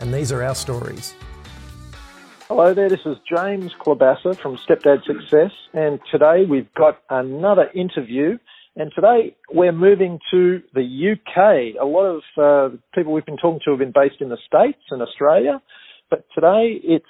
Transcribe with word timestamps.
and 0.00 0.12
these 0.12 0.32
are 0.32 0.42
our 0.42 0.54
stories. 0.54 1.14
Hello 2.48 2.74
there, 2.74 2.88
this 2.88 3.00
is 3.06 3.16
James 3.28 3.72
Klobassa 3.80 4.38
from 4.38 4.58
Stepdad 4.68 5.04
Success, 5.04 5.50
and 5.72 5.98
today 6.10 6.44
we've 6.48 6.72
got 6.74 7.00
another 7.08 7.70
interview. 7.74 8.38
And 8.76 8.90
today 8.92 9.36
we're 9.50 9.72
moving 9.72 10.18
to 10.32 10.60
the 10.74 10.82
UK. 10.82 11.80
A 11.80 11.86
lot 11.86 12.06
of 12.06 12.22
uh, 12.36 12.76
people 12.92 13.12
we've 13.12 13.24
been 13.24 13.36
talking 13.36 13.60
to 13.64 13.70
have 13.70 13.78
been 13.78 13.92
based 13.94 14.20
in 14.20 14.30
the 14.30 14.36
States 14.46 14.82
and 14.90 15.00
Australia, 15.00 15.62
but 16.10 16.24
today 16.34 16.80
it's 16.82 17.06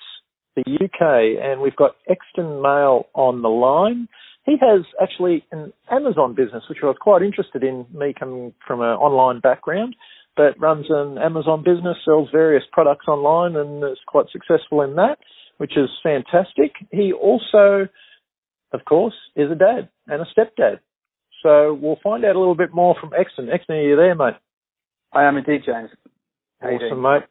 the 0.57 0.63
UK, 0.63 1.43
and 1.43 1.63
we've 1.63 1.75
got 1.75 1.97
Exton 2.09 2.61
Mail 2.61 3.07
on 3.15 3.43
the 3.43 3.49
line. 3.49 4.09
He 4.45 4.57
has 4.61 4.85
actually 5.03 5.45
an 5.53 5.73
Amazon 5.91 6.35
business, 6.35 6.65
which 6.69 6.79
I 6.83 6.87
was 6.87 6.97
quite 7.01 7.23
interested 7.23 7.65
in, 7.65 7.87
me 7.93 8.15
coming 8.17 8.53
from 8.67 8.83
an 8.83 8.89
online 8.99 9.41
background 9.41 9.97
but 10.37 10.59
runs 10.61 10.87
an 10.89 11.19
Amazon 11.19 11.63
business, 11.63 11.97
sells 12.05 12.29
various 12.33 12.65
products 12.73 13.07
online, 13.09 13.57
and 13.57 13.83
is 13.85 13.99
quite 14.07 14.27
successful 14.33 14.83
in 14.83 14.97
that, 14.97 15.19
which 15.59 15.77
is 15.77 15.89
fantastic. 16.03 16.73
He 16.91 17.13
also, 17.13 17.89
of 18.73 18.85
course, 18.85 19.15
is 19.37 19.51
a 19.51 19.55
dad 19.55 19.89
and 20.07 20.23
a 20.23 20.27
stepdad. 20.27 20.81
So 21.43 21.75
we'll 21.75 21.99
find 22.03 22.25
out 22.25 22.37
a 22.37 22.39
little 22.39 22.57
bit 22.57 22.75
more 22.75 22.97
from 23.01 23.13
Exton. 23.13 23.51
Exton, 23.51 23.77
are 23.77 23.83
you 23.83 23.97
there, 23.97 24.15
mate? 24.15 24.35
I 25.13 25.25
am 25.25 25.37
indeed, 25.37 25.63
James. 25.65 25.91
How 26.61 26.69
awesome, 26.69 27.03
mate. 27.03 27.23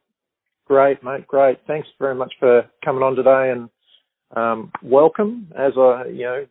Great, 0.65 1.03
mate. 1.03 1.27
Great. 1.27 1.57
Thanks 1.67 1.87
very 1.99 2.15
much 2.15 2.33
for 2.39 2.63
coming 2.85 3.03
on 3.03 3.15
today 3.15 3.51
and 3.51 3.69
um, 4.35 4.71
welcome. 4.81 5.51
As 5.57 5.73
I, 5.77 6.05
you 6.07 6.23
know, 6.23 6.45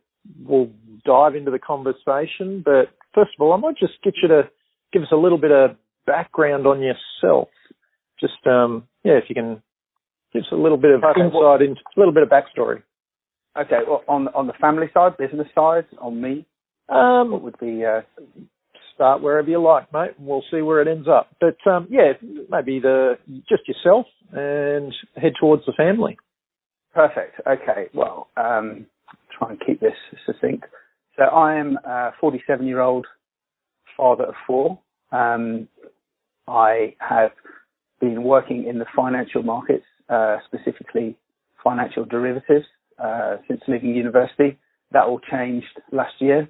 we'll 0.45 0.69
dive 1.05 1.35
into 1.35 1.51
the 1.51 1.59
conversation. 1.59 2.61
But 2.63 2.89
first 3.15 3.31
of 3.37 3.41
all, 3.41 3.53
I 3.53 3.57
might 3.57 3.77
just 3.77 3.93
get 4.03 4.13
you 4.21 4.27
to 4.27 4.43
give 4.91 5.01
us 5.01 5.09
a 5.11 5.17
little 5.17 5.37
bit 5.37 5.51
of 5.51 5.71
background 6.05 6.67
on 6.67 6.81
yourself. 6.81 7.49
Just 8.19 8.45
um, 8.45 8.87
yeah, 9.03 9.13
if 9.13 9.25
you 9.29 9.35
can 9.35 9.61
give 10.33 10.41
us 10.41 10.47
a 10.51 10.55
little 10.55 10.77
bit 10.77 10.91
of 10.91 11.03
okay, 11.03 11.21
insight 11.21 11.33
well, 11.33 11.55
into 11.55 11.81
a 11.95 11.99
little 11.99 12.13
bit 12.13 12.23
of 12.23 12.29
backstory. 12.29 12.83
Okay, 13.57 13.79
well, 13.87 14.03
on 14.07 14.27
on 14.29 14.47
the 14.47 14.53
family 14.53 14.87
side, 14.93 15.17
business 15.17 15.47
side, 15.53 15.85
on 15.99 16.21
me, 16.21 16.45
um, 16.89 17.31
what 17.31 17.41
would 17.41 17.59
be 17.59 17.83
uh, 17.85 18.01
start 18.93 19.21
wherever 19.21 19.49
you 19.49 19.61
like, 19.61 19.91
mate. 19.93 20.11
And 20.17 20.27
we'll 20.27 20.43
see 20.51 20.61
where 20.61 20.81
it 20.81 20.87
ends 20.87 21.07
up. 21.07 21.35
But 21.39 21.57
um, 21.69 21.87
yeah, 21.89 22.13
maybe 22.49 22.79
the 22.79 23.17
just 23.49 23.67
yourself 23.67 24.05
and 24.31 24.93
head 25.15 25.33
towards 25.39 25.65
the 25.65 25.73
family. 25.73 26.17
Perfect. 26.93 27.41
Okay. 27.47 27.87
Well, 27.93 28.29
um, 28.37 28.85
try 29.37 29.49
and 29.51 29.61
keep 29.65 29.79
this 29.79 29.93
succinct. 30.25 30.65
So 31.17 31.23
I 31.23 31.55
am 31.55 31.77
a 31.85 32.11
47 32.19 32.65
year 32.65 32.81
old 32.81 33.05
father 33.97 34.25
of 34.25 34.35
four. 34.47 34.79
Um, 35.11 35.67
I 36.47 36.95
have 36.99 37.31
been 37.99 38.23
working 38.23 38.67
in 38.67 38.79
the 38.79 38.85
financial 38.95 39.43
markets, 39.43 39.85
uh, 40.09 40.37
specifically 40.45 41.15
financial 41.63 42.05
derivatives, 42.05 42.65
uh, 42.99 43.37
since 43.47 43.61
leaving 43.67 43.95
university. 43.95 44.57
That 44.91 45.05
all 45.05 45.19
changed 45.19 45.79
last 45.91 46.13
year, 46.19 46.47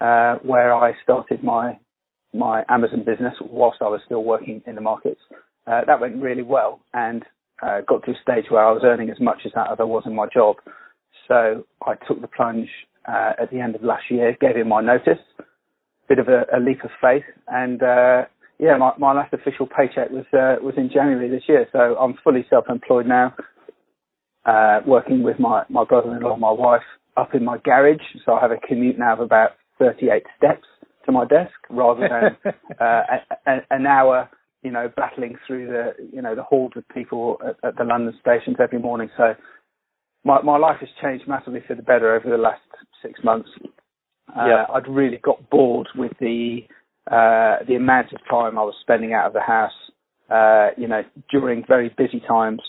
uh, 0.00 0.36
where 0.42 0.74
I 0.74 0.92
started 1.02 1.44
my 1.44 1.78
my 2.34 2.64
Amazon 2.68 3.04
business 3.04 3.34
whilst 3.40 3.78
I 3.80 3.88
was 3.88 4.00
still 4.04 4.24
working 4.24 4.62
in 4.66 4.74
the 4.74 4.80
markets. 4.80 5.20
Uh, 5.66 5.82
that 5.86 6.00
went 6.00 6.20
really 6.20 6.42
well 6.42 6.80
and 6.92 7.24
uh, 7.62 7.80
got 7.86 8.04
to 8.04 8.10
a 8.10 8.14
stage 8.22 8.44
where 8.50 8.64
I 8.64 8.72
was 8.72 8.82
earning 8.84 9.10
as 9.10 9.20
much 9.20 9.38
as 9.46 9.52
that 9.54 9.70
as 9.70 9.78
I 9.80 9.84
was 9.84 10.02
in 10.06 10.14
my 10.14 10.26
job. 10.32 10.56
So 11.28 11.64
I 11.86 11.94
took 12.06 12.20
the 12.20 12.28
plunge 12.28 12.68
uh, 13.08 13.32
at 13.40 13.50
the 13.50 13.60
end 13.60 13.74
of 13.74 13.82
last 13.82 14.04
year, 14.10 14.36
gave 14.40 14.56
in 14.56 14.68
my 14.68 14.82
notice, 14.82 15.18
bit 16.08 16.18
of 16.18 16.28
a, 16.28 16.44
a 16.54 16.60
leap 16.60 16.84
of 16.84 16.90
faith, 17.00 17.24
and 17.48 17.82
yeah, 18.58 18.76
my, 18.76 18.92
my 18.98 19.12
last 19.12 19.32
official 19.32 19.66
paycheck 19.66 20.10
was 20.10 20.24
uh, 20.32 20.56
was 20.62 20.74
in 20.76 20.90
January 20.92 21.28
this 21.28 21.42
year, 21.48 21.66
so 21.72 21.78
I'm 21.78 22.14
fully 22.24 22.46
self-employed 22.48 23.06
now, 23.06 23.34
uh, 24.46 24.80
working 24.86 25.22
with 25.22 25.38
my, 25.38 25.64
my 25.68 25.84
brother-in-law 25.84 26.32
and 26.32 26.40
my 26.40 26.52
wife 26.52 26.82
up 27.16 27.34
in 27.34 27.44
my 27.44 27.58
garage. 27.58 28.00
So 28.24 28.32
I 28.32 28.40
have 28.40 28.50
a 28.50 28.66
commute 28.66 28.98
now 28.98 29.14
of 29.14 29.20
about 29.20 29.50
38 29.78 30.22
steps 30.38 30.66
to 31.04 31.12
my 31.12 31.26
desk, 31.26 31.52
rather 31.68 32.08
than 32.08 32.54
uh, 32.80 33.02
a, 33.46 33.58
an 33.70 33.86
hour, 33.86 34.30
you 34.62 34.70
know, 34.70 34.90
battling 34.96 35.36
through 35.46 35.66
the 35.66 35.92
you 36.12 36.22
know 36.22 36.34
the 36.34 36.42
hordes 36.42 36.76
of 36.76 36.88
people 36.88 37.38
at, 37.46 37.56
at 37.62 37.76
the 37.76 37.84
London 37.84 38.14
stations 38.20 38.56
every 38.58 38.78
morning. 38.78 39.10
So 39.18 39.34
my 40.24 40.40
my 40.40 40.56
life 40.56 40.78
has 40.80 40.88
changed 41.02 41.28
massively 41.28 41.60
for 41.66 41.74
the 41.74 41.82
better 41.82 42.14
over 42.14 42.30
the 42.30 42.42
last 42.42 42.62
six 43.02 43.20
months. 43.22 43.50
Uh, 44.34 44.46
yeah. 44.46 44.64
I'd 44.72 44.88
really 44.88 45.18
got 45.18 45.48
bored 45.50 45.88
with 45.94 46.12
the 46.20 46.60
uh, 47.10 47.58
the 47.66 47.76
amount 47.76 48.12
of 48.12 48.18
time 48.28 48.58
I 48.58 48.62
was 48.62 48.74
spending 48.80 49.12
out 49.12 49.26
of 49.26 49.32
the 49.32 49.40
house, 49.40 49.72
uh, 50.30 50.70
you 50.76 50.88
know, 50.88 51.02
during 51.30 51.64
very 51.66 51.88
busy 51.96 52.20
times 52.26 52.60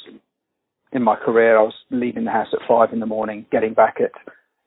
in 0.91 1.03
my 1.03 1.15
career, 1.15 1.57
I 1.57 1.63
was 1.63 1.73
leaving 1.89 2.25
the 2.25 2.31
house 2.31 2.47
at 2.53 2.59
five 2.67 2.93
in 2.93 2.99
the 2.99 3.05
morning, 3.05 3.45
getting 3.51 3.73
back 3.73 3.95
at, 3.99 4.11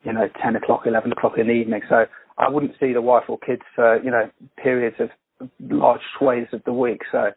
you 0.03 0.12
know, 0.12 0.28
10 0.42 0.56
o'clock, 0.56 0.82
11 0.86 1.12
o'clock 1.12 1.34
in 1.38 1.47
the 1.47 1.53
evening. 1.53 1.82
So 1.88 2.04
I 2.36 2.48
wouldn't 2.48 2.72
see 2.80 2.92
the 2.92 3.00
wife 3.00 3.25
or 3.28 3.38
kids 3.38 3.62
for, 3.75 4.03
you 4.03 4.10
know, 4.10 4.28
periods 4.62 4.97
of 4.98 5.10
large 5.60 6.00
swathes 6.19 6.48
of 6.53 6.62
the 6.64 6.72
week. 6.72 7.03
So, 7.12 7.30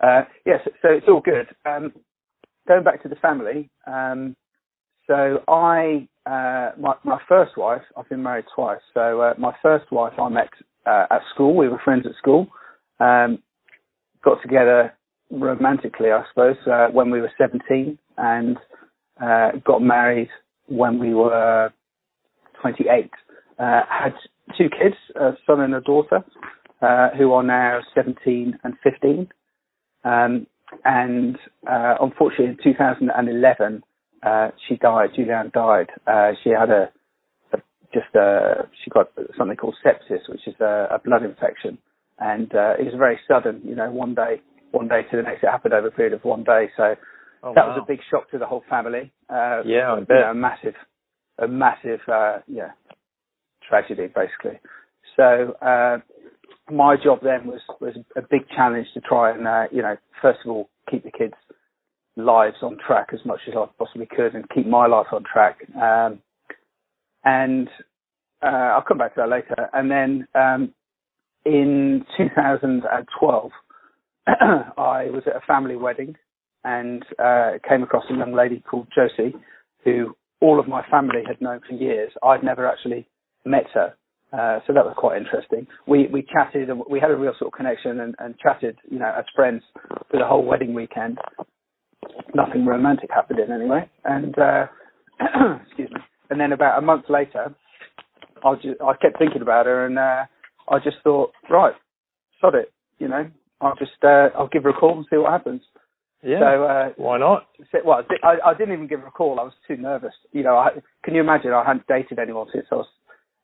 uh, 0.00 0.22
yes, 0.44 0.60
so 0.82 0.88
it's 0.90 1.06
all 1.08 1.20
good. 1.20 1.46
Um, 1.64 1.92
going 2.66 2.84
back 2.84 3.02
to 3.02 3.08
the 3.08 3.16
family, 3.16 3.70
um, 3.86 4.36
so 5.06 5.42
I, 5.48 6.06
uh, 6.26 6.72
my, 6.78 6.94
my 7.04 7.18
first 7.28 7.56
wife, 7.56 7.82
I've 7.96 8.08
been 8.08 8.22
married 8.22 8.44
twice. 8.54 8.80
So, 8.92 9.22
uh, 9.22 9.34
my 9.38 9.54
first 9.62 9.90
wife 9.90 10.12
I 10.18 10.28
met 10.28 10.50
uh, 10.88 11.06
at 11.10 11.22
school. 11.34 11.54
We 11.54 11.68
were 11.68 11.80
friends 11.84 12.06
at 12.06 12.16
school. 12.16 12.48
Um, 13.00 13.42
got 14.24 14.40
together 14.42 14.94
romantically, 15.30 16.10
I 16.10 16.24
suppose, 16.30 16.56
uh, 16.66 16.88
when 16.88 17.10
we 17.10 17.20
were 17.20 17.30
17 17.38 17.98
and 18.16 18.56
uh, 19.22 19.50
got 19.64 19.82
married 19.82 20.30
when 20.66 20.98
we 20.98 21.14
were 21.14 21.72
28. 22.60 23.10
Uh, 23.58 23.82
had 23.88 24.14
two 24.56 24.68
kids, 24.70 24.96
a 25.16 25.32
son 25.46 25.60
and 25.60 25.74
a 25.74 25.80
daughter, 25.80 26.24
uh, 26.80 27.10
who 27.16 27.32
are 27.32 27.42
now 27.42 27.80
17 27.94 28.58
and 28.64 28.74
15. 28.82 29.28
Um, 30.04 30.46
and 30.84 31.36
uh, 31.68 31.94
unfortunately, 32.00 32.46
in 32.46 32.58
2011, 32.62 33.82
she 34.66 34.76
died. 34.76 35.10
Julianne 35.16 35.52
died. 35.52 35.88
she 36.42 36.50
had 36.50 36.70
a 36.70 36.90
just 37.92 38.14
uh, 38.14 38.62
she 38.82 38.90
got 38.90 39.10
something 39.36 39.56
called 39.56 39.76
sepsis, 39.84 40.28
which 40.28 40.46
is 40.46 40.54
a, 40.60 40.88
a 40.90 40.98
blood 41.04 41.24
infection, 41.24 41.78
and 42.18 42.54
uh, 42.54 42.74
it 42.78 42.84
was 42.84 42.94
very 42.96 43.18
sudden. 43.26 43.62
You 43.64 43.74
know, 43.74 43.90
one 43.90 44.14
day, 44.14 44.40
one 44.72 44.88
day 44.88 45.02
to 45.10 45.16
the 45.16 45.22
next, 45.22 45.42
it 45.42 45.50
happened 45.50 45.74
over 45.74 45.88
a 45.88 45.92
period 45.92 46.12
of 46.12 46.24
one 46.24 46.44
day. 46.44 46.70
So 46.76 46.94
oh, 47.42 47.54
that 47.54 47.66
wow. 47.66 47.76
was 47.76 47.82
a 47.82 47.86
big 47.86 48.00
shock 48.10 48.30
to 48.30 48.38
the 48.38 48.46
whole 48.46 48.62
family. 48.68 49.12
Uh, 49.28 49.62
yeah, 49.64 49.92
I 49.92 50.00
bet. 50.00 50.08
You 50.08 50.22
know, 50.24 50.30
a 50.30 50.34
massive, 50.34 50.74
a 51.38 51.48
massive, 51.48 52.00
uh, 52.08 52.38
yeah, 52.46 52.72
tragedy 53.68 54.08
basically. 54.14 54.60
So 55.16 55.54
uh, 55.62 55.98
my 56.70 56.96
job 57.02 57.20
then 57.22 57.46
was 57.46 57.60
was 57.80 57.96
a 58.16 58.22
big 58.22 58.48
challenge 58.54 58.86
to 58.94 59.00
try 59.00 59.32
and 59.32 59.46
uh, 59.46 59.64
you 59.70 59.82
know 59.82 59.96
first 60.20 60.40
of 60.44 60.50
all 60.50 60.68
keep 60.90 61.04
the 61.04 61.10
kids' 61.10 61.34
lives 62.16 62.56
on 62.62 62.76
track 62.84 63.08
as 63.12 63.20
much 63.24 63.40
as 63.48 63.54
I 63.56 63.66
possibly 63.78 64.06
could 64.06 64.34
and 64.34 64.48
keep 64.50 64.66
my 64.66 64.86
life 64.86 65.06
on 65.12 65.24
track. 65.24 65.58
Um, 65.74 66.20
and 67.24 67.68
uh, 68.42 68.46
I'll 68.46 68.82
come 68.82 68.98
back 68.98 69.14
to 69.14 69.22
that 69.22 69.28
later. 69.28 69.68
And 69.72 69.90
then 69.90 70.28
um, 70.34 70.72
in 71.44 72.04
2012, 72.16 73.50
I 74.26 75.06
was 75.10 75.22
at 75.26 75.36
a 75.36 75.46
family 75.46 75.76
wedding 75.76 76.14
and 76.64 77.04
uh, 77.18 77.52
came 77.68 77.82
across 77.82 78.04
a 78.10 78.16
young 78.16 78.32
lady 78.34 78.62
called 78.68 78.88
Josie, 78.94 79.34
who 79.84 80.16
all 80.40 80.60
of 80.60 80.68
my 80.68 80.84
family 80.90 81.22
had 81.26 81.40
known 81.40 81.60
for 81.66 81.74
years. 81.74 82.12
I'd 82.22 82.44
never 82.44 82.66
actually 82.66 83.08
met 83.44 83.66
her. 83.74 83.94
Uh, 84.30 84.60
so 84.66 84.74
that 84.74 84.84
was 84.84 84.94
quite 84.96 85.16
interesting. 85.16 85.66
We 85.86 86.06
we 86.12 86.22
chatted 86.22 86.68
and 86.68 86.82
we 86.90 87.00
had 87.00 87.10
a 87.10 87.16
real 87.16 87.32
sort 87.38 87.52
of 87.52 87.56
connection 87.56 88.00
and, 88.00 88.14
and 88.18 88.38
chatted, 88.38 88.76
you 88.90 88.98
know, 88.98 89.10
as 89.18 89.24
friends 89.34 89.62
for 90.10 90.18
the 90.18 90.26
whole 90.26 90.44
wedding 90.44 90.74
weekend. 90.74 91.18
Nothing 92.34 92.66
romantic 92.66 93.08
happened 93.10 93.38
in 93.40 93.50
anyway. 93.50 93.88
And 94.04 94.38
uh, 94.38 94.66
excuse 95.66 95.90
me. 95.90 96.00
And 96.30 96.40
then 96.40 96.52
about 96.52 96.78
a 96.78 96.82
month 96.82 97.04
later, 97.08 97.54
I 98.44 98.54
just 98.56 98.80
I 98.80 98.94
kept 98.96 99.18
thinking 99.18 99.42
about 99.42 99.66
her, 99.66 99.86
and 99.86 99.98
uh, 99.98 100.24
I 100.68 100.78
just 100.78 100.98
thought, 101.02 101.32
right, 101.50 101.74
sod 102.40 102.54
it, 102.54 102.72
you 102.98 103.08
know, 103.08 103.28
I'll 103.60 103.76
just 103.76 103.92
uh, 104.02 104.28
I'll 104.36 104.48
give 104.48 104.64
her 104.64 104.70
a 104.70 104.74
call 104.74 104.96
and 104.96 105.06
see 105.10 105.16
what 105.16 105.32
happens. 105.32 105.62
Yeah. 106.22 106.40
So 106.40 106.64
uh, 106.64 106.88
Why 106.96 107.18
not? 107.18 107.46
so- 107.72 107.78
well, 107.84 108.02
I, 108.22 108.36
I 108.44 108.54
didn't 108.54 108.74
even 108.74 108.86
give 108.88 109.00
her 109.00 109.06
a 109.06 109.10
call. 109.10 109.38
I 109.40 109.44
was 109.44 109.52
too 109.66 109.76
nervous. 109.76 110.14
You 110.32 110.42
know, 110.42 110.56
I, 110.56 110.70
can 111.04 111.14
you 111.14 111.20
imagine? 111.20 111.52
I 111.52 111.64
hadn't 111.64 111.86
dated 111.86 112.18
anyone 112.18 112.48
since 112.52 112.66
I 112.72 112.76
was, 112.76 112.88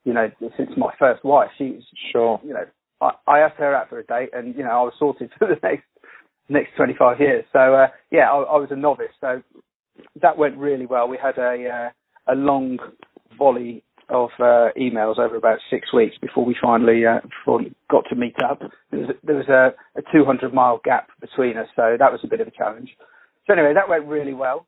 you 0.05 0.13
know, 0.13 0.31
since 0.57 0.71
my 0.77 0.93
first 0.99 1.25
wife. 1.25 1.51
She's, 1.57 1.83
Sure. 2.13 2.41
you 2.45 2.53
know, 2.53 2.65
I, 3.01 3.13
I 3.27 3.39
asked 3.41 3.59
her 3.59 3.75
out 3.75 3.89
for 3.89 4.01
a 4.01 4.05
date, 4.05 4.31
and 4.33 4.55
you 4.57 4.65
know, 4.65 4.71
I 4.71 4.83
was 4.83 4.93
sorted 4.99 5.31
for 5.39 5.47
the 5.49 5.59
next 5.63 5.85
next 6.49 6.77
25 6.77 7.21
years. 7.21 7.45
So 7.53 7.75
uh, 7.75 7.89
yeah, 8.11 8.31
I, 8.31 8.37
I 8.43 8.57
was 8.59 8.69
a 8.71 8.77
novice. 8.77 9.15
So 9.21 9.43
that 10.21 10.37
went 10.37 10.57
really 10.59 10.87
well. 10.87 11.09
We 11.09 11.17
had 11.17 11.39
a 11.39 11.69
uh, 11.69 11.91
a 12.27 12.35
long 12.35 12.79
volley 13.39 13.83
of 14.11 14.31
uh, 14.39 14.69
emails 14.79 15.19
over 15.19 15.37
about 15.37 15.59
six 15.71 15.93
weeks 15.93 16.17
before 16.21 16.45
we 16.45 16.55
finally 16.61 17.07
uh, 17.07 17.21
before 17.23 17.59
we 17.59 17.73
got 17.91 18.05
to 18.09 18.15
meet 18.15 18.37
up. 18.43 18.61
There 18.91 19.01
was, 19.01 19.11
there 19.23 19.37
was 19.37 19.49
a, 19.49 19.75
a 19.99 20.03
200 20.13 20.53
mile 20.53 20.81
gap 20.85 21.09
between 21.21 21.57
us, 21.57 21.69
so 21.75 21.97
that 21.99 22.13
was 22.13 22.21
a 22.23 22.29
bit 22.29 22.41
of 22.41 22.49
a 22.49 22.51
challenge. 22.51 22.91
So 23.47 23.55
anyway, 23.55 23.73
that 23.75 23.89
went 23.89 24.07
really 24.07 24.35
well. 24.35 24.67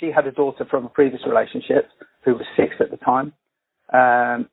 She 0.00 0.10
had 0.14 0.26
a 0.26 0.32
daughter 0.32 0.66
from 0.68 0.86
a 0.86 0.88
previous 0.88 1.22
relationship 1.26 1.88
who 2.24 2.34
was 2.34 2.46
six 2.56 2.74
at 2.80 2.90
the 2.90 2.96
time. 2.98 3.32
Um, 3.92 4.48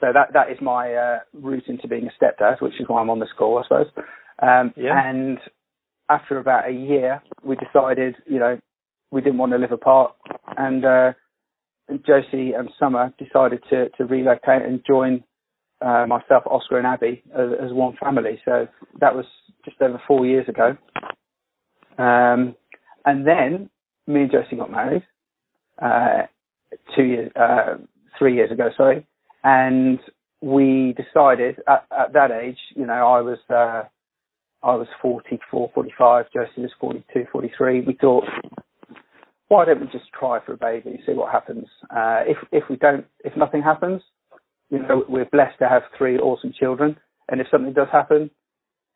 so 0.00 0.08
that 0.12 0.32
that 0.34 0.50
is 0.50 0.58
my 0.60 0.94
uh, 0.94 1.18
route 1.32 1.68
into 1.68 1.88
being 1.88 2.08
a 2.08 2.24
stepdad, 2.24 2.60
which 2.60 2.74
is 2.80 2.86
why 2.88 3.00
I'm 3.00 3.10
on 3.10 3.20
this 3.20 3.28
call, 3.36 3.58
I 3.58 3.62
suppose. 3.64 3.86
Um, 4.40 4.72
Yeah. 4.76 5.08
And 5.08 5.38
after 6.08 6.38
about 6.38 6.68
a 6.68 6.72
year, 6.72 7.22
we 7.44 7.56
decided, 7.56 8.16
you 8.26 8.38
know, 8.38 8.58
we 9.10 9.20
didn't 9.20 9.38
want 9.38 9.52
to 9.52 9.58
live 9.58 9.72
apart, 9.72 10.14
and 10.56 10.84
uh, 10.84 11.12
Josie 12.06 12.52
and 12.52 12.70
Summer 12.78 13.12
decided 13.18 13.62
to 13.70 13.88
to 13.90 14.04
relocate 14.04 14.62
and 14.62 14.82
join 14.86 15.24
uh, 15.80 16.06
myself, 16.06 16.44
Oscar, 16.46 16.78
and 16.78 16.86
Abby 16.86 17.22
as, 17.34 17.50
as 17.66 17.72
one 17.72 17.96
family. 18.02 18.40
So 18.44 18.68
that 19.00 19.14
was 19.14 19.26
just 19.64 19.80
over 19.80 20.00
four 20.06 20.26
years 20.26 20.48
ago. 20.48 20.76
Um, 21.98 22.54
and 23.04 23.26
then 23.26 23.68
me 24.06 24.22
and 24.22 24.30
Josie 24.30 24.56
got 24.56 24.70
married 24.70 25.02
uh, 25.80 26.22
two 26.94 27.04
years, 27.04 27.32
uh, 27.36 27.74
three 28.18 28.34
years 28.34 28.50
ago, 28.50 28.70
sorry, 28.76 29.06
and 29.44 29.98
we 30.40 30.94
decided 30.96 31.56
at, 31.68 31.86
at 31.96 32.12
that 32.12 32.30
age, 32.30 32.58
you 32.74 32.86
know, 32.86 32.92
I 33.08 33.20
was 33.20 33.38
uh, 33.50 33.82
I 34.64 34.74
was 34.76 34.86
44, 35.00 35.70
45, 35.74 36.26
Josie 36.32 36.62
was 36.62 36.70
42, 36.80 37.26
43. 37.32 37.80
We 37.80 37.98
thought, 38.00 38.24
why 39.52 39.66
don't 39.66 39.82
we 39.82 39.86
just 39.88 40.10
try 40.18 40.38
for 40.46 40.54
a 40.54 40.56
baby 40.56 40.98
see 41.04 41.12
what 41.12 41.30
happens? 41.30 41.66
Uh, 41.90 42.22
if 42.26 42.38
if 42.52 42.64
we 42.70 42.76
don't, 42.76 43.04
if 43.22 43.36
nothing 43.36 43.60
happens, 43.60 44.00
you 44.70 44.78
know, 44.78 45.04
we're 45.10 45.26
blessed 45.26 45.58
to 45.58 45.68
have 45.68 45.82
three 45.98 46.16
awesome 46.16 46.54
children, 46.58 46.96
and 47.28 47.38
if 47.38 47.46
something 47.50 47.74
does 47.74 47.88
happen, 47.92 48.30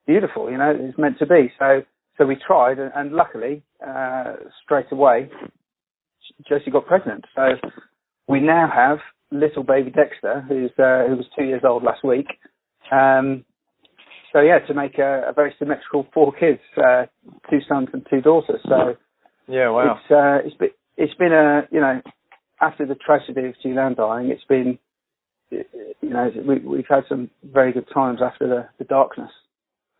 beautiful, 0.06 0.50
you 0.50 0.56
know, 0.56 0.74
it's 0.74 0.96
meant 0.96 1.18
to 1.18 1.26
be. 1.26 1.52
So 1.58 1.82
so 2.16 2.24
we 2.24 2.36
tried, 2.36 2.78
and, 2.78 2.90
and 2.96 3.12
luckily, 3.12 3.62
uh, 3.86 4.36
straight 4.64 4.90
away, 4.90 5.28
Josie 6.48 6.70
got 6.70 6.86
pregnant. 6.86 7.26
So 7.34 7.48
we 8.26 8.40
now 8.40 8.66
have 8.74 9.00
little 9.30 9.62
baby 9.62 9.90
Dexter, 9.90 10.42
who's 10.48 10.70
uh, 10.78 11.04
who 11.06 11.16
was 11.16 11.26
two 11.38 11.44
years 11.44 11.64
old 11.68 11.82
last 11.82 12.02
week. 12.02 12.28
Um, 12.90 13.44
so 14.32 14.40
yeah, 14.40 14.60
to 14.60 14.72
make 14.72 14.96
a, 14.96 15.28
a 15.28 15.34
very 15.34 15.54
symmetrical 15.58 16.06
four 16.14 16.32
kids, 16.32 16.60
uh, 16.78 17.04
two 17.50 17.58
sons 17.68 17.88
and 17.92 18.06
two 18.08 18.22
daughters. 18.22 18.62
So 18.66 18.96
Yeah. 19.48 19.70
Wow. 19.70 19.98
it's 20.00 20.10
uh, 20.10 20.46
it's 20.46 20.56
been 20.56 20.70
it's 20.96 21.14
been 21.14 21.32
a 21.32 21.68
you 21.70 21.80
know 21.80 22.00
after 22.60 22.86
the 22.86 22.94
tragedy 22.94 23.48
of 23.48 23.54
Julianne 23.64 23.96
dying, 23.96 24.30
it's 24.30 24.44
been 24.44 24.78
you 25.50 25.64
know 26.02 26.30
we, 26.46 26.58
we've 26.58 26.88
had 26.88 27.04
some 27.08 27.30
very 27.44 27.72
good 27.72 27.86
times 27.92 28.20
after 28.22 28.48
the, 28.48 28.68
the 28.78 28.84
darkness. 28.84 29.30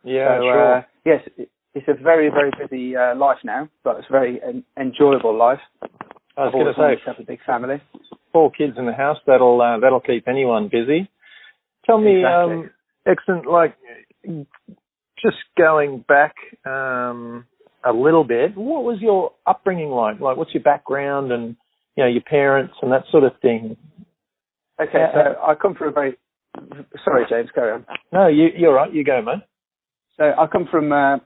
Yeah. 0.03 0.39
so 0.39 0.43
sure. 0.43 0.75
uh, 0.77 0.81
yes, 1.05 1.21
it, 1.37 1.49
it's 1.73 1.87
a 1.87 2.01
very 2.01 2.29
very 2.29 2.51
busy 2.59 2.95
uh, 2.95 3.15
life 3.15 3.39
now, 3.43 3.69
but 3.83 3.97
it's 3.97 4.07
a 4.09 4.11
very 4.11 4.41
en- 4.43 4.63
enjoyable 4.77 5.37
life. 5.37 5.59
I 6.37 6.45
was 6.45 6.53
going 6.53 6.67
to 6.67 6.73
say, 6.73 7.01
have 7.07 7.19
a 7.19 7.23
big 7.23 7.39
family. 7.47 7.81
four 8.31 8.51
kids 8.51 8.73
in 8.77 8.85
the 8.85 8.93
house. 8.93 9.17
That'll 9.25 9.59
uh, 9.59 9.79
that'll 9.79 9.99
keep 10.01 10.27
anyone 10.27 10.69
busy. 10.71 11.09
Tell 11.85 11.99
me, 11.99 12.17
Exactly. 12.17 12.53
um, 12.53 12.69
excellent. 13.07 13.47
Like, 13.47 13.75
just 15.19 15.37
going 15.57 16.05
back 16.07 16.35
um, 16.65 17.45
a 17.83 17.93
little 17.93 18.23
bit. 18.23 18.55
What 18.55 18.83
was 18.83 18.99
your 19.01 19.31
upbringing 19.45 19.89
like? 19.89 20.19
Like, 20.19 20.37
what's 20.37 20.53
your 20.53 20.63
background 20.63 21.31
and 21.31 21.55
you 21.95 22.03
know 22.03 22.09
your 22.09 22.21
parents 22.23 22.73
and 22.81 22.91
that 22.91 23.03
sort 23.11 23.23
of 23.23 23.33
thing? 23.41 23.77
Okay, 24.79 25.03
Uh, 25.03 25.13
so 25.13 25.41
I 25.41 25.55
come 25.55 25.75
from 25.75 25.89
a 25.89 25.91
very 25.91 26.17
sorry, 27.03 27.25
James, 27.29 27.49
carry 27.53 27.71
on. 27.71 27.85
No, 28.11 28.27
you, 28.27 28.47
you're 28.55 28.73
right. 28.73 28.91
You 28.91 29.03
go, 29.03 29.21
man. 29.21 29.43
So 30.17 30.23
I 30.37 30.47
come 30.47 30.67
from 30.69 30.91
uh, 30.91 31.17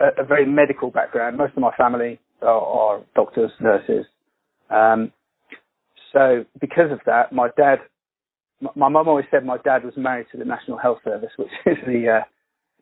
a, 0.00 0.22
a 0.22 0.24
very 0.26 0.46
medical 0.46 0.90
background. 0.90 1.36
Most 1.36 1.52
of 1.56 1.62
my 1.62 1.72
family 1.76 2.18
are, 2.42 2.48
are 2.48 3.00
doctors, 3.14 3.50
nurses. 3.60 4.06
Um, 4.70 5.12
so 6.12 6.44
because 6.60 6.90
of 6.90 7.00
that, 7.06 7.32
my 7.32 7.48
dad, 7.56 7.78
my 8.60 8.70
my 8.74 8.88
mum 8.88 9.08
always 9.08 9.26
said 9.30 9.44
my 9.44 9.58
dad 9.58 9.84
was 9.84 9.94
married 9.96 10.26
to 10.32 10.38
the 10.38 10.44
National 10.44 10.78
Health 10.78 10.98
Service, 11.04 11.30
which 11.36 11.48
is 11.66 11.76
the, 11.86 12.20
uh, 12.20 12.24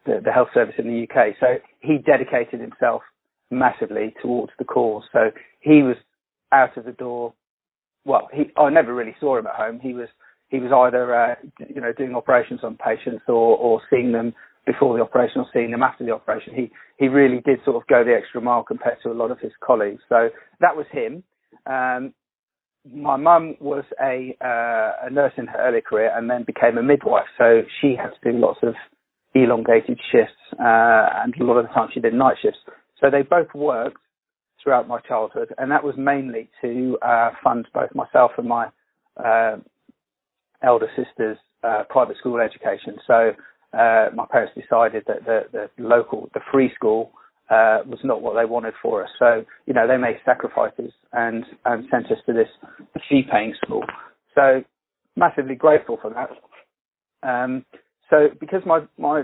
the 0.06 0.20
the 0.25 0.32
health 0.32 0.49
service 0.55 0.75
in 0.79 0.88
the 0.88 1.02
UK. 1.05 1.35
So 1.41 1.56
he 1.81 1.99
dedicated 1.99 2.61
himself 2.61 3.02
massively 3.50 4.14
towards 4.23 4.52
the 4.58 4.64
cause. 4.64 5.05
So 5.12 5.31
he 5.61 5.82
was 5.82 5.97
out 6.52 6.76
of 6.76 6.85
the 6.85 6.93
door. 6.93 7.35
Well, 8.05 8.29
he 8.32 8.50
I 8.56 8.70
never 8.70 8.94
really 8.94 9.17
saw 9.20 9.38
him 9.38 9.47
at 9.47 9.55
home. 9.55 9.81
He 9.81 9.94
was 9.94 10.08
he 10.49 10.58
was 10.58 10.73
either 10.73 11.14
uh, 11.14 11.35
you 11.69 11.81
know 11.81 11.93
doing 11.93 12.14
operations 12.14 12.61
on 12.62 12.76
patients 12.76 13.25
or 13.29 13.56
or 13.56 13.81
seeing 13.91 14.12
them 14.12 14.35
before 14.67 14.97
the 14.97 15.02
operation 15.02 15.41
or 15.41 15.47
seeing 15.52 15.70
them 15.70 15.82
after 15.82 16.05
the 16.05 16.12
operation. 16.12 16.55
He 16.55 16.70
he 16.99 17.08
really 17.08 17.41
did 17.41 17.61
sort 17.64 17.76
of 17.76 17.87
go 17.88 18.05
the 18.05 18.14
extra 18.14 18.41
mile 18.41 18.62
compared 18.62 18.99
to 19.02 19.11
a 19.11 19.14
lot 19.14 19.31
of 19.31 19.41
his 19.41 19.52
colleagues. 19.64 20.02
So 20.08 20.31
that 20.61 20.76
was 20.76 20.87
him. 20.93 21.23
Um, 21.67 22.14
my 22.91 23.17
mum 23.17 23.56
was 23.61 23.85
a 24.00 24.37
uh, 24.41 25.06
a 25.06 25.11
nurse 25.11 25.32
in 25.37 25.47
her 25.47 25.58
early 25.58 25.82
career 25.82 26.12
and 26.17 26.31
then 26.31 26.44
became 26.44 26.79
a 26.79 26.82
midwife. 26.82 27.26
So 27.38 27.62
she 27.81 27.97
had 27.97 28.11
to 28.11 28.32
do 28.32 28.38
lots 28.38 28.61
of 28.62 28.75
elongated 29.35 29.99
shifts 30.11 30.35
uh, 30.59 31.06
and 31.23 31.35
a 31.41 31.44
lot 31.44 31.56
of 31.56 31.67
the 31.67 31.73
time 31.73 31.88
she 31.93 32.00
did 32.00 32.15
night 32.15 32.37
shifts. 32.43 32.59
So 33.00 33.11
they 33.11 33.23
both 33.23 33.49
worked 33.55 33.99
throughout 34.62 34.87
my 34.87 35.00
childhood, 35.00 35.55
and 35.59 35.71
that 35.71 35.82
was 35.82 35.94
mainly 35.97 36.50
to 36.61 36.99
uh, 37.00 37.31
fund 37.43 37.67
both 37.73 37.94
myself 37.94 38.32
and 38.37 38.49
my 38.49 38.69
uh, 39.17 39.56
elder 40.62 40.88
sister's 40.97 41.38
uh, 41.65 41.85
private 41.88 42.17
school 42.19 42.41
education. 42.41 42.97
So 43.06 43.32
uh, 43.73 44.09
my 44.15 44.27
parents 44.31 44.55
decided 44.55 45.05
that 45.07 45.25
the, 45.25 45.43
the 45.52 45.71
local, 45.83 46.28
the 46.35 46.40
free 46.52 46.71
school, 46.75 47.12
uh, 47.50 47.83
was 47.87 47.99
not 48.05 48.23
what 48.23 48.35
they 48.35 48.45
wanted 48.45 48.75
for 48.81 49.02
us. 49.02 49.11
So 49.19 49.45
you 49.66 49.75
know 49.75 49.88
they 49.88 49.97
made 49.97 50.19
sacrifices 50.25 50.93
and 51.12 51.45
and 51.64 51.85
sent 51.90 52.07
us 52.07 52.19
to 52.26 52.33
this 52.33 52.49
fee-paying 53.09 53.55
school. 53.62 53.83
So 54.35 54.62
massively 55.16 55.57
grateful 55.57 55.99
for 56.00 56.12
that. 56.14 57.28
Um, 57.28 57.64
so 58.11 58.29
because 58.38 58.62
my 58.67 58.81
my 58.99 59.23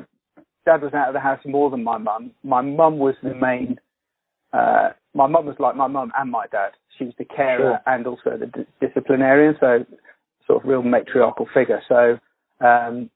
dad 0.65 0.83
was 0.83 0.95
out 0.95 1.09
of 1.09 1.15
the 1.15 1.21
house 1.21 1.41
more 1.45 1.71
than 1.71 1.85
my 1.85 1.99
mum, 1.99 2.33
my 2.43 2.63
mum 2.63 2.99
was 2.99 3.15
the 3.23 3.35
main. 3.35 3.79
Uh, 4.53 4.91
my 5.15 5.27
mum 5.27 5.47
was 5.47 5.57
like 5.59 5.77
my 5.77 5.87
mum 5.87 6.13
and 6.17 6.31
my 6.31 6.47
dad. 6.51 6.71
She 6.99 7.05
was 7.05 7.15
the 7.19 7.25
carer 7.25 7.81
Sure. 7.85 7.95
and 7.95 8.07
also 8.07 8.39
the 8.39 8.47
d- 8.47 8.67
disciplinarian. 8.81 9.57
So 9.61 9.85
sort 10.47 10.63
of 10.63 10.69
real 10.69 10.83
matriarchal 10.83 11.47
figure. 11.53 11.81
So, 11.89 12.19
um, 12.65 13.11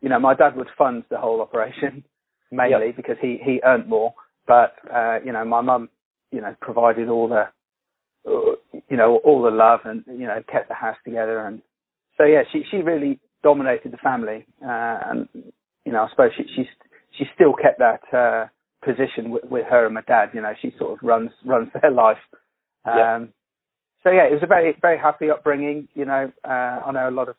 you 0.00 0.08
know, 0.08 0.18
my 0.18 0.34
dad 0.34 0.56
would 0.56 0.68
fund 0.76 1.04
the 1.10 1.18
whole 1.18 1.40
operation 1.40 2.04
mainly 2.50 2.92
because 2.92 3.16
he, 3.20 3.38
he 3.42 3.60
earned 3.64 3.88
more. 3.88 4.14
But, 4.46 4.74
uh, 4.92 5.18
you 5.24 5.32
know, 5.32 5.44
my 5.44 5.60
mum, 5.60 5.88
you 6.30 6.40
know, 6.40 6.54
provided 6.60 7.08
all 7.08 7.28
the, 7.28 7.48
uh, 8.28 8.80
you 8.88 8.96
know, 8.96 9.16
all 9.24 9.42
the 9.42 9.50
love 9.50 9.80
and, 9.84 10.04
you 10.06 10.26
know, 10.26 10.42
kept 10.50 10.68
the 10.68 10.74
house 10.74 10.96
together. 11.04 11.40
And 11.44 11.62
so, 12.16 12.24
yeah, 12.24 12.42
she, 12.52 12.62
she 12.70 12.78
really 12.78 13.18
dominated 13.48 13.90
the 13.92 14.02
family. 14.10 14.40
Uh, 14.62 14.98
and, 15.08 15.28
you 15.84 15.92
know, 15.92 16.02
I 16.04 16.08
suppose 16.10 16.32
she, 16.36 16.44
she's, 16.54 16.70
she 17.16 17.24
still 17.34 17.54
kept 17.64 17.78
that, 17.78 18.02
uh, 18.22 18.46
position 18.84 19.30
with, 19.30 19.44
with 19.54 19.66
her 19.72 19.84
and 19.86 19.94
my 19.94 20.02
dad. 20.02 20.30
You 20.34 20.42
know, 20.42 20.52
she 20.60 20.72
sort 20.78 20.92
of 20.92 20.98
runs, 21.02 21.30
runs 21.44 21.68
their 21.82 21.90
life. 21.90 22.22
Um, 22.84 22.94
Yeah. 22.96 23.18
so 24.02 24.08
yeah, 24.10 24.26
it 24.30 24.32
was 24.38 24.42
a 24.42 24.46
very 24.56 24.76
very 24.80 24.98
happy 24.98 25.30
upbringing. 25.30 25.88
You 25.94 26.04
know, 26.10 26.32
uh, 26.44 26.76
I 26.86 26.90
know 26.92 27.08
a 27.08 27.16
lot 27.18 27.28
of 27.28 27.36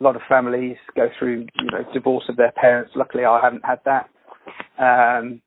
a 0.00 0.04
lot 0.06 0.16
of 0.16 0.22
families 0.28 0.76
go 0.94 1.06
through 1.18 1.46
you 1.60 1.70
know 1.72 1.82
divorce 1.92 2.26
of 2.28 2.36
their 2.36 2.52
parents. 2.52 2.92
Luckily, 2.94 3.24
I 3.24 3.40
haven't 3.46 3.64
had 3.64 3.80
that. 3.90 4.04
Um, 4.88 5.40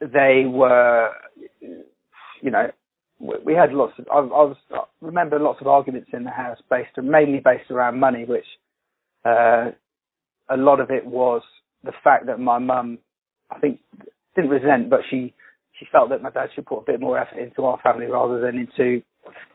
they 0.00 0.44
were, 0.60 1.10
you 2.44 2.50
know, 2.54 2.66
we 3.20 3.34
we 3.48 3.54
had 3.54 3.72
lots 3.72 3.94
of. 3.98 4.06
I, 4.10 4.18
I 4.18 4.44
was 4.50 4.56
I 4.72 4.82
remember 5.00 5.38
lots 5.38 5.60
of 5.60 5.66
arguments 5.68 6.10
in 6.12 6.24
the 6.24 6.30
house 6.44 6.58
based 6.68 6.96
mainly 6.96 7.40
based 7.50 7.70
around 7.70 8.00
money, 8.00 8.24
which 8.24 8.48
uh, 9.24 9.70
a 10.48 10.56
lot 10.56 10.80
of 10.80 10.90
it 10.90 11.06
was 11.06 11.42
the 11.82 11.92
fact 12.02 12.26
that 12.26 12.40
my 12.40 12.58
mum, 12.58 12.98
I 13.50 13.58
think, 13.58 13.80
didn't 14.34 14.50
resent, 14.50 14.90
but 14.90 15.00
she 15.10 15.34
she 15.78 15.86
felt 15.90 16.10
that 16.10 16.22
my 16.22 16.30
dad 16.30 16.50
should 16.54 16.66
put 16.66 16.78
a 16.78 16.84
bit 16.84 17.00
more 17.00 17.18
effort 17.18 17.38
into 17.38 17.64
our 17.64 17.78
family 17.82 18.06
rather 18.06 18.40
than 18.40 18.56
into 18.56 19.02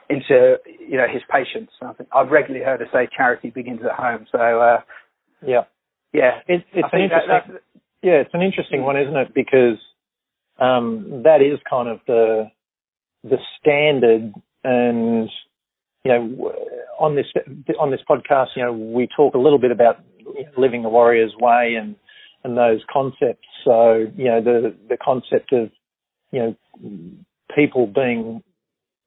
into 0.10 0.58
you 0.66 0.98
know 0.98 1.08
his 1.12 1.22
patients. 1.32 1.74
And 1.80 1.90
I 1.90 1.94
think 1.94 2.10
I've 2.14 2.30
regularly 2.30 2.66
heard 2.66 2.80
her 2.82 2.88
say 2.92 3.08
charity 3.16 3.50
begins 3.50 3.82
at 3.84 3.96
home. 3.98 4.26
So 4.32 4.38
uh, 4.40 4.82
Yeah. 5.46 5.64
yeah, 6.14 6.40
It, 6.48 6.66
it's 6.74 6.90
an 6.92 7.00
think 7.00 7.12
that, 7.12 7.24
interesting. 7.24 7.58
Yeah, 8.02 8.14
it's 8.22 8.34
an 8.34 8.42
interesting 8.42 8.84
one, 8.84 8.98
isn't 8.98 9.16
it? 9.16 9.34
Because 9.34 9.78
um, 10.60 11.22
that 11.24 11.42
is 11.42 11.60
kind 11.70 11.88
of 11.90 12.00
the 12.08 12.52
the 13.24 13.38
standard 13.60 14.34
and 14.64 15.30
you 16.04 16.12
know 16.12 16.54
on 17.00 17.16
this 17.16 17.28
on 17.80 17.92
this 17.92 18.02
podcast 18.10 18.48
you 18.56 18.64
know 18.64 18.74
we 18.74 19.08
talk 19.16 19.34
a 19.34 19.38
little 19.38 19.60
bit 19.60 19.72
about 19.72 20.00
living 20.58 20.84
the 20.84 20.90
warrior's 20.90 21.34
way 21.40 21.76
and 21.80 21.96
and 22.44 22.58
those 22.58 22.82
concepts. 22.92 23.48
So 23.66 24.06
you 24.16 24.26
know 24.26 24.42
the 24.42 24.76
the 24.88 24.98
concept 24.98 25.54
of 25.54 25.72
you 26.32 26.40
know 26.40 26.56
people 27.56 27.88
being 27.88 28.44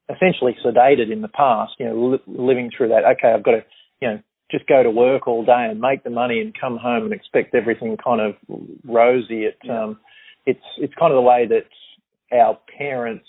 essentially 0.09 0.57
sedated 0.65 1.13
in 1.13 1.23
the 1.23 1.29
past 1.29 1.73
you 1.79 1.87
know 1.87 2.11
li- 2.13 2.23
living 2.27 2.71
through 2.77 2.89
that 2.89 3.05
okay 3.05 3.33
I've 3.33 3.45
got 3.45 3.53
to 3.53 3.65
you 4.01 4.09
know 4.09 4.23
just 4.51 4.67
go 4.67 4.83
to 4.83 4.91
work 4.91 5.27
all 5.27 5.45
day 5.45 5.69
and 5.71 5.81
make 5.81 6.05
the 6.05 6.11
money 6.11 6.41
and 6.41 6.53
come 6.59 6.77
home 6.77 7.05
and 7.05 7.13
expect 7.13 7.55
everything 7.55 7.97
kind 8.03 8.21
of 8.21 8.35
rosy. 8.85 9.45
It 9.45 9.59
um 9.71 9.99
it's 10.45 10.65
it's 10.79 10.95
kind 10.95 11.13
of 11.13 11.17
the 11.17 11.23
way 11.23 11.47
that 11.49 12.37
our 12.37 12.59
parents 12.77 13.27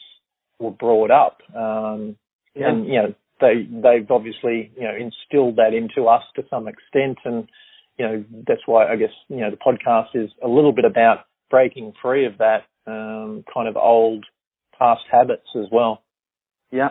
were 0.59 0.71
brought 0.71 1.11
up. 1.11 1.39
Um 1.55 2.17
yeah. 2.55 2.69
and 2.69 2.85
you 2.87 2.93
know 2.93 3.15
they 3.39 3.67
they've 3.69 4.09
obviously 4.09 4.71
you 4.75 4.83
know 4.83 4.95
instilled 4.95 5.57
that 5.57 5.73
into 5.73 6.07
us 6.07 6.23
to 6.35 6.43
some 6.49 6.67
extent, 6.67 7.17
and 7.25 7.47
you 7.97 8.05
know 8.05 8.23
that's 8.47 8.61
why 8.65 8.87
I 8.87 8.95
guess 8.95 9.13
you 9.27 9.37
know 9.37 9.51
the 9.51 9.57
podcast 9.57 10.15
is 10.15 10.29
a 10.43 10.47
little 10.47 10.73
bit 10.73 10.85
about 10.85 11.25
breaking 11.49 11.93
free 12.01 12.25
of 12.25 12.37
that 12.39 12.63
um, 12.87 13.43
kind 13.53 13.67
of 13.67 13.77
old 13.77 14.25
past 14.77 15.03
habits 15.11 15.47
as 15.55 15.65
well. 15.71 16.03
Yeah, 16.71 16.89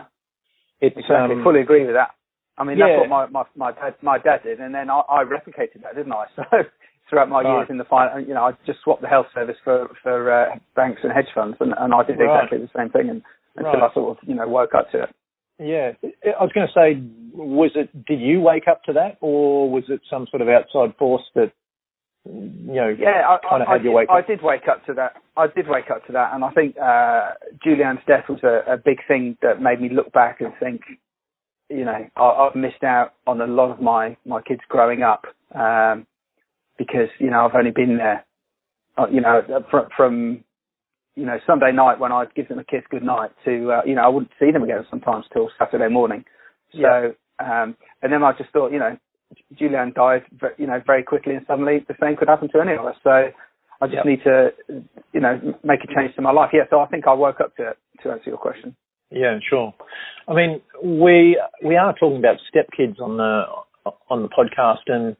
it's 0.79 0.97
exactly. 0.97 1.35
Um, 1.35 1.43
fully 1.43 1.61
agree 1.61 1.85
with 1.85 1.95
that. 1.95 2.11
I 2.57 2.63
mean, 2.63 2.77
yeah. 2.77 2.85
that's 2.87 3.09
what 3.09 3.31
my, 3.31 3.43
my 3.55 3.71
my 3.71 3.71
dad 3.71 3.95
my 4.01 4.17
dad 4.19 4.43
did, 4.43 4.59
and 4.59 4.73
then 4.73 4.89
I, 4.89 5.01
I 5.09 5.23
replicated 5.23 5.83
that, 5.83 5.95
didn't 5.95 6.13
I? 6.13 6.25
So 7.05 7.09
throughout 7.09 7.29
my 7.29 7.41
right. 7.41 7.57
years 7.57 7.67
in 7.69 7.77
the 7.77 7.83
final, 7.83 8.21
you 8.21 8.33
know, 8.33 8.45
I 8.45 8.51
just 8.65 8.79
swapped 8.83 9.01
the 9.01 9.07
health 9.07 9.27
service 9.35 9.57
for 9.63 9.89
for 10.01 10.31
uh, 10.31 10.55
banks 10.75 11.01
and 11.03 11.11
hedge 11.11 11.29
funds, 11.35 11.57
and, 11.59 11.73
and 11.77 11.93
I 11.93 12.03
did 12.03 12.17
right. 12.17 12.43
exactly 12.43 12.59
the 12.59 12.71
same 12.75 12.89
thing, 12.89 13.09
and 13.09 13.21
until 13.55 13.81
right. 13.81 13.91
I 13.91 13.93
sort 13.93 14.17
of 14.17 14.27
you 14.27 14.35
know 14.35 14.47
woke 14.47 14.73
up 14.73 14.89
to 14.91 15.03
it. 15.03 15.09
Yeah, 15.59 15.91
I 16.03 16.43
was 16.43 16.51
going 16.53 16.67
to 16.67 16.73
say, 16.73 17.01
was 17.33 17.71
it? 17.75 18.05
Did 18.05 18.19
you 18.19 18.41
wake 18.41 18.67
up 18.67 18.83
to 18.83 18.93
that, 18.93 19.17
or 19.21 19.69
was 19.69 19.83
it 19.87 20.01
some 20.09 20.27
sort 20.29 20.41
of 20.41 20.47
outside 20.49 20.95
force 20.97 21.23
that 21.35 21.51
you 22.25 22.73
know? 22.73 22.95
Yeah, 22.97 23.27
I, 23.27 23.37
kind 23.47 23.61
of 23.61 23.67
I, 23.67 23.73
had 23.73 23.83
you 23.83 23.91
wake 23.91 24.09
I 24.09 24.21
did 24.21 24.41
wake 24.41 24.67
up 24.69 24.85
to 24.87 24.93
that. 24.95 25.13
I 25.37 25.47
did 25.47 25.67
wake 25.67 25.91
up 25.91 26.05
to 26.07 26.13
that, 26.13 26.33
and 26.33 26.43
I 26.43 26.49
think 26.51 26.75
uh, 26.77 27.31
Julianne's 27.63 27.99
death 28.07 28.25
was 28.29 28.39
a, 28.43 28.73
a 28.73 28.77
big 28.77 28.99
thing 29.07 29.37
that 29.41 29.61
made 29.61 29.79
me 29.79 29.89
look 29.89 30.11
back 30.11 30.41
and 30.41 30.53
think, 30.59 30.81
you 31.69 31.85
know, 31.85 32.07
I, 32.15 32.21
I've 32.23 32.55
missed 32.55 32.83
out 32.83 33.13
on 33.27 33.39
a 33.39 33.47
lot 33.47 33.71
of 33.71 33.81
my 33.81 34.17
my 34.25 34.41
kids 34.41 34.61
growing 34.69 35.03
up 35.03 35.25
um, 35.53 36.07
because 36.77 37.09
you 37.19 37.29
know 37.29 37.45
I've 37.45 37.55
only 37.55 37.71
been 37.71 37.97
there, 37.97 38.25
uh, 38.97 39.07
you 39.11 39.21
know, 39.21 39.41
from, 39.69 39.87
from 39.95 40.43
you 41.15 41.25
know, 41.25 41.37
Sunday 41.45 41.71
night 41.71 41.99
when 41.99 42.11
I'd 42.11 42.33
give 42.35 42.47
them 42.49 42.59
a 42.59 42.63
kiss 42.63 42.83
good 42.89 43.03
night 43.03 43.31
to, 43.45 43.71
uh, 43.71 43.81
you 43.85 43.95
know, 43.95 44.01
I 44.01 44.07
wouldn't 44.07 44.31
see 44.39 44.51
them 44.51 44.63
again 44.63 44.85
sometimes 44.89 45.25
till 45.31 45.49
Saturday 45.59 45.89
morning. 45.91 46.25
So, 46.73 46.79
yeah. 46.79 47.11
um, 47.39 47.75
and 48.01 48.11
then 48.11 48.23
I 48.23 48.31
just 48.37 48.49
thought, 48.51 48.71
you 48.71 48.79
know, 48.79 48.97
Julianne 49.59 49.93
died, 49.93 50.23
you 50.57 50.67
know, 50.67 50.81
very 50.85 51.03
quickly 51.03 51.35
and 51.35 51.45
suddenly 51.47 51.85
the 51.87 51.95
same 52.01 52.15
could 52.15 52.27
happen 52.27 52.49
to 52.53 52.61
any 52.61 52.73
of 52.73 52.85
us. 52.85 52.95
So 53.03 53.29
I 53.81 53.87
just 53.87 54.05
need 54.05 54.23
to, 54.23 54.49
you 55.11 55.19
know, 55.19 55.39
make 55.63 55.81
a 55.83 55.93
change 55.93 56.15
to 56.15 56.21
my 56.21 56.31
life. 56.31 56.51
Yeah. 56.53 56.63
So 56.69 56.79
I 56.79 56.87
think 56.87 57.05
I 57.07 57.13
woke 57.13 57.41
up 57.41 57.55
to 57.57 57.69
it, 57.69 57.77
to 58.03 58.11
answer 58.11 58.29
your 58.29 58.37
question. 58.37 58.75
Yeah, 59.11 59.37
sure. 59.47 59.73
I 60.27 60.33
mean, 60.33 60.61
we 60.83 61.39
we 61.63 61.75
are 61.75 61.93
talking 61.93 62.17
about 62.17 62.37
stepkids 62.49 62.99
on 62.99 63.17
the 63.17 63.43
on 64.09 64.23
the 64.23 64.29
podcast, 64.29 64.87
and 64.87 65.15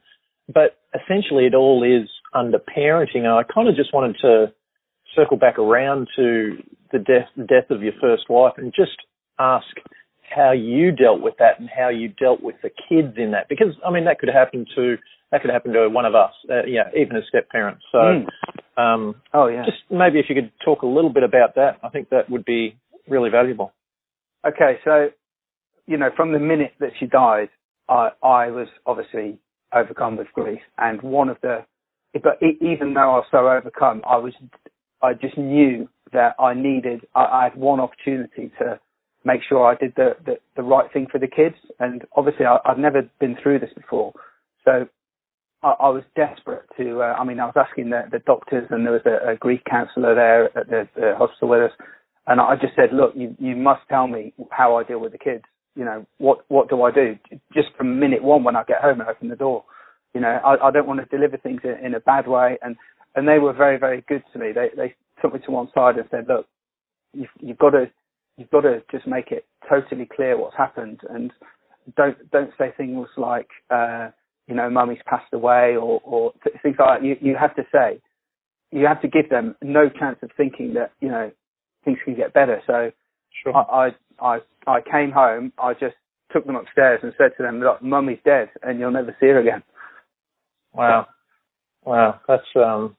but 0.52 0.78
essentially 0.96 1.46
it 1.46 1.54
all 1.54 1.84
is 1.84 2.10
under 2.34 2.58
parenting. 2.58 3.26
And 3.26 3.28
I 3.28 3.44
kind 3.44 3.68
of 3.68 3.76
just 3.76 3.94
wanted 3.94 4.18
to 4.22 4.54
circle 5.16 5.38
back 5.38 5.60
around 5.60 6.08
to 6.16 6.58
the 6.92 7.00
death 7.00 7.28
the 7.36 7.44
death 7.44 7.70
of 7.70 7.82
your 7.82 7.94
first 8.00 8.30
wife 8.30 8.54
and 8.58 8.74
just 8.76 8.98
ask 9.40 9.66
how 10.36 10.52
you 10.52 10.92
dealt 10.92 11.22
with 11.22 11.36
that 11.40 11.60
and 11.60 11.70
how 11.70 11.90
you 11.90 12.08
dealt 12.08 12.42
with 12.42 12.56
the 12.64 12.70
kids 12.70 13.16
in 13.18 13.32
that. 13.32 13.48
Because 13.50 13.76
I 13.86 13.92
mean 13.92 14.06
that 14.06 14.20
could 14.20 14.30
happen 14.30 14.66
to 14.76 14.96
that 15.32 15.42
could 15.42 15.52
happen 15.52 15.74
to 15.74 15.90
one 15.90 16.06
of 16.06 16.16
us 16.16 16.32
uh, 16.50 16.66
yeah 16.68 16.90
even 16.96 17.18
as 17.18 17.24
step 17.28 17.50
parents 17.50 17.84
so 17.92 17.98
mm. 17.98 18.26
um, 18.78 19.16
oh 19.34 19.48
yeah. 19.48 19.66
just 19.66 19.78
maybe 19.90 20.20
if 20.20 20.26
you 20.30 20.36
could 20.36 20.52
talk 20.64 20.84
a 20.84 20.88
little 20.88 21.12
bit 21.12 21.24
about 21.24 21.56
that 21.56 21.80
I 21.84 21.90
think 21.90 22.10
that 22.10 22.30
would 22.30 22.46
be 22.46 22.78
really 23.08 23.30
valuable. 23.30 23.74
Okay 24.46 24.80
so 24.84 25.10
you 25.88 25.98
know 25.98 26.10
from 26.16 26.32
the 26.32 26.40
minute 26.40 26.74
that 26.80 26.92
she 27.00 27.06
died 27.08 27.50
I 27.90 28.10
I 28.22 28.48
was 28.52 28.68
obviously 28.86 29.40
overcome 29.74 30.18
with 30.18 30.28
grief. 30.34 30.62
And 30.78 31.02
one 31.02 31.30
of 31.30 31.38
the 31.42 31.66
but 32.14 32.38
even 32.62 32.94
though 32.94 33.02
I 33.02 33.18
was 33.18 33.26
so 33.32 33.50
overcome 33.50 34.02
I 34.08 34.18
was 34.18 34.34
I 35.04 35.14
just 35.14 35.38
knew 35.38 35.88
that 36.14 36.36
I 36.40 36.54
needed, 36.54 37.02
I, 37.14 37.26
I 37.26 37.44
had 37.44 37.56
one 37.56 37.80
opportunity 37.80 38.52
to 38.60 38.80
make 39.26 39.42
sure 39.48 39.66
I 39.66 39.76
did 39.76 39.94
the, 39.96 40.16
the, 40.26 40.36
the 40.56 40.64
right 40.64 40.92
thing 40.92 41.08
for 41.12 41.20
the 41.20 41.28
kids. 41.28 41.56
And 41.80 42.04
obviously 42.16 42.46
I, 42.46 42.58
I've 42.66 42.80
never 42.80 43.04
been 43.20 43.36
through 43.42 43.60
this 43.60 43.74
before. 43.76 44.14
So 44.66 44.88
I, 45.64 45.76
I 45.80 45.90
was 45.90 46.04
desperate 46.16 46.66
to, 46.78 47.02
uh, 47.02 47.16
I 47.20 47.24
mean, 47.24 47.40
I 47.40 47.46
was 47.46 47.56
asking 47.58 47.90
the, 47.90 48.04
the 48.12 48.20
doctors 48.20 48.68
and 48.72 48.86
there 48.86 48.94
was 48.94 49.02
a, 49.06 49.32
a 49.32 49.36
grief 49.36 49.62
counsellor 49.70 50.16
there 50.16 50.58
at 50.58 50.70
the, 50.70 50.88
the 50.96 51.16
hospital 51.18 51.50
with 51.50 51.72
us. 51.72 51.78
And 52.28 52.40
I 52.40 52.56
just 52.56 52.76
said, 52.76 52.94
look, 52.94 53.14
you, 53.16 53.36
you 53.40 53.56
must 53.56 53.82
tell 53.90 54.08
me 54.08 54.34
how 54.52 54.78
I 54.78 54.84
deal 54.84 55.00
with 55.00 55.12
the 55.12 55.18
kids. 55.18 55.44
You 55.76 55.84
know, 55.86 56.06
what, 56.20 56.46
what 56.48 56.70
do 56.70 56.82
I 56.84 56.92
do? 56.92 57.18
Just 57.54 57.70
from 57.78 58.00
minute 58.00 58.24
one 58.24 58.44
when 58.44 58.56
I 58.56 58.64
get 58.64 58.82
home 58.82 59.02
and 59.02 59.10
open 59.10 59.28
the 59.28 59.36
door. 59.36 59.66
You 60.14 60.22
know, 60.22 60.30
I, 60.30 60.68
I 60.68 60.72
don't 60.72 60.88
want 60.88 61.00
to 61.00 61.18
deliver 61.18 61.38
things 61.38 61.62
in, 61.64 61.86
in 61.86 61.96
a 61.96 62.00
bad 62.00 62.28
way. 62.28 62.58
And 62.62 62.78
and 63.16 63.28
they 63.28 63.40
were 63.40 63.54
very, 63.54 63.78
very 63.78 64.04
good 64.08 64.24
to 64.34 64.40
me. 64.40 64.52
They 64.52 64.70
they 64.76 64.96
took 65.22 65.34
me 65.34 65.40
to 65.46 65.52
one 65.52 65.70
side 65.74 65.98
and 65.98 66.08
said, 66.12 66.26
look, 66.28 66.48
you've 67.14 67.30
you've 67.40 67.58
got 67.58 67.72
to 67.72 67.90
you've 68.38 68.50
got 68.50 68.62
to 68.62 68.84
just 68.92 69.08
make 69.08 69.32
it 69.32 69.46
totally 69.70 70.08
clear 70.14 70.38
what's 70.38 70.58
happened, 70.58 71.02
and 71.10 71.32
don't 71.96 72.18
don't 72.32 72.52
say 72.58 72.74
things 72.76 73.08
like, 73.18 73.48
uh, 73.70 74.10
you 74.48 74.56
know, 74.56 74.70
mummy's 74.70 75.00
passed 75.06 75.34
away 75.34 75.76
or 75.76 76.02
or 76.04 76.34
things 76.62 76.76
like 76.80 77.02
that. 77.02 77.06
You 77.06 77.16
you 77.22 77.36
have 77.40 77.56
to 77.56 77.64
say, 77.72 78.02
you 78.72 78.86
have 78.88 79.02
to 79.02 79.08
give 79.08 79.30
them 79.30 79.56
no 79.62 79.90
chance 79.90 80.18
of 80.24 80.32
thinking 80.36 80.74
that 80.74 80.92
you 81.00 81.10
know 81.10 81.32
things 81.86 82.00
can 82.04 82.16
get 82.16 82.34
better. 82.34 82.62
So 82.66 82.92
sure. 83.44 83.56
I, 83.56 83.90
I 84.22 84.36
I 84.36 84.40
I 84.68 84.82
came 84.82 85.12
home. 85.12 85.54
I 85.58 85.74
just 85.74 85.96
took 86.32 86.46
them 86.48 86.56
upstairs 86.56 87.00
and 87.04 87.14
said 87.18 87.32
to 87.38 87.44
them, 87.44 87.60
look, 87.60 87.84
mummy's 87.84 88.18
dead, 88.26 88.50
and 88.64 88.80
you'll 88.80 88.92
never 88.92 89.16
see 89.20 89.28
her 89.28 89.40
again. 89.40 89.62
Wow. 90.74 91.08
Wow, 91.86 92.20
that's 92.28 92.44
um 92.56 92.96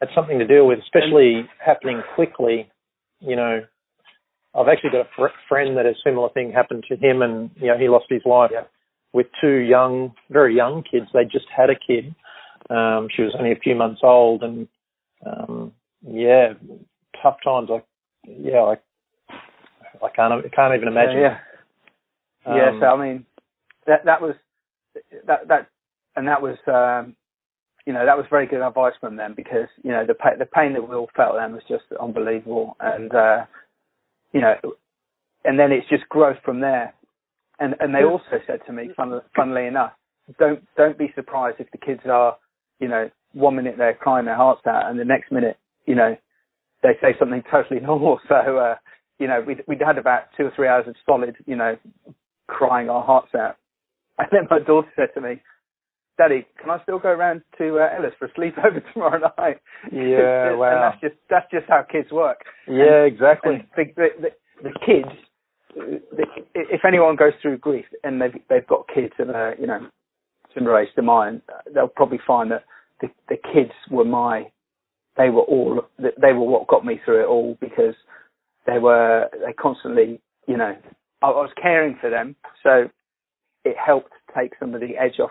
that's 0.00 0.14
something 0.14 0.38
to 0.38 0.46
deal 0.46 0.66
with, 0.66 0.78
especially 0.80 1.48
happening 1.64 2.02
quickly. 2.14 2.70
You 3.20 3.36
know, 3.36 3.60
I've 4.54 4.68
actually 4.68 4.90
got 4.90 5.06
a 5.06 5.08
fr- 5.16 5.38
friend 5.48 5.76
that 5.76 5.86
a 5.86 5.94
similar 6.04 6.28
thing 6.30 6.52
happened 6.52 6.84
to 6.88 6.96
him, 6.96 7.22
and 7.22 7.50
you 7.56 7.68
know 7.68 7.78
he 7.78 7.88
lost 7.88 8.06
his 8.08 8.22
wife 8.24 8.50
yeah. 8.52 8.64
with 9.12 9.26
two 9.40 9.56
young, 9.56 10.14
very 10.30 10.54
young 10.54 10.82
kids. 10.82 11.06
They 11.12 11.24
just 11.24 11.46
had 11.54 11.70
a 11.70 11.74
kid. 11.74 12.14
Um, 12.68 13.08
she 13.14 13.22
was 13.22 13.34
only 13.38 13.52
a 13.52 13.58
few 13.62 13.74
months 13.74 14.00
old, 14.02 14.42
and 14.42 14.68
um, 15.24 15.72
yeah, 16.06 16.54
tough 17.22 17.36
times. 17.44 17.68
Like, 17.70 17.86
yeah, 18.26 18.60
I, 18.60 18.76
I 20.04 20.10
can't, 20.14 20.32
I 20.32 20.48
can't 20.54 20.74
even 20.74 20.88
imagine. 20.88 21.20
Yeah, 21.20 21.38
yeah. 22.46 22.52
Um, 22.52 22.56
yeah 22.56 22.80
so 22.80 22.86
I 22.86 23.06
mean, 23.06 23.26
that 23.86 24.04
that 24.04 24.20
was 24.20 24.34
that 25.26 25.48
that, 25.48 25.68
and 26.16 26.28
that 26.28 26.42
was 26.42 26.56
um, 26.66 27.16
you 27.86 27.92
know, 27.92 28.04
that 28.04 28.16
was 28.16 28.26
very 28.28 28.46
good 28.46 28.66
advice 28.66 28.94
from 29.00 29.16
them 29.16 29.34
because, 29.36 29.68
you 29.82 29.92
know, 29.92 30.04
the 30.04 30.14
pain, 30.14 30.38
the 30.38 30.46
pain 30.46 30.72
that 30.72 30.86
we 30.86 30.94
all 30.94 31.08
felt 31.16 31.36
then 31.36 31.52
was 31.52 31.62
just 31.68 31.84
unbelievable. 32.00 32.76
And, 32.80 33.14
uh, 33.14 33.46
you 34.32 34.40
know, 34.40 34.54
and 35.44 35.58
then 35.58 35.70
it's 35.70 35.88
just 35.88 36.08
growth 36.08 36.38
from 36.44 36.60
there. 36.60 36.92
And, 37.60 37.76
and 37.80 37.94
they 37.94 38.02
also 38.02 38.42
said 38.46 38.60
to 38.66 38.72
me, 38.72 38.90
fun, 38.96 39.20
funnily 39.34 39.66
enough, 39.66 39.92
don't, 40.38 40.66
don't 40.76 40.98
be 40.98 41.12
surprised 41.14 41.60
if 41.60 41.70
the 41.70 41.78
kids 41.78 42.00
are, 42.10 42.36
you 42.80 42.88
know, 42.88 43.08
one 43.32 43.54
minute 43.54 43.76
they're 43.78 43.94
crying 43.94 44.26
their 44.26 44.36
hearts 44.36 44.66
out 44.66 44.90
and 44.90 44.98
the 44.98 45.04
next 45.04 45.30
minute, 45.30 45.56
you 45.86 45.94
know, 45.94 46.16
they 46.82 46.92
say 47.00 47.14
something 47.18 47.42
totally 47.50 47.80
normal. 47.84 48.18
So, 48.28 48.34
uh, 48.34 48.74
you 49.20 49.28
know, 49.28 49.42
we'd, 49.46 49.62
we'd 49.68 49.80
had 49.80 49.96
about 49.96 50.24
two 50.36 50.44
or 50.46 50.52
three 50.56 50.66
hours 50.66 50.88
of 50.88 50.96
solid, 51.06 51.36
you 51.46 51.54
know, 51.54 51.76
crying 52.48 52.90
our 52.90 53.04
hearts 53.04 53.34
out. 53.34 53.56
And 54.18 54.28
then 54.32 54.48
my 54.50 54.58
daughter 54.58 54.88
said 54.96 55.08
to 55.14 55.20
me, 55.20 55.42
Daddy, 56.18 56.46
can 56.60 56.70
I 56.70 56.82
still 56.82 56.98
go 56.98 57.12
round 57.12 57.42
to 57.58 57.78
uh, 57.78 57.88
Ellis 57.96 58.14
for 58.18 58.26
a 58.26 58.32
sleepover 58.32 58.80
tomorrow 58.92 59.20
night? 59.38 59.58
Yeah, 59.92 60.54
wow. 60.56 60.72
And 60.72 60.82
that's 60.82 61.00
just 61.00 61.14
that's 61.28 61.50
just 61.50 61.66
how 61.68 61.82
kids 61.90 62.10
work. 62.10 62.44
Yeah, 62.66 63.04
and, 63.04 63.12
exactly. 63.12 63.54
And 63.56 63.64
the, 63.76 64.08
the, 64.20 64.28
the, 64.62 64.70
kids, 64.84 65.14
the, 65.74 66.24
if 66.54 66.84
anyone 66.86 67.16
goes 67.16 67.32
through 67.42 67.58
grief 67.58 67.84
and 68.02 68.20
they've 68.20 68.34
they've 68.48 68.66
got 68.66 68.86
kids 68.92 69.12
and 69.18 69.30
uh, 69.30 69.50
you 69.60 69.66
know 69.66 69.88
similar 70.54 70.80
age 70.80 70.88
to 70.96 71.02
mine, 71.02 71.42
they'll 71.74 71.88
probably 71.88 72.20
find 72.26 72.50
that 72.50 72.64
the 73.00 73.08
the 73.28 73.36
kids 73.36 73.72
were 73.90 74.04
my, 74.04 74.50
they 75.18 75.28
were 75.28 75.42
all 75.42 75.82
they 75.98 76.32
were 76.32 76.46
what 76.46 76.66
got 76.66 76.84
me 76.84 76.98
through 77.04 77.22
it 77.22 77.26
all 77.26 77.58
because 77.60 77.94
they 78.66 78.78
were 78.78 79.28
they 79.44 79.52
constantly 79.52 80.18
you 80.48 80.56
know 80.56 80.74
I, 81.20 81.26
I 81.26 81.42
was 81.42 81.52
caring 81.60 81.98
for 82.00 82.08
them, 82.08 82.36
so 82.62 82.88
it 83.66 83.76
helped 83.76 84.12
take 84.34 84.52
some 84.58 84.74
of 84.74 84.80
the 84.80 84.96
edge 84.96 85.20
off 85.20 85.30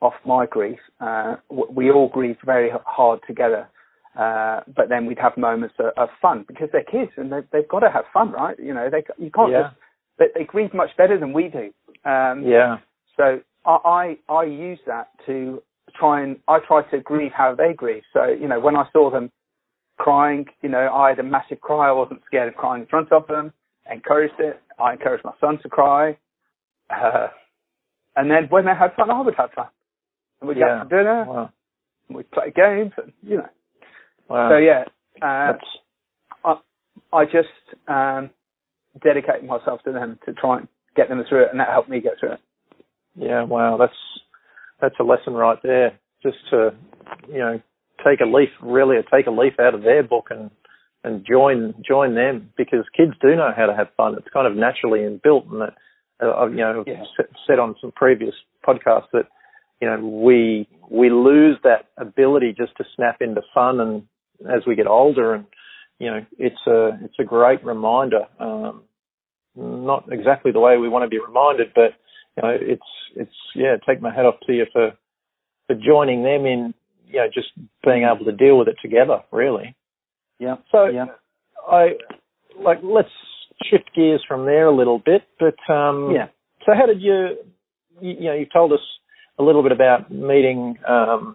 off 0.00 0.14
my 0.26 0.46
grief. 0.46 0.78
Uh, 1.00 1.36
we 1.50 1.90
all 1.90 2.08
grieved 2.08 2.40
very 2.44 2.70
hard 2.86 3.20
together, 3.26 3.68
Uh, 4.16 4.60
but 4.76 4.88
then 4.88 5.06
we'd 5.06 5.18
have 5.20 5.36
moments 5.36 5.74
of, 5.78 5.92
of 5.96 6.08
fun 6.20 6.44
because 6.48 6.68
they're 6.72 6.82
kids 6.96 7.12
and 7.16 7.30
they, 7.32 7.40
they've 7.52 7.68
got 7.68 7.78
to 7.80 7.90
have 7.90 8.04
fun, 8.12 8.32
right? 8.32 8.58
You 8.58 8.74
know, 8.74 8.90
they 8.90 9.04
you 9.24 9.30
can't 9.30 9.52
Yeah. 9.52 9.62
just 9.62 9.74
they, 10.18 10.26
they 10.34 10.44
grieve 10.44 10.74
much 10.74 10.90
better 10.96 11.16
than 11.18 11.32
we 11.32 11.44
do. 11.48 11.72
Um, 12.04 12.42
Yeah. 12.42 12.78
so 13.16 13.40
I, 13.64 14.16
I 14.28 14.32
I 14.40 14.42
use 14.44 14.80
that 14.86 15.06
to 15.26 15.62
try 15.98 16.22
and 16.22 16.32
I 16.48 16.58
try 16.70 16.82
to 16.90 16.98
grieve 17.00 17.32
how 17.32 17.54
they 17.54 17.72
grieve. 17.72 18.02
So 18.12 18.22
you 18.42 18.48
know 18.48 18.58
when 18.66 18.76
I 18.76 18.84
saw 18.92 19.10
them 19.10 19.30
crying, 19.98 20.46
you 20.62 20.68
know 20.74 20.84
I 20.92 21.10
had 21.10 21.18
a 21.20 21.28
massive 21.36 21.60
cry. 21.60 21.88
I 21.88 21.92
wasn't 21.92 22.22
scared 22.26 22.48
of 22.48 22.56
crying 22.56 22.82
in 22.82 22.88
front 22.88 23.12
of 23.12 23.26
them. 23.28 23.52
Encouraged 23.90 24.40
it. 24.40 24.60
I 24.78 24.92
encouraged 24.94 25.24
my 25.24 25.34
son 25.40 25.58
to 25.62 25.68
cry. 25.68 26.16
Uh, 26.90 27.28
and 28.16 28.28
then 28.30 28.44
when 28.48 28.64
they 28.64 28.74
had 28.74 28.92
fun, 28.96 29.10
I 29.10 29.20
would 29.20 29.34
have 29.36 29.52
fun. 29.52 29.68
And 30.40 30.48
we'd 30.48 30.58
Yeah. 30.58 30.84
go 30.84 30.88
to 30.88 30.96
dinner. 30.96 31.24
Wow. 31.24 31.50
And 32.08 32.16
we'd 32.16 32.30
play 32.30 32.50
games. 32.54 32.92
And, 32.96 33.12
you 33.22 33.38
know. 33.38 33.48
Wow. 34.28 34.50
So 34.50 34.56
yeah, 34.58 34.84
uh, 35.22 35.52
That's, 35.52 36.60
I 37.12 37.24
just 37.24 37.48
um, 37.88 38.30
dedicated 39.02 39.44
myself 39.44 39.82
to 39.84 39.92
them 39.92 40.18
to 40.26 40.32
try 40.32 40.58
and 40.58 40.68
get 40.96 41.08
them 41.08 41.22
through 41.28 41.42
it, 41.44 41.48
and 41.50 41.58
that 41.60 41.68
helped 41.68 41.88
me 41.88 42.00
get 42.00 42.18
through 42.20 42.32
it. 42.32 42.40
yeah. 43.16 43.42
Wow. 43.42 43.76
That's 43.76 43.92
that's 44.80 44.94
a 45.00 45.02
lesson 45.02 45.34
right 45.34 45.58
there. 45.62 45.98
Just 46.22 46.38
to 46.50 46.70
you 47.28 47.38
know 47.38 47.60
take 48.04 48.20
a 48.20 48.24
leaf, 48.26 48.48
really 48.62 48.96
take 49.12 49.26
a 49.26 49.30
leaf 49.30 49.54
out 49.60 49.74
of 49.74 49.82
their 49.82 50.02
book 50.04 50.28
and 50.30 50.50
and 51.02 51.24
join 51.28 51.74
join 51.86 52.14
them 52.14 52.50
because 52.56 52.84
kids 52.96 53.12
do 53.20 53.34
know 53.34 53.50
how 53.56 53.66
to 53.66 53.74
have 53.74 53.88
fun. 53.96 54.14
It's 54.16 54.28
kind 54.32 54.46
of 54.46 54.54
naturally 54.56 55.00
inbuilt, 55.00 55.50
and 55.50 55.60
that 55.62 55.74
uh, 56.22 56.46
you 56.46 56.56
know 56.58 56.84
Yeah. 56.86 57.02
said 57.46 57.58
on 57.58 57.74
some 57.80 57.92
previous 57.92 58.34
podcasts 58.66 59.10
that 59.12 59.26
you 59.80 59.88
know 59.88 59.98
we 59.98 60.68
we 60.90 61.10
lose 61.10 61.56
that 61.64 61.86
ability 61.96 62.54
just 62.56 62.76
to 62.76 62.84
snap 62.96 63.20
into 63.20 63.42
fun, 63.54 63.80
and 63.80 64.02
as 64.50 64.62
we 64.66 64.74
get 64.74 64.86
older, 64.86 65.34
and 65.34 65.46
you 65.98 66.10
know 66.10 66.24
it's 66.38 66.66
a 66.66 66.98
it's 67.04 67.18
a 67.18 67.24
great 67.24 67.64
reminder. 67.64 68.26
Um, 68.38 68.82
not 69.56 70.04
exactly 70.12 70.52
the 70.52 70.60
way 70.60 70.76
we 70.76 70.88
want 70.88 71.04
to 71.04 71.08
be 71.08 71.18
reminded, 71.18 71.68
but 71.74 71.92
you 72.36 72.42
know 72.42 72.56
it's 72.60 72.82
it's 73.16 73.34
yeah. 73.54 73.76
Take 73.86 74.00
my 74.00 74.14
hat 74.14 74.26
off 74.26 74.40
to 74.46 74.52
you 74.52 74.66
for 74.72 74.92
for 75.66 75.74
joining 75.74 76.22
them 76.22 76.46
in 76.46 76.74
you 77.06 77.18
know 77.18 77.26
just 77.32 77.48
being 77.84 78.04
able 78.04 78.24
to 78.24 78.32
deal 78.32 78.58
with 78.58 78.68
it 78.68 78.76
together. 78.82 79.22
Really. 79.32 79.74
Yeah. 80.38 80.56
So 80.72 80.86
Yeah. 80.86 81.06
I 81.70 81.96
like 82.58 82.78
let's 82.82 83.08
shift 83.70 83.90
gears 83.94 84.24
from 84.26 84.46
there 84.46 84.66
a 84.66 84.74
little 84.74 84.98
bit. 84.98 85.22
But 85.38 85.72
um, 85.72 86.10
Yeah. 86.14 86.28
So 86.66 86.72
how 86.74 86.86
did 86.86 87.00
you? 87.00 87.36
You, 88.00 88.16
you 88.18 88.24
know, 88.24 88.34
you 88.34 88.46
told 88.50 88.72
us 88.72 88.80
a 89.40 89.42
little 89.42 89.62
bit 89.62 89.72
about 89.72 90.10
meeting 90.10 90.76
um, 90.86 91.34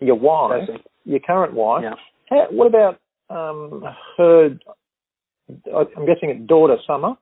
your 0.00 0.16
wife, 0.16 0.68
your 1.04 1.20
current 1.20 1.54
wife. 1.54 1.82
Yeah. 1.82 1.94
How, 2.28 2.46
what 2.50 2.66
about 2.66 3.00
um, 3.30 3.82
her? 4.18 4.50
I'm 5.48 6.06
guessing 6.06 6.30
it's 6.30 6.46
daughter 6.46 6.76
Summer. 6.86 7.14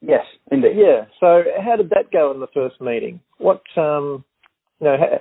Yes, 0.00 0.24
indeed. 0.50 0.76
Yeah. 0.76 1.04
So 1.20 1.42
how 1.62 1.76
did 1.76 1.90
that 1.90 2.10
go 2.12 2.32
in 2.32 2.40
the 2.40 2.46
first 2.52 2.80
meeting? 2.80 3.20
What 3.38 3.62
um, 3.76 4.24
you 4.80 4.86
know, 4.86 4.96
how, 4.98 5.20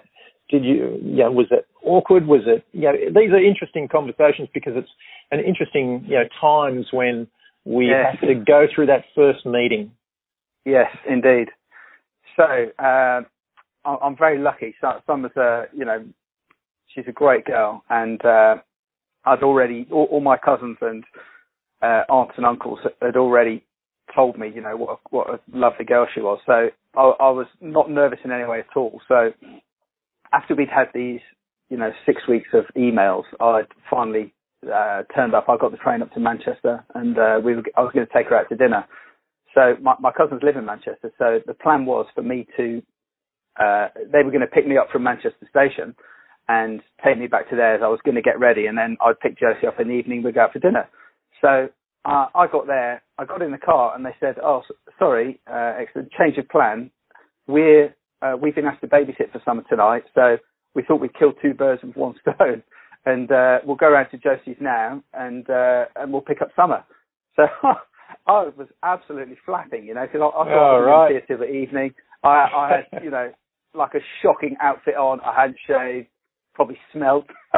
did 0.49 0.63
you? 0.63 0.99
Yeah, 1.03 1.27
was 1.27 1.47
it 1.51 1.67
awkward? 1.83 2.25
Was 2.25 2.43
it? 2.47 2.65
You 2.71 2.83
know, 2.83 2.93
these 3.07 3.31
are 3.31 3.43
interesting 3.43 3.87
conversations 3.89 4.47
because 4.53 4.73
it's 4.75 4.89
an 5.31 5.39
interesting 5.41 6.05
you 6.07 6.15
know 6.15 6.25
times 6.39 6.87
when 6.91 7.27
we 7.65 7.87
Yes. 7.87 8.17
have 8.19 8.29
to 8.29 8.35
go 8.35 8.67
through 8.73 8.87
that 8.87 9.05
first 9.15 9.45
meeting. 9.45 9.91
Yes, 10.65 10.89
indeed. 11.09 11.49
So 12.35 12.43
I- 12.79 13.25
I'm 13.85 14.17
very 14.17 14.39
lucky. 14.39 14.75
Summer's 15.05 15.35
a, 15.35 15.65
you 15.73 15.85
know, 15.85 16.03
she's 16.87 17.05
a 17.07 17.11
great 17.11 17.45
girl, 17.45 17.83
and 17.89 18.23
uh, 18.25 18.55
I'd 19.25 19.43
already 19.43 19.87
all, 19.91 20.07
all 20.11 20.21
my 20.21 20.37
cousins 20.37 20.77
and 20.81 21.03
uh, 21.81 22.03
aunts 22.09 22.33
and 22.37 22.45
uncles 22.45 22.79
had 23.01 23.17
already 23.17 23.63
told 24.13 24.37
me, 24.37 24.51
you 24.53 24.61
know, 24.61 24.75
what 24.77 24.89
a, 24.89 24.95
what 25.09 25.29
a 25.29 25.39
lovely 25.57 25.85
girl 25.85 26.07
she 26.13 26.21
was. 26.21 26.39
So 26.45 26.69
I, 26.95 27.01
I 27.01 27.29
was 27.29 27.47
not 27.61 27.89
nervous 27.89 28.19
in 28.23 28.31
any 28.31 28.45
way 28.45 28.59
at 28.59 28.77
all. 28.77 29.01
So 29.07 29.31
after 30.31 30.55
we'd 30.55 30.69
had 30.69 30.87
these, 30.93 31.21
you 31.69 31.77
know, 31.77 31.91
six 32.05 32.21
weeks 32.27 32.49
of 32.53 32.65
emails, 32.77 33.23
I'd 33.39 33.67
finally 33.89 34.33
uh, 34.71 35.03
turned 35.15 35.33
up. 35.33 35.45
I 35.49 35.57
got 35.57 35.71
the 35.71 35.77
train 35.77 36.01
up 36.01 36.13
to 36.13 36.19
Manchester, 36.19 36.83
and 36.95 37.17
uh, 37.17 37.39
we 37.43 37.55
were, 37.55 37.63
I 37.75 37.81
was 37.81 37.91
going 37.93 38.05
to 38.05 38.13
take 38.13 38.27
her 38.27 38.37
out 38.37 38.49
to 38.49 38.55
dinner. 38.55 38.85
So 39.53 39.75
my, 39.81 39.95
my 39.99 40.11
cousins 40.11 40.41
live 40.43 40.55
in 40.55 40.65
Manchester, 40.65 41.11
so 41.17 41.39
the 41.45 41.53
plan 41.53 41.85
was 41.85 42.07
for 42.15 42.23
me 42.23 42.47
to, 42.57 42.81
uh, 43.59 43.87
they 44.11 44.23
were 44.23 44.31
going 44.31 44.41
to 44.41 44.47
pick 44.47 44.67
me 44.67 44.77
up 44.77 44.89
from 44.91 45.03
Manchester 45.03 45.47
Station 45.49 45.95
and 46.49 46.81
take 47.05 47.17
me 47.17 47.27
back 47.27 47.49
to 47.49 47.55
theirs. 47.55 47.81
I 47.83 47.87
was 47.87 47.99
going 48.03 48.15
to 48.15 48.21
get 48.21 48.39
ready 48.39 48.65
and 48.65 48.77
then 48.77 48.97
I'd 49.05 49.19
pick 49.19 49.37
Josie 49.39 49.67
up 49.67 49.79
in 49.79 49.87
the 49.87 49.93
evening, 49.93 50.23
we'd 50.23 50.35
go 50.35 50.41
out 50.41 50.53
for 50.53 50.59
dinner. 50.59 50.89
So 51.41 51.69
uh, 52.05 52.27
I 52.35 52.47
got 52.51 52.67
there, 52.67 53.01
I 53.17 53.25
got 53.25 53.41
in 53.41 53.51
the 53.51 53.57
car 53.57 53.95
and 53.95 54.05
they 54.05 54.15
said, 54.19 54.35
oh, 54.43 54.61
sorry, 54.99 55.39
uh, 55.49 55.73
excellent, 55.79 56.11
change 56.11 56.37
of 56.37 56.49
plan. 56.49 56.91
We're, 57.47 57.95
uh, 58.21 58.35
we've 58.41 58.55
been 58.55 58.65
asked 58.65 58.81
to 58.81 58.87
babysit 58.87 59.31
for 59.31 59.41
Summer 59.45 59.63
tonight, 59.69 60.03
so 60.15 60.37
we 60.75 60.83
thought 60.83 61.01
we'd 61.01 61.17
kill 61.17 61.33
two 61.41 61.53
birds 61.53 61.81
with 61.83 61.95
one 61.95 62.15
stone. 62.21 62.63
And 63.05 63.29
uh, 63.33 63.59
we'll 63.65 63.75
go 63.75 63.87
around 63.89 64.11
to 64.11 64.17
Josie's 64.17 64.55
now 64.61 65.03
and 65.13 65.49
uh, 65.49 65.87
and 65.97 66.13
we'll 66.13 66.21
pick 66.21 66.41
up 66.41 66.49
Summer. 66.55 66.85
So 67.35 67.43
I 68.27 68.43
was 68.55 68.67
absolutely 68.81 69.35
flapping, 69.45 69.83
you 69.85 69.93
know, 69.93 70.03
because 70.05 70.21
I, 70.21 70.25
I 70.27 70.45
thought 70.45 70.47
I 70.47 70.75
Oh, 70.77 70.79
was 70.79 70.85
right. 70.85 71.09
going 71.09 71.21
to 71.21 71.27
see 71.27 71.33
her 71.33 71.37
till 71.37 71.45
the 71.45 71.53
evening. 71.53 71.93
I, 72.23 72.29
I 72.29 72.83
had, 72.91 73.03
you 73.03 73.09
know, 73.11 73.31
like 73.73 73.93
a 73.95 73.99
shocking 74.21 74.55
outfit 74.61 74.95
on. 74.95 75.19
I 75.21 75.33
hadn't 75.41 75.57
shaved, 75.67 76.07
probably 76.53 76.77
smelt. 76.91 77.25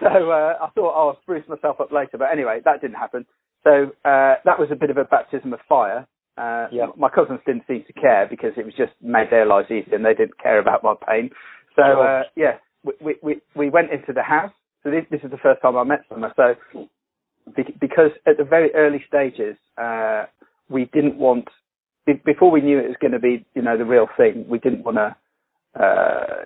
so 0.00 0.30
uh, 0.30 0.54
I 0.60 0.68
thought 0.74 0.90
I'll 0.92 1.18
spruce 1.22 1.46
myself 1.48 1.80
up 1.80 1.92
later, 1.92 2.18
but 2.18 2.28
anyway, 2.32 2.60
that 2.64 2.80
didn't 2.80 2.96
happen. 2.96 3.26
So 3.64 3.92
uh, 4.04 4.34
that 4.44 4.58
was 4.58 4.68
a 4.72 4.76
bit 4.76 4.90
of 4.90 4.96
a 4.96 5.04
baptism 5.04 5.52
of 5.52 5.60
fire. 5.68 6.06
Uh, 6.38 6.66
Yeah. 6.72 6.86
My 6.96 7.08
cousins 7.08 7.40
didn't 7.46 7.64
seem 7.66 7.84
to 7.86 7.92
care 7.92 8.26
because 8.28 8.52
it 8.56 8.64
was 8.64 8.74
just 8.74 8.92
made 9.02 9.28
their 9.30 9.44
lives 9.46 9.70
easier, 9.70 9.94
and 9.96 10.04
they 10.04 10.14
didn't 10.14 10.38
care 10.38 10.58
about 10.58 10.82
my 10.82 10.94
pain. 11.06 11.30
So 11.76 11.82
uh, 11.82 12.22
yeah, 12.36 12.58
we, 12.84 12.92
we 13.00 13.14
we 13.22 13.40
we 13.54 13.70
went 13.70 13.90
into 13.90 14.12
the 14.12 14.22
house. 14.22 14.52
So 14.82 14.90
this, 14.90 15.04
this 15.10 15.20
is 15.22 15.30
the 15.30 15.36
first 15.36 15.60
time 15.60 15.76
I 15.76 15.84
met 15.84 16.00
Summer. 16.08 16.32
So 16.36 16.54
be- 17.54 17.76
because 17.80 18.10
at 18.26 18.38
the 18.38 18.44
very 18.44 18.72
early 18.74 19.04
stages, 19.06 19.56
uh, 19.76 20.24
we 20.70 20.86
didn't 20.86 21.16
want 21.16 21.48
be- 22.06 22.22
before 22.24 22.50
we 22.50 22.60
knew 22.60 22.78
it 22.78 22.88
was 22.88 22.96
going 23.00 23.12
to 23.12 23.18
be, 23.18 23.44
you 23.54 23.62
know, 23.62 23.76
the 23.78 23.84
real 23.84 24.06
thing. 24.16 24.46
We 24.48 24.58
didn't 24.58 24.84
want 24.84 24.96
to, 24.98 25.16
uh, 25.80 26.44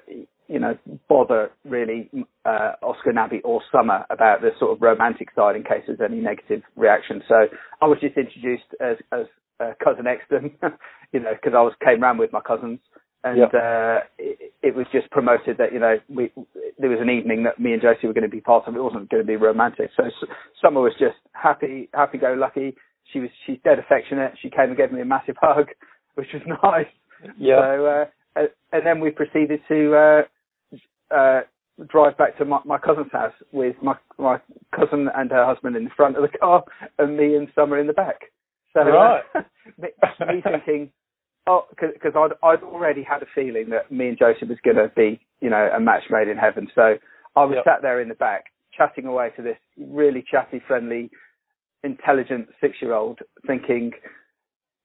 you 0.48 0.58
know, 0.58 0.76
bother 1.08 1.50
really 1.64 2.10
uh, 2.44 2.72
Oscar 2.82 3.12
Naby 3.12 3.40
or 3.44 3.62
Summer 3.72 4.04
about 4.10 4.40
the 4.42 4.50
sort 4.58 4.72
of 4.72 4.82
romantic 4.82 5.28
side 5.34 5.56
in 5.56 5.62
case 5.62 5.82
there's 5.86 6.00
any 6.04 6.20
negative 6.20 6.62
reaction. 6.76 7.22
So 7.28 7.46
I 7.80 7.86
was 7.86 7.98
just 8.00 8.16
introduced 8.16 8.64
as 8.80 8.96
as 9.12 9.26
uh, 9.60 9.72
cousin 9.82 10.06
Exton, 10.06 10.50
you 11.12 11.20
know, 11.20 11.32
because 11.32 11.54
I 11.56 11.62
was 11.62 11.72
came 11.84 12.00
round 12.02 12.18
with 12.18 12.32
my 12.32 12.40
cousins. 12.40 12.80
And 13.26 13.38
Yep. 13.38 13.54
uh, 13.54 14.00
it, 14.18 14.52
it 14.62 14.74
was 14.74 14.84
just 14.92 15.10
promoted 15.10 15.56
that 15.56 15.72
you 15.72 15.78
know 15.80 15.96
we 16.14 16.30
there 16.78 16.90
was 16.90 16.98
an 17.00 17.08
evening 17.08 17.44
that 17.44 17.58
me 17.58 17.72
and 17.72 17.80
Josie 17.80 18.06
were 18.06 18.12
going 18.12 18.22
to 18.24 18.28
be 18.28 18.42
part 18.42 18.68
of. 18.68 18.76
It 18.76 18.82
wasn't 18.82 19.08
going 19.08 19.22
to 19.22 19.26
be 19.26 19.36
romantic. 19.36 19.90
So 19.96 20.04
S- 20.04 20.28
Summer 20.60 20.82
was 20.82 20.92
just 20.98 21.16
happy, 21.32 21.88
happy 21.94 22.18
go 22.18 22.34
lucky. 22.34 22.76
She 23.14 23.20
was 23.20 23.30
she's 23.46 23.58
dead 23.64 23.78
affectionate. 23.78 24.32
She 24.42 24.50
came 24.50 24.68
and 24.68 24.76
gave 24.76 24.92
me 24.92 25.00
a 25.00 25.04
massive 25.06 25.36
hug, 25.40 25.68
which 26.16 26.28
was 26.34 26.42
nice. 26.62 26.86
yeah. 27.38 27.56
So 27.60 27.86
uh, 27.86 28.04
and- 28.36 28.50
and 28.72 28.84
then 28.84 28.98
we 29.00 29.10
proceeded 29.10 29.60
to 29.68 29.94
uh, 29.94 30.22
uh, 31.14 31.40
drive 31.88 32.18
back 32.18 32.36
to 32.38 32.44
my, 32.44 32.58
my 32.64 32.76
cousin's 32.78 33.12
house 33.12 33.32
with 33.52 33.76
my 33.80 33.94
my 34.18 34.38
cousin 34.74 35.08
and 35.14 35.30
her 35.30 35.46
husband 35.46 35.76
in 35.76 35.84
the 35.84 35.90
front 35.96 36.16
of 36.16 36.22
the 36.22 36.38
car, 36.38 36.64
and 36.98 37.16
me 37.16 37.36
and 37.36 37.48
Summer 37.54 37.78
in 37.78 37.86
the 37.86 37.92
back. 37.92 38.16
So 38.72 38.80
uh, 38.80 38.84
Right. 38.86 39.22
me, 39.78 39.88
me 40.26 40.42
thinking, 40.42 40.90
oh, 41.46 41.66
because 41.70 42.12
I'd 42.16 42.32
I'd 42.42 42.62
already 42.64 43.04
had 43.04 43.22
a 43.22 43.26
feeling 43.34 43.70
that 43.70 43.92
me 43.92 44.08
and 44.08 44.18
Josie 44.18 44.46
was 44.46 44.58
going 44.64 44.76
to 44.76 44.90
be, 44.96 45.20
you 45.40 45.50
know, 45.50 45.70
a 45.74 45.78
match 45.78 46.02
made 46.10 46.26
in 46.28 46.36
heaven. 46.36 46.68
So 46.74 46.96
I 47.36 47.44
was 47.44 47.54
Yep. 47.56 47.64
sat 47.64 47.82
there 47.82 48.00
in 48.00 48.08
the 48.08 48.14
back, 48.16 48.46
chatting 48.76 49.06
away 49.06 49.30
to 49.36 49.42
this 49.42 49.58
really 49.78 50.24
chatty, 50.28 50.60
friendly, 50.66 51.10
intelligent 51.84 52.48
six-year-old, 52.60 53.20
thinking, 53.46 53.92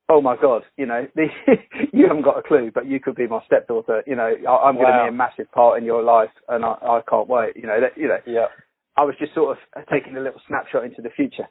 oh 0.10 0.22
my 0.22 0.36
god, 0.36 0.64
you 0.78 0.86
know, 0.86 1.08
you 1.94 2.08
haven't 2.08 2.24
got 2.24 2.38
a 2.38 2.44
clue, 2.44 2.72
but 2.74 2.88
you 2.88 3.00
could 3.00 3.16
be 3.16 3.28
my 3.28 3.40
stepdaughter. 3.46 4.04
You 4.06 4.16
know, 4.16 4.34
I, 4.48 4.56
I'm 4.68 4.76
going 4.76 4.88
to 4.88 5.04
be 5.06 5.10
a 5.10 5.12
massive 5.12 5.52
part 5.52 5.78
in 5.78 5.86
your 5.86 6.04
life, 6.04 6.32
and 6.48 6.66
I, 6.66 6.74
I 6.82 7.02
can't 7.10 7.28
wait. 7.28 7.56
You 7.56 7.68
know, 7.68 7.80
that, 7.80 7.98
you 7.98 8.08
know, 8.08 8.20
yeah. 8.26 8.48
I 8.98 9.04
was 9.04 9.16
just 9.18 9.34
sort 9.34 9.58
of 9.58 9.86
taking 9.88 10.18
a 10.18 10.20
little 10.20 10.42
snapshot 10.48 10.84
into 10.84 11.02
the 11.02 11.10
future. 11.10 11.48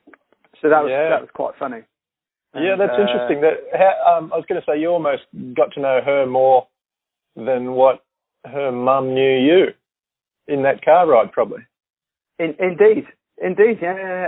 So 0.60 0.68
that 0.68 0.82
was 0.82 0.90
Yeah. 0.90 1.08
that 1.08 1.20
was 1.20 1.30
quite 1.34 1.54
funny. 1.58 1.82
Yeah, 2.54 2.76
that's 2.76 2.92
uh, 2.98 3.02
interesting. 3.02 3.40
That 3.40 3.54
how, 3.72 4.18
um, 4.18 4.32
I 4.32 4.36
was 4.36 4.44
going 4.48 4.60
to 4.60 4.66
say 4.66 4.80
you 4.80 4.88
almost 4.88 5.22
got 5.54 5.72
to 5.74 5.80
know 5.80 6.00
her 6.04 6.26
more 6.26 6.66
than 7.36 7.72
what 7.72 8.04
her 8.44 8.72
mum 8.72 9.14
knew 9.14 9.38
you 9.38 9.66
in 10.46 10.62
that 10.62 10.84
car 10.84 11.06
ride, 11.06 11.30
probably. 11.32 11.62
In, 12.38 12.54
indeed, 12.58 13.04
indeed, 13.42 13.78
yeah, 13.80 13.96
yeah. 13.96 14.26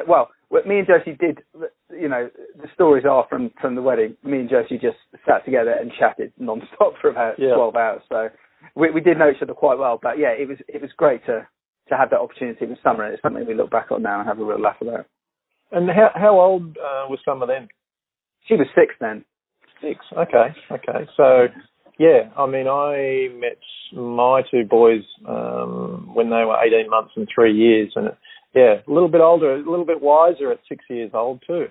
Well, 0.50 0.64
me 0.66 0.78
and 0.80 0.86
Josie 0.86 1.16
did, 1.16 1.38
you 1.90 2.08
know, 2.08 2.28
the 2.60 2.68
stories 2.74 3.04
are 3.08 3.24
from 3.30 3.50
from 3.60 3.76
the 3.76 3.82
wedding. 3.82 4.16
Me 4.24 4.40
and 4.40 4.50
Josie 4.50 4.78
just 4.78 4.98
sat 5.26 5.44
together 5.44 5.70
and 5.70 5.92
chatted 5.98 6.32
non-stop 6.38 6.94
for 7.00 7.08
about 7.10 7.38
Yeah. 7.38 7.54
twelve 7.54 7.76
hours. 7.76 8.02
So 8.08 8.28
we 8.74 8.90
we 8.90 9.00
did 9.00 9.18
know 9.18 9.30
each 9.30 9.42
other 9.42 9.54
quite 9.54 9.78
well. 9.78 9.98
But 10.02 10.18
yeah, 10.18 10.30
it 10.30 10.48
was 10.48 10.58
it 10.68 10.82
was 10.82 10.90
great 10.96 11.24
to 11.26 11.46
to 11.88 11.96
have 11.96 12.10
that 12.10 12.20
opportunity 12.20 12.66
with 12.66 12.78
Summer. 12.82 13.06
It's 13.06 13.22
something 13.22 13.46
we 13.46 13.54
look 13.54 13.70
back 13.70 13.90
on 13.92 14.02
now 14.02 14.18
and 14.18 14.28
have 14.28 14.38
a 14.40 14.44
real 14.44 14.60
laugh 14.60 14.80
about. 14.80 15.06
And 15.72 15.88
how 15.88 16.10
how 16.14 16.40
old 16.40 16.76
uh, 16.76 17.06
was 17.08 17.20
Summer 17.24 17.46
then? 17.46 17.68
She 18.46 18.54
was 18.54 18.66
six 18.74 18.94
then. 19.00 19.24
Six. 19.80 20.04
Okay. 20.16 20.48
Okay. 20.72 21.06
So 21.16 21.46
yeah, 21.98 22.30
I 22.36 22.46
mean, 22.46 22.66
I 22.66 23.28
met 23.38 23.58
my 23.92 24.42
two 24.50 24.64
boys 24.64 25.02
um, 25.28 26.10
when 26.14 26.30
they 26.30 26.44
were 26.44 26.56
18 26.60 26.88
months 26.90 27.12
and 27.14 27.28
three 27.32 27.52
years, 27.54 27.92
and 27.94 28.08
yeah, 28.54 28.76
a 28.86 28.90
little 28.90 29.08
bit 29.08 29.20
older, 29.20 29.54
a 29.54 29.58
little 29.58 29.84
bit 29.84 30.00
wiser 30.00 30.50
at 30.52 30.60
six 30.68 30.84
years 30.88 31.10
old 31.14 31.42
too. 31.46 31.66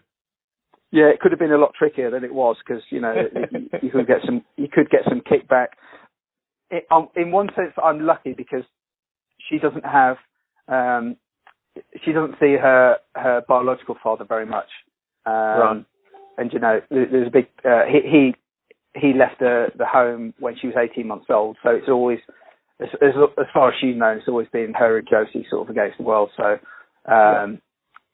Yeah, 0.91 1.05
it 1.05 1.19
could 1.19 1.31
have 1.31 1.39
been 1.39 1.51
a 1.51 1.57
lot 1.57 1.73
trickier 1.77 2.09
than 2.09 2.23
it 2.23 2.33
was 2.33 2.57
because 2.65 2.83
you 2.89 2.99
know 3.01 3.13
you, 3.51 3.69
you 3.81 3.89
could 3.91 4.07
get 4.07 4.21
some 4.25 4.43
you 4.57 4.67
could 4.71 4.89
get 4.89 5.01
some 5.07 5.21
kickback. 5.21 5.67
It, 6.71 6.85
um, 6.91 7.09
in 7.15 7.31
one 7.31 7.49
sense, 7.55 7.73
I'm 7.83 8.05
lucky 8.05 8.33
because 8.33 8.63
she 9.49 9.57
doesn't 9.57 9.85
have 9.85 10.17
um, 10.67 11.17
she 12.03 12.11
doesn't 12.11 12.35
see 12.39 12.53
her 12.53 12.97
her 13.15 13.43
biological 13.47 13.97
father 14.01 14.25
very 14.25 14.45
much. 14.45 14.69
Um, 15.25 15.33
right. 15.33 15.85
And 16.37 16.53
you 16.53 16.59
know, 16.59 16.81
there's 16.89 17.27
a 17.27 17.31
big 17.31 17.47
uh, 17.65 17.83
he, 17.85 17.99
he 18.09 18.35
he 18.95 19.13
left 19.13 19.39
the 19.39 19.67
the 19.77 19.85
home 19.85 20.33
when 20.39 20.55
she 20.57 20.67
was 20.67 20.75
18 20.77 21.07
months 21.07 21.27
old. 21.29 21.57
So 21.63 21.69
it's 21.71 21.89
always, 21.89 22.19
as, 22.81 22.89
as, 23.01 23.13
as 23.37 23.45
far 23.53 23.69
as 23.69 23.75
she's 23.79 23.95
known, 23.95 24.17
it's 24.17 24.27
always 24.27 24.47
been 24.51 24.73
her 24.73 24.97
and 24.97 25.07
Josie 25.09 25.45
sort 25.49 25.67
of 25.67 25.69
against 25.69 25.97
the 25.97 26.03
world. 26.03 26.29
So 26.37 26.43
um, 27.11 27.59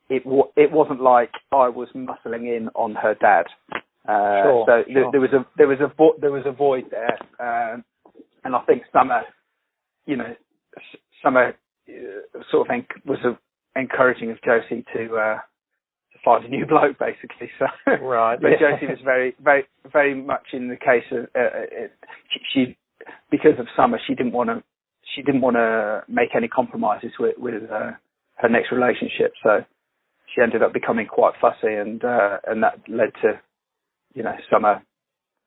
yeah. 0.10 0.18
it 0.18 0.24
it 0.56 0.72
wasn't 0.72 1.02
like 1.02 1.32
I 1.52 1.70
was 1.70 1.90
muscling 1.96 2.56
in 2.56 2.70
on 2.76 2.96
her 2.96 3.16
dad. 3.16 3.46
Uh, 4.08 4.44
sure, 4.44 4.66
so 4.68 4.84
sure. 4.92 4.94
There, 4.94 5.12
there 5.14 5.22
was 5.22 5.34
a 5.34 5.46
there 5.58 5.68
was 5.68 5.80
a 5.82 5.94
vo- 5.96 6.18
there 6.20 6.32
was 6.32 6.44
a 6.46 6.52
void 6.52 6.86
there, 6.92 7.18
um, 7.40 7.84
and 8.44 8.56
I 8.56 8.62
think 8.62 8.84
Summer, 8.92 9.22
you 10.06 10.18
know, 10.18 10.36
Summer 11.24 11.56
uh, 11.90 12.40
sort 12.52 12.68
of 12.68 12.76
enc- 12.76 13.06
was 13.06 13.20
a, 13.24 13.80
encouraging 13.80 14.32
of 14.32 14.38
Josie 14.44 14.86
to. 14.96 15.16
Uh, 15.16 15.38
find 16.24 16.44
a 16.44 16.48
new 16.48 16.66
bloke, 16.68 16.98
basically. 16.98 17.50
So, 17.60 17.68
right. 18.02 18.42
but 18.42 18.50
yeah. 18.50 18.72
Josie 18.72 18.88
was 18.88 18.98
very, 19.04 19.36
very, 19.42 19.66
very 19.94 20.16
much 20.16 20.48
in 20.54 20.68
the 20.68 20.76
case 20.76 21.06
of 21.12 21.26
uh, 21.36 21.62
it, 21.72 21.94
she, 22.34 22.40
she, 22.52 22.78
because 23.32 23.60
of 23.60 23.68
Summer, 23.76 24.00
she 24.06 24.16
didn't 24.16 24.34
want 24.34 24.50
to, 24.50 24.64
she 25.16 25.22
didn't 25.22 25.42
want 25.42 25.56
to 25.56 26.04
make 26.08 26.36
any 26.36 26.48
compromises 26.48 27.12
with 27.20 27.36
with 27.38 27.64
uh, 27.72 27.92
her 28.36 28.50
next 28.50 28.72
relationship. 28.72 29.34
So, 29.44 29.60
she 30.34 30.42
ended 30.42 30.62
up 30.64 30.74
becoming 30.74 31.08
quite 31.08 31.34
fussy, 31.40 31.74
and 31.74 32.04
uh, 32.04 32.38
and 32.48 32.64
that 32.64 32.80
led 32.88 33.12
to, 33.22 33.40
you 34.14 34.24
know, 34.24 34.36
Summer. 34.52 34.82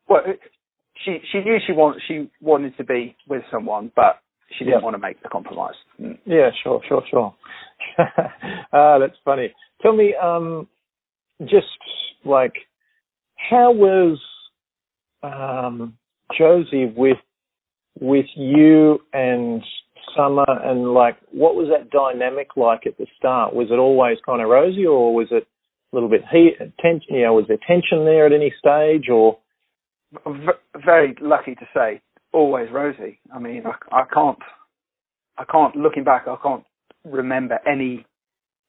Well, 0.08 0.22
she 1.04 1.18
she 1.30 1.38
knew 1.40 1.58
she 1.66 1.72
want 1.72 2.00
she 2.06 2.30
wanted 2.40 2.76
to 2.76 2.84
be 2.84 3.16
with 3.28 3.42
someone, 3.50 3.92
but 3.94 4.20
she 4.56 4.64
didn't 4.64 4.80
Yeah. 4.80 4.84
want 4.84 4.94
to 4.94 4.98
make 4.98 5.22
the 5.22 5.28
compromise. 5.28 5.74
Mm. 6.00 6.18
Yeah, 6.24 6.50
sure, 6.62 6.80
sure, 6.88 7.02
sure. 7.10 7.34
ah, 8.72 8.98
that's 8.98 9.16
funny. 9.24 9.52
Tell 9.82 9.94
me, 9.94 10.14
um, 10.14 10.66
just 11.44 11.66
like, 12.24 12.54
how 13.36 13.70
was 13.70 14.18
um, 15.22 15.96
Josie 16.36 16.86
with 16.96 17.18
with 18.00 18.26
you 18.36 19.00
and 19.12 19.62
Summer, 20.16 20.46
and 20.48 20.94
like, 20.94 21.16
what 21.32 21.54
was 21.54 21.68
that 21.70 21.90
dynamic 21.90 22.56
like 22.56 22.86
at 22.86 22.96
the 22.98 23.06
start? 23.16 23.54
Was 23.54 23.68
it 23.70 23.74
always 23.74 24.16
kind 24.24 24.40
of 24.40 24.48
rosy, 24.48 24.86
or 24.86 25.14
was 25.14 25.28
it 25.30 25.46
a 25.92 25.96
little 25.96 26.08
bit 26.08 26.22
heat, 26.32 26.56
tension? 26.80 27.14
You 27.14 27.24
know, 27.24 27.34
was 27.34 27.44
there 27.46 27.58
tension 27.66 28.04
there 28.04 28.26
at 28.26 28.32
any 28.32 28.52
stage, 28.58 29.08
or 29.12 29.38
I'm 30.24 30.48
very 30.84 31.14
lucky 31.20 31.54
to 31.56 31.66
say, 31.74 32.00
always 32.32 32.68
rosy. 32.72 33.20
I 33.32 33.38
mean, 33.38 33.64
I, 33.66 34.00
I 34.00 34.04
can't, 34.12 34.38
I 35.36 35.44
can't. 35.44 35.76
Looking 35.76 36.04
back, 36.04 36.26
I 36.26 36.36
can't 36.42 36.64
remember 37.04 37.58
any 37.70 38.06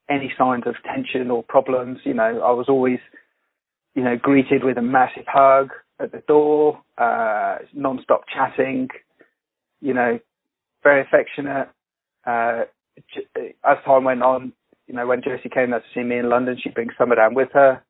any 0.09 0.33
signs 0.37 0.63
of 0.65 0.75
tension 0.83 1.31
or 1.31 1.43
problems. 1.43 1.99
You 2.03 2.15
know, 2.15 2.41
I 2.43 2.51
was 2.51 2.65
always, 2.67 2.99
you 3.95 4.03
know, 4.03 4.17
greeted 4.21 4.63
with 4.63 4.77
a 4.77 4.81
massive 4.81 5.25
hug 5.27 5.69
at 5.99 6.11
the 6.11 6.23
door, 6.27 6.81
uh, 6.97 7.57
non-stop 7.73 8.23
chatting. 8.33 8.89
You 9.81 9.93
know, 9.93 10.19
very 10.83 11.01
affectionate. 11.01 11.69
Uh, 12.25 12.63
as 13.63 13.77
time 13.85 14.03
went 14.03 14.21
on, 14.23 14.51
you 14.87 14.93
know, 14.93 15.07
when 15.07 15.21
Josie 15.21 15.49
came 15.49 15.73
out 15.73 15.83
to 15.83 15.99
see 15.99 16.03
me 16.03 16.17
in 16.17 16.29
London, 16.29 16.57
she'd 16.61 16.73
bring 16.73 16.89
Summer 16.97 17.15
down 17.15 17.33
with 17.33 17.49
her. 17.53 17.81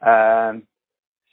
Um, 0.00 0.64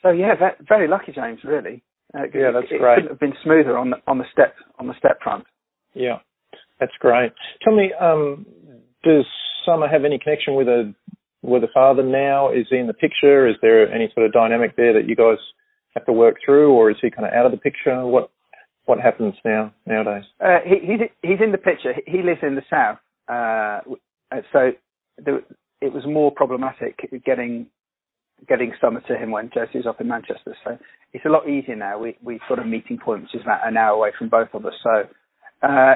so 0.02 0.10
yeah, 0.12 0.36
ve- 0.36 0.66
very 0.68 0.88
lucky, 0.88 1.12
James. 1.12 1.40
Really. 1.44 1.84
Uh, 2.14 2.24
Yeah, 2.34 2.52
that's 2.52 2.68
it, 2.70 2.76
it 2.76 2.80
great. 2.80 2.96
couldn't 2.96 3.10
have 3.12 3.20
been 3.20 3.34
smoother 3.44 3.78
on 3.78 3.90
the 3.92 3.98
on 4.08 4.18
the 4.20 4.26
step 4.32 4.56
on 4.80 4.88
the 4.88 4.94
step 4.98 5.20
front. 5.24 5.46
yeah, 5.94 6.20
that's 6.80 6.92
great. 7.00 7.32
Tell 7.64 7.76
me, 7.76 7.92
um, 8.00 8.46
does 9.04 9.26
Summer 9.66 9.88
have 9.88 10.06
any 10.06 10.20
connection 10.20 10.56
with 10.56 10.68
a 10.68 10.94
with 11.42 11.64
a 11.64 11.68
father 11.74 12.04
now? 12.04 12.52
Is 12.52 12.68
he 12.70 12.78
in 12.78 12.88
the 12.88 12.94
picture? 12.94 13.48
Is 13.48 13.56
there 13.62 13.92
any 13.92 14.12
sort 14.14 14.26
of 14.28 14.34
dynamic 14.34 14.76
there 14.76 14.94
that 14.94 15.08
you 15.08 15.16
guys 15.16 15.38
have 15.96 16.06
to 16.06 16.14
work 16.14 16.36
through, 16.46 16.72
or 16.74 16.92
is 16.92 16.98
he 17.02 17.10
kind 17.10 17.28
of 17.28 17.34
out 17.34 17.46
of 17.46 17.52
the 17.52 17.58
picture? 17.58 18.06
What 18.06 18.30
what 18.86 19.00
happens 19.00 19.36
now 19.44 19.74
nowadays? 19.86 20.24
Uh, 20.40 20.60
he, 20.66 20.76
he's 20.86 21.00
he's 21.22 21.42
in 21.44 21.52
the 21.52 21.58
picture. 21.58 21.94
He 22.06 22.22
lives 22.22 22.42
in 22.44 22.56
the 22.56 22.64
south, 22.70 23.00
uh, 23.28 23.82
so 24.52 24.72
the, 25.18 25.44
it 25.82 25.94
was 25.94 26.04
more 26.06 26.32
problematic 26.32 27.00
getting 27.26 27.68
getting 28.48 28.74
Summer 28.82 29.02
to 29.08 29.18
him 29.18 29.32
when 29.32 29.50
Josie 29.54 29.88
up 29.88 30.02
in 30.02 30.08
Manchester. 30.08 30.56
So 30.64 30.78
it's 31.14 31.26
a 31.26 31.30
lot 31.30 31.50
easier 31.50 31.76
now. 31.76 32.00
We 32.00 32.18
we've 32.24 32.40
got 32.48 32.60
a 32.60 32.66
meeting 32.66 32.98
point 32.98 33.24
which 33.24 33.36
is 33.36 33.42
about 33.42 33.68
an 33.68 33.78
hour 33.78 33.96
away 33.96 34.12
from 34.18 34.30
both 34.30 34.50
of 34.54 34.66
us. 34.66 34.74
So 34.84 35.04
uh, 35.68 35.96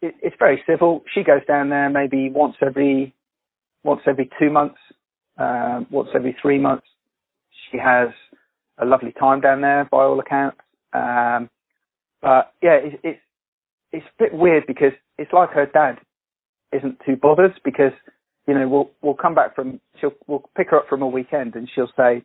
it, 0.00 0.14
it's 0.22 0.36
very 0.38 0.62
civil. 0.68 1.02
She 1.14 1.22
goes 1.22 1.42
down 1.46 1.68
there 1.70 1.90
maybe 1.90 2.30
once 2.30 2.56
every 2.60 3.14
once 3.84 4.00
every 4.06 4.30
two 4.38 4.50
months, 4.50 4.78
um, 5.38 5.86
once 5.90 6.08
every 6.14 6.36
three 6.40 6.58
months. 6.58 6.86
She 7.70 7.78
has 7.78 8.08
a 8.78 8.84
lovely 8.84 9.12
time 9.12 9.40
down 9.40 9.60
there 9.60 9.86
by 9.90 9.98
all 9.98 10.18
accounts. 10.20 10.58
Um, 10.92 11.50
but 12.24 12.52
yeah, 12.62 12.78
it's, 12.82 12.96
it's 13.04 13.20
it's 13.92 14.06
a 14.06 14.22
bit 14.22 14.32
weird 14.34 14.66
because 14.66 14.92
it's 15.18 15.32
like 15.32 15.50
her 15.50 15.66
dad 15.66 15.98
isn't 16.72 16.98
too 17.06 17.16
bothered 17.16 17.52
because 17.64 17.92
you 18.48 18.54
know 18.54 18.66
we'll 18.66 18.90
we'll 19.02 19.14
come 19.14 19.34
back 19.34 19.54
from 19.54 19.80
she'll 20.00 20.14
we'll 20.26 20.42
pick 20.56 20.70
her 20.70 20.78
up 20.78 20.88
from 20.88 21.02
a 21.02 21.06
weekend 21.06 21.54
and 21.54 21.68
she'll 21.74 21.92
say, 21.96 22.24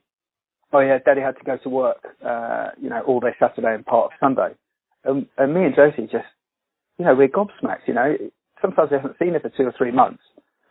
oh 0.73 0.79
yeah, 0.79 0.97
Daddy 1.05 1.21
had 1.21 1.37
to 1.37 1.43
go 1.43 1.57
to 1.57 1.69
work, 1.69 1.97
uh, 2.25 2.69
you 2.81 2.89
know, 2.89 3.01
all 3.01 3.19
day 3.19 3.35
Saturday 3.39 3.75
and 3.75 3.85
part 3.85 4.05
of 4.05 4.11
Sunday, 4.19 4.55
and, 5.03 5.27
and 5.37 5.53
me 5.53 5.65
and 5.65 5.75
Josie 5.75 6.03
just, 6.11 6.25
you 6.97 7.05
know, 7.05 7.13
we're 7.15 7.27
gobsmacked. 7.27 7.87
You 7.87 7.93
know, 7.95 8.15
sometimes 8.61 8.91
we 8.91 8.97
haven't 8.97 9.17
seen 9.19 9.33
her 9.33 9.39
for 9.41 9.49
two 9.49 9.63
or 9.63 9.73
three 9.77 9.91
months, 9.91 10.23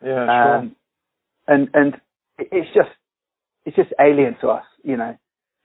Yeah, 0.03 0.25
sure. 0.25 0.55
um, 0.57 0.75
and 1.47 1.69
and 1.73 1.93
it's 2.39 2.73
just 2.73 2.89
it's 3.65 3.75
just 3.75 3.93
alien 3.99 4.35
to 4.41 4.49
us. 4.49 4.65
You 4.83 4.97
know, 4.97 5.17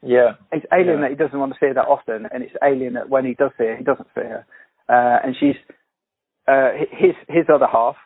yeah, 0.05 0.33
it's 0.53 0.67
alien 0.73 0.97
Yeah. 0.97 1.01
that 1.03 1.11
he 1.11 1.17
doesn't 1.17 1.38
want 1.38 1.53
to 1.53 1.59
see 1.59 1.67
her 1.67 1.75
that 1.75 1.87
often, 1.87 2.27
and 2.33 2.43
it's 2.43 2.55
alien 2.62 2.95
that 2.95 3.09
when 3.09 3.25
he 3.25 3.35
does 3.35 3.51
see 3.59 3.64
her, 3.64 3.77
he 3.77 3.85
doesn't 3.85 4.09
see 4.14 4.23
her. 4.23 4.47
Uh, 4.88 5.19
and 5.25 5.37
she's 5.38 5.57
uh, 6.47 6.71
his 6.90 7.14
his 7.29 7.47
other 7.53 7.67
half 7.67 7.97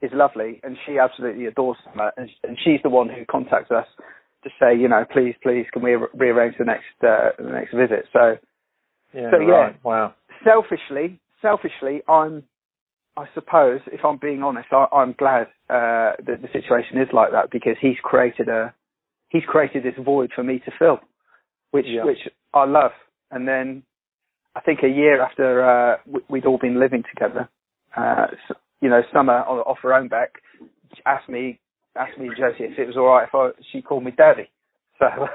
is 0.00 0.10
lovely, 0.12 0.60
and 0.62 0.76
she 0.86 0.98
absolutely 0.98 1.46
adores 1.46 1.76
him, 1.84 2.00
uh, 2.00 2.10
and, 2.16 2.30
and 2.44 2.58
she's 2.62 2.80
the 2.82 2.88
one 2.88 3.08
who 3.08 3.24
contacts 3.26 3.70
us 3.70 3.86
to 4.44 4.50
say, 4.60 4.76
you 4.76 4.88
know, 4.88 5.04
please, 5.10 5.34
please, 5.42 5.66
can 5.72 5.82
we 5.82 5.94
re- 5.96 6.06
rearrange 6.14 6.54
the 6.58 6.64
next 6.64 6.84
uh, 7.02 7.30
the 7.38 7.50
next 7.50 7.74
visit? 7.74 8.06
So 8.12 8.36
yeah, 9.12 9.30
so, 9.30 9.38
yeah. 9.38 9.52
right. 9.52 9.84
Wow. 9.84 10.14
selfishly, 10.44 11.18
selfishly, 11.42 12.02
I'm, 12.08 12.44
I 13.16 13.26
suppose, 13.34 13.80
if 13.86 14.04
I'm 14.04 14.18
being 14.18 14.42
honest, 14.42 14.68
I, 14.70 14.86
I'm 14.92 15.12
glad 15.18 15.48
uh, 15.68 16.12
that 16.26 16.42
the 16.42 16.48
situation 16.52 16.98
is 16.98 17.08
like 17.12 17.32
that 17.32 17.50
because 17.50 17.76
he's 17.80 17.96
created 18.02 18.48
a, 18.48 18.72
he's 19.28 19.44
created 19.44 19.82
this 19.82 19.94
void 20.02 20.30
for 20.34 20.44
me 20.44 20.60
to 20.60 20.70
fill, 20.78 21.00
which 21.70 21.86
Yeah. 21.86 22.04
which 22.04 22.28
I 22.54 22.64
love. 22.64 22.92
And 23.30 23.46
then 23.46 23.82
I 24.54 24.60
think 24.60 24.82
a 24.82 24.88
year 24.88 25.20
after 25.20 25.62
uh, 25.64 25.98
we- 26.06 26.24
we'd 26.28 26.46
all 26.46 26.58
been 26.58 26.78
living 26.80 27.04
together, 27.04 27.48
uh, 27.96 28.28
s- 28.32 28.56
you 28.80 28.88
know, 28.88 29.02
Summer 29.12 29.40
off 29.40 29.78
her 29.80 29.94
own 29.94 30.08
back 30.08 30.40
asked 31.06 31.28
me, 31.28 31.58
asked 31.96 32.18
me 32.18 32.28
Josie 32.36 32.64
if 32.64 32.78
it 32.78 32.86
was 32.86 32.96
all 32.96 33.06
right 33.06 33.28
if 33.28 33.34
I, 33.34 33.50
she 33.70 33.82
called 33.82 34.04
me 34.04 34.10
Daddy. 34.10 34.48
So 34.98 35.06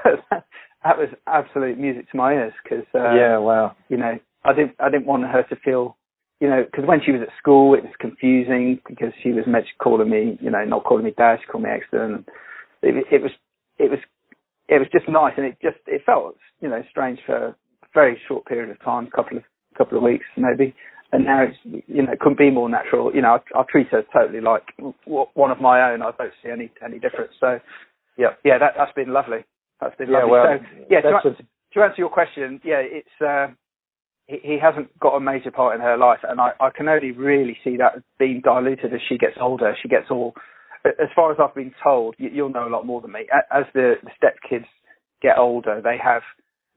that 0.84 0.98
was 0.98 1.08
absolute 1.26 1.78
music 1.78 2.10
to 2.10 2.16
my 2.16 2.34
ears 2.34 2.52
because 2.62 2.84
uh, 2.94 3.14
yeah, 3.14 3.38
wow. 3.38 3.74
you 3.88 3.96
know, 3.96 4.18
I 4.44 4.52
didn't 4.52 4.74
I 4.78 4.90
didn't 4.90 5.06
want 5.06 5.24
her 5.24 5.42
to 5.44 5.56
feel, 5.56 5.96
you 6.40 6.48
know, 6.48 6.64
because 6.64 6.84
when 6.86 7.00
she 7.02 7.12
was 7.12 7.22
at 7.22 7.28
school, 7.38 7.74
it 7.74 7.82
was 7.82 7.92
confusing 7.98 8.80
because 8.86 9.12
she 9.22 9.32
was 9.32 9.46
meant 9.46 9.66
to 9.66 9.72
calling 9.82 10.10
me, 10.10 10.36
you 10.40 10.50
know, 10.50 10.64
not 10.64 10.84
calling 10.84 11.04
me 11.04 11.12
dad, 11.16 11.38
she 11.40 11.46
called 11.46 11.64
me 11.64 11.70
Exton. 11.70 12.00
And 12.00 12.24
it, 12.82 13.06
it 13.10 13.22
was 13.22 13.32
it 13.78 13.90
was 13.90 14.00
it 14.68 14.78
was 14.78 14.88
just 14.92 15.08
nice, 15.08 15.34
and 15.36 15.46
it 15.46 15.56
just 15.62 15.78
it 15.86 16.02
felt 16.04 16.36
you 16.60 16.68
know 16.68 16.82
strange 16.90 17.18
for 17.26 17.36
a 17.36 17.56
very 17.92 18.18
short 18.26 18.46
period 18.46 18.70
of 18.70 18.80
time, 18.82 19.06
a 19.06 19.10
couple 19.10 19.38
of 19.38 19.44
couple 19.76 19.98
of 19.98 20.04
weeks 20.04 20.26
maybe. 20.36 20.74
And 21.12 21.24
now 21.24 21.44
it's 21.44 21.84
you 21.86 22.02
know 22.02 22.12
it 22.12 22.20
couldn't 22.20 22.38
be 22.38 22.50
more 22.50 22.68
natural. 22.68 23.14
You 23.14 23.22
know, 23.22 23.38
I, 23.54 23.60
I 23.60 23.64
treat 23.70 23.88
her 23.88 24.02
totally 24.12 24.40
like 24.40 24.64
one 25.06 25.50
of 25.50 25.60
my 25.60 25.92
own. 25.92 26.02
I 26.02 26.10
don't 26.18 26.32
see 26.42 26.50
any 26.50 26.70
any 26.84 26.98
difference. 26.98 27.32
So 27.38 27.60
yeah, 28.16 28.34
yeah, 28.44 28.58
that 28.58 28.72
that's 28.76 28.92
been 28.92 29.12
lovely. 29.12 29.44
That's 29.80 29.96
been 29.96 30.10
Yeah, 30.10 30.24
lovely. 30.24 30.30
well, 30.30 30.58
so 30.58 30.86
yeah, 30.90 31.00
to, 31.02 31.20
that's 31.22 31.38
to 31.74 31.82
answer 31.82 31.96
your 31.98 32.08
question, 32.08 32.60
yeah, 32.64 32.80
it's 32.80 33.20
uh, 33.20 33.48
he, 34.26 34.38
he 34.42 34.58
hasn't 34.60 34.98
got 35.00 35.16
a 35.16 35.20
major 35.20 35.50
part 35.50 35.74
in 35.74 35.80
her 35.80 35.96
life, 35.96 36.20
and 36.28 36.40
I, 36.40 36.52
I 36.60 36.70
can 36.70 36.88
only 36.88 37.10
really 37.10 37.56
see 37.64 37.76
that 37.76 38.02
being 38.18 38.40
diluted 38.42 38.94
as 38.94 39.00
she 39.08 39.18
gets 39.18 39.36
older. 39.40 39.76
She 39.80 39.88
gets 39.88 40.06
all, 40.10 40.34
as 40.84 41.08
far 41.14 41.32
as 41.32 41.38
I've 41.40 41.54
been 41.54 41.74
told, 41.82 42.14
you, 42.18 42.30
you'll 42.32 42.50
know 42.52 42.68
a 42.68 42.70
lot 42.70 42.86
more 42.86 43.00
than 43.00 43.12
me. 43.12 43.26
As 43.50 43.64
the, 43.74 43.94
the 44.02 44.10
stepkids 44.10 44.66
get 45.22 45.38
older, 45.38 45.80
they 45.82 45.96
have 46.02 46.22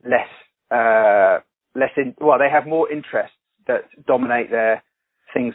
less, 0.04 0.28
uh, 0.70 1.40
less 1.74 1.90
in, 1.96 2.14
well, 2.20 2.38
they 2.38 2.50
have 2.50 2.66
more 2.66 2.90
interests 2.90 3.36
that 3.66 3.82
dominate 4.06 4.50
their 4.50 4.82
things 5.34 5.54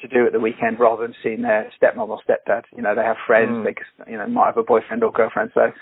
to 0.00 0.08
do 0.08 0.26
at 0.26 0.32
the 0.32 0.40
weekend 0.40 0.78
rather 0.78 1.02
than 1.02 1.14
seeing 1.22 1.42
their 1.42 1.72
stepmom 1.80 2.08
or 2.08 2.20
stepdad. 2.28 2.62
You 2.76 2.82
know, 2.82 2.94
they 2.94 3.02
have 3.02 3.16
friends, 3.26 3.50
mm. 3.50 3.64
they 3.64 4.12
you 4.12 4.18
know 4.18 4.26
might 4.26 4.46
have 4.46 4.58
a 4.58 4.62
boyfriend 4.62 5.02
or 5.02 5.10
girlfriend. 5.10 5.50
So, 5.54 5.72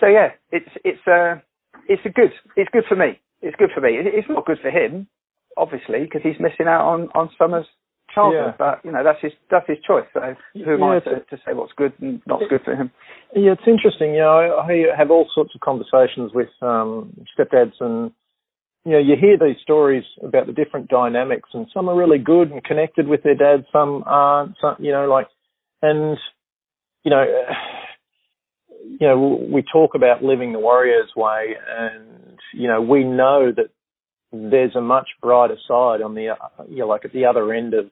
so 0.00 0.06
yeah, 0.06 0.30
it's 0.50 0.68
it's 0.84 1.06
uh 1.06 1.36
it's 1.88 2.02
a 2.04 2.08
good 2.08 2.32
it's 2.56 2.70
good 2.72 2.84
for 2.88 2.96
me. 2.96 3.20
It's 3.40 3.56
good 3.56 3.70
for 3.72 3.80
me. 3.80 3.90
It's 3.94 4.28
not 4.28 4.46
good 4.46 4.58
for 4.60 4.70
him, 4.70 5.06
obviously, 5.56 6.00
because 6.00 6.22
he's 6.22 6.40
missing 6.40 6.66
out 6.66 6.86
on 6.86 7.08
on 7.14 7.30
Summer's 7.38 7.66
childhood. 8.14 8.54
Yeah. 8.54 8.58
But 8.58 8.84
you 8.84 8.92
know, 8.92 9.04
that's 9.04 9.20
his 9.22 9.32
that's 9.50 9.66
his 9.68 9.78
choice. 9.86 10.06
So 10.12 10.20
who 10.54 10.74
am 10.74 10.80
yeah, 10.80 10.86
I 10.86 11.00
to, 11.00 11.20
to 11.20 11.36
say 11.46 11.52
what's 11.52 11.72
good 11.76 11.92
and 12.00 12.20
not 12.26 12.40
good 12.48 12.60
for 12.64 12.74
him? 12.74 12.90
Yeah, 13.34 13.52
it's 13.52 13.66
interesting. 13.66 14.14
You 14.14 14.20
know, 14.20 14.58
I, 14.58 14.92
I 14.92 14.96
have 14.96 15.10
all 15.10 15.28
sorts 15.34 15.54
of 15.54 15.60
conversations 15.60 16.32
with 16.34 16.48
um, 16.62 17.14
stepdads 17.38 17.78
and 17.80 18.12
you 18.84 18.92
know, 18.92 18.98
you 18.98 19.14
hear 19.20 19.36
these 19.38 19.60
stories 19.62 20.04
about 20.24 20.46
the 20.46 20.52
different 20.52 20.88
dynamics, 20.88 21.50
and 21.52 21.66
some 21.74 21.88
are 21.88 21.96
really 21.96 22.18
good 22.18 22.50
and 22.50 22.64
connected 22.64 23.06
with 23.06 23.22
their 23.22 23.34
dad, 23.34 23.66
some 23.70 24.02
aren't. 24.06 24.54
Some, 24.60 24.76
you 24.78 24.90
know, 24.90 25.06
like, 25.06 25.26
and 25.82 26.16
you 27.04 27.10
know, 27.10 27.24
you 28.98 29.06
know, 29.06 29.48
we 29.52 29.62
talk 29.70 29.94
about 29.94 30.24
living 30.24 30.52
the 30.52 30.58
warrior's 30.58 31.10
way, 31.14 31.56
and 31.68 32.38
you 32.54 32.68
know, 32.68 32.80
we 32.80 33.04
know 33.04 33.52
that 33.54 33.68
there's 34.32 34.76
a 34.76 34.80
much 34.80 35.08
brighter 35.20 35.56
side 35.68 36.02
on 36.02 36.14
the, 36.14 36.34
you 36.68 36.78
know, 36.78 36.86
like 36.86 37.04
at 37.04 37.12
the 37.12 37.26
other 37.26 37.52
end 37.52 37.74
of 37.74 37.86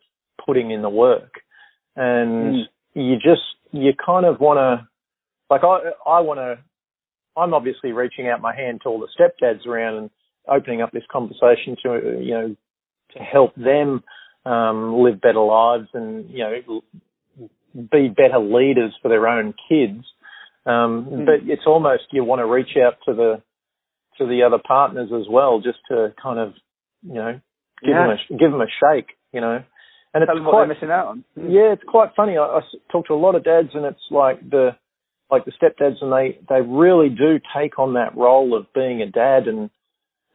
putting 0.45 0.71
in 0.71 0.83
the 0.83 0.91
work, 0.91 1.35
and 1.97 2.55
mm. 2.55 2.63
you 2.95 3.17
just, 3.17 3.43
you 3.73 3.93
kind 4.05 4.27
of 4.27 4.41
want 4.41 4.59
to, 4.59 4.89
like, 5.51 5.63
I, 5.65 5.91
I 6.09 6.21
want 6.21 6.39
to. 6.39 6.59
I'm 7.41 7.55
obviously 7.55 7.93
reaching 7.93 8.29
out 8.29 8.41
my 8.41 8.55
hand 8.55 8.81
to 8.83 8.89
all 8.89 8.99
the 8.99 9.07
stepdads 9.17 9.65
around 9.65 9.97
and 9.97 10.11
opening 10.49 10.83
up 10.83 10.91
this 10.91 11.05
conversation 11.11 11.77
to 11.83 12.21
you 12.21 12.33
know 12.33 12.57
to 13.13 13.19
help 13.21 13.55
them 13.55 14.03
um, 14.45 14.95
live 15.03 15.21
better 15.21 15.41
lives 15.41 15.89
and 15.95 16.29
you 16.31 16.39
know 16.39 16.81
be 17.75 18.09
better 18.09 18.39
leaders 18.39 18.95
for 19.01 19.09
their 19.09 19.29
own 19.29 19.55
kids. 19.69 20.05
Um, 20.67 21.07
mm. 21.11 21.27
But 21.27 21.51
it's 21.51 21.63
almost 21.67 22.05
you 22.11 22.25
want 22.25 22.41
to 22.41 22.47
reach 22.47 22.77
out 22.77 22.95
to 23.07 23.15
the 23.15 23.43
to 24.19 24.27
the 24.27 24.43
other 24.43 24.59
partners 24.67 25.11
as 25.15 25.27
well, 25.31 25.61
just 25.61 25.79
to 25.91 26.13
kind 26.21 26.39
of 26.39 26.55
you 27.03 27.15
know 27.15 27.41
give 27.83 27.91
yeah. 27.91 28.07
them 28.07 28.11
a 28.11 28.37
give 28.37 28.51
them 28.51 28.61
a 28.61 28.67
shake, 28.67 29.17
you 29.33 29.41
know. 29.41 29.63
And 30.15 30.23
it's 30.23 30.33
quite, 30.49 30.69
missing 30.69 30.91
out 30.91 31.09
on. 31.09 31.25
Yeah, 31.37 31.73
it's 31.73 31.83
quite 31.87 32.11
funny. 32.17 32.37
I, 32.37 32.43
I 32.43 32.61
talk 32.91 33.07
to 33.09 33.15
a 33.15 33.17
lot 33.17 33.35
of 33.35 33.45
dads, 33.45 33.69
and 33.75 33.85
it's 33.85 34.01
like 34.11 34.41
the 34.49 34.71
like 35.31 35.45
the 35.45 35.53
stepdads, 35.53 35.97
and 36.01 36.13
they 36.13 36.39
they 36.49 36.63
really 36.63 37.11
do 37.11 37.39
take 37.57 37.79
on 37.79 37.95
that 37.95 38.17
role 38.17 38.57
of 38.57 38.73
being 38.73 39.03
a 39.03 39.07
dad 39.07 39.47
and 39.47 39.71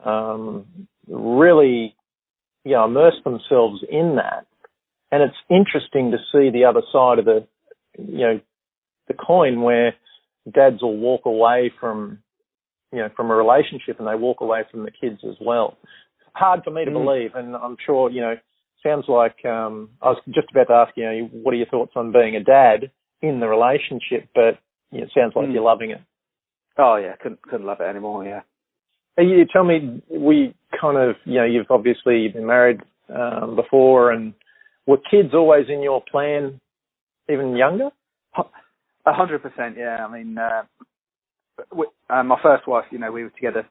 um, 0.05 0.87
really, 1.07 1.95
you 2.63 2.71
know, 2.71 2.85
immerse 2.85 3.15
themselves 3.23 3.83
in 3.89 4.17
that. 4.17 4.45
And 5.11 5.23
it's 5.23 5.35
interesting 5.49 6.11
to 6.11 6.17
see 6.31 6.49
the 6.49 6.65
other 6.65 6.81
side 6.91 7.19
of 7.19 7.25
the, 7.25 7.45
you 7.97 8.19
know, 8.19 8.39
the 9.07 9.13
coin 9.13 9.61
where 9.61 9.93
dads 10.51 10.81
will 10.81 10.97
walk 10.97 11.25
away 11.25 11.71
from, 11.79 12.19
you 12.91 12.99
know, 12.99 13.09
from 13.15 13.29
a 13.29 13.35
relationship 13.35 13.99
and 13.99 14.07
they 14.07 14.15
walk 14.15 14.41
away 14.41 14.61
from 14.71 14.83
the 14.83 14.91
kids 14.91 15.19
as 15.27 15.35
well. 15.39 15.77
Hard 16.33 16.61
for 16.63 16.71
me 16.71 16.85
to 16.85 16.91
mm. 16.91 17.05
believe, 17.05 17.31
and 17.35 17.55
I'm 17.55 17.77
sure, 17.85 18.09
you 18.09 18.21
know, 18.21 18.35
sounds 18.83 19.05
like 19.07 19.43
um, 19.45 19.89
I 20.01 20.09
was 20.09 20.21
just 20.29 20.51
about 20.51 20.67
to 20.67 20.73
ask 20.73 20.93
you, 20.95 21.03
know, 21.05 21.29
what 21.31 21.53
are 21.53 21.57
your 21.57 21.67
thoughts 21.67 21.93
on 21.95 22.11
being 22.11 22.35
a 22.35 22.43
dad 22.43 22.91
in 23.21 23.39
the 23.39 23.47
relationship? 23.47 24.29
But 24.35 24.59
you 24.91 24.99
know, 24.99 25.05
it 25.05 25.11
sounds 25.15 25.33
like 25.35 25.47
mm. 25.47 25.53
you're 25.53 25.63
loving 25.63 25.91
it. 25.91 26.01
Oh 26.77 26.95
yeah, 26.95 27.15
couldn't 27.15 27.41
couldn't 27.41 27.65
love 27.65 27.81
it 27.81 27.89
anymore. 27.89 28.25
Yeah. 28.25 28.41
You 29.17 29.45
tell 29.51 29.63
me, 29.63 30.01
we 30.09 30.55
kind 30.79 30.97
of, 30.97 31.15
you 31.25 31.35
know, 31.35 31.45
you've 31.45 31.69
obviously 31.69 32.29
been 32.29 32.47
married 32.47 32.81
um, 33.13 33.55
before, 33.55 34.11
and 34.11 34.33
were 34.87 34.97
kids 34.97 35.35
always 35.35 35.67
in 35.69 35.83
your 35.83 36.03
plan, 36.11 36.59
even 37.29 37.55
younger? 37.55 37.89
A 39.05 39.13
hundred 39.13 39.43
percent, 39.43 39.75
yeah. 39.77 40.03
I 40.03 40.11
mean, 40.11 40.37
uh, 40.37 40.63
we, 41.75 41.85
uh, 42.09 42.23
my 42.23 42.39
first 42.41 42.67
wife, 42.67 42.85
you 42.89 42.97
know, 42.97 43.11
we 43.11 43.23
were 43.23 43.29
together 43.29 43.67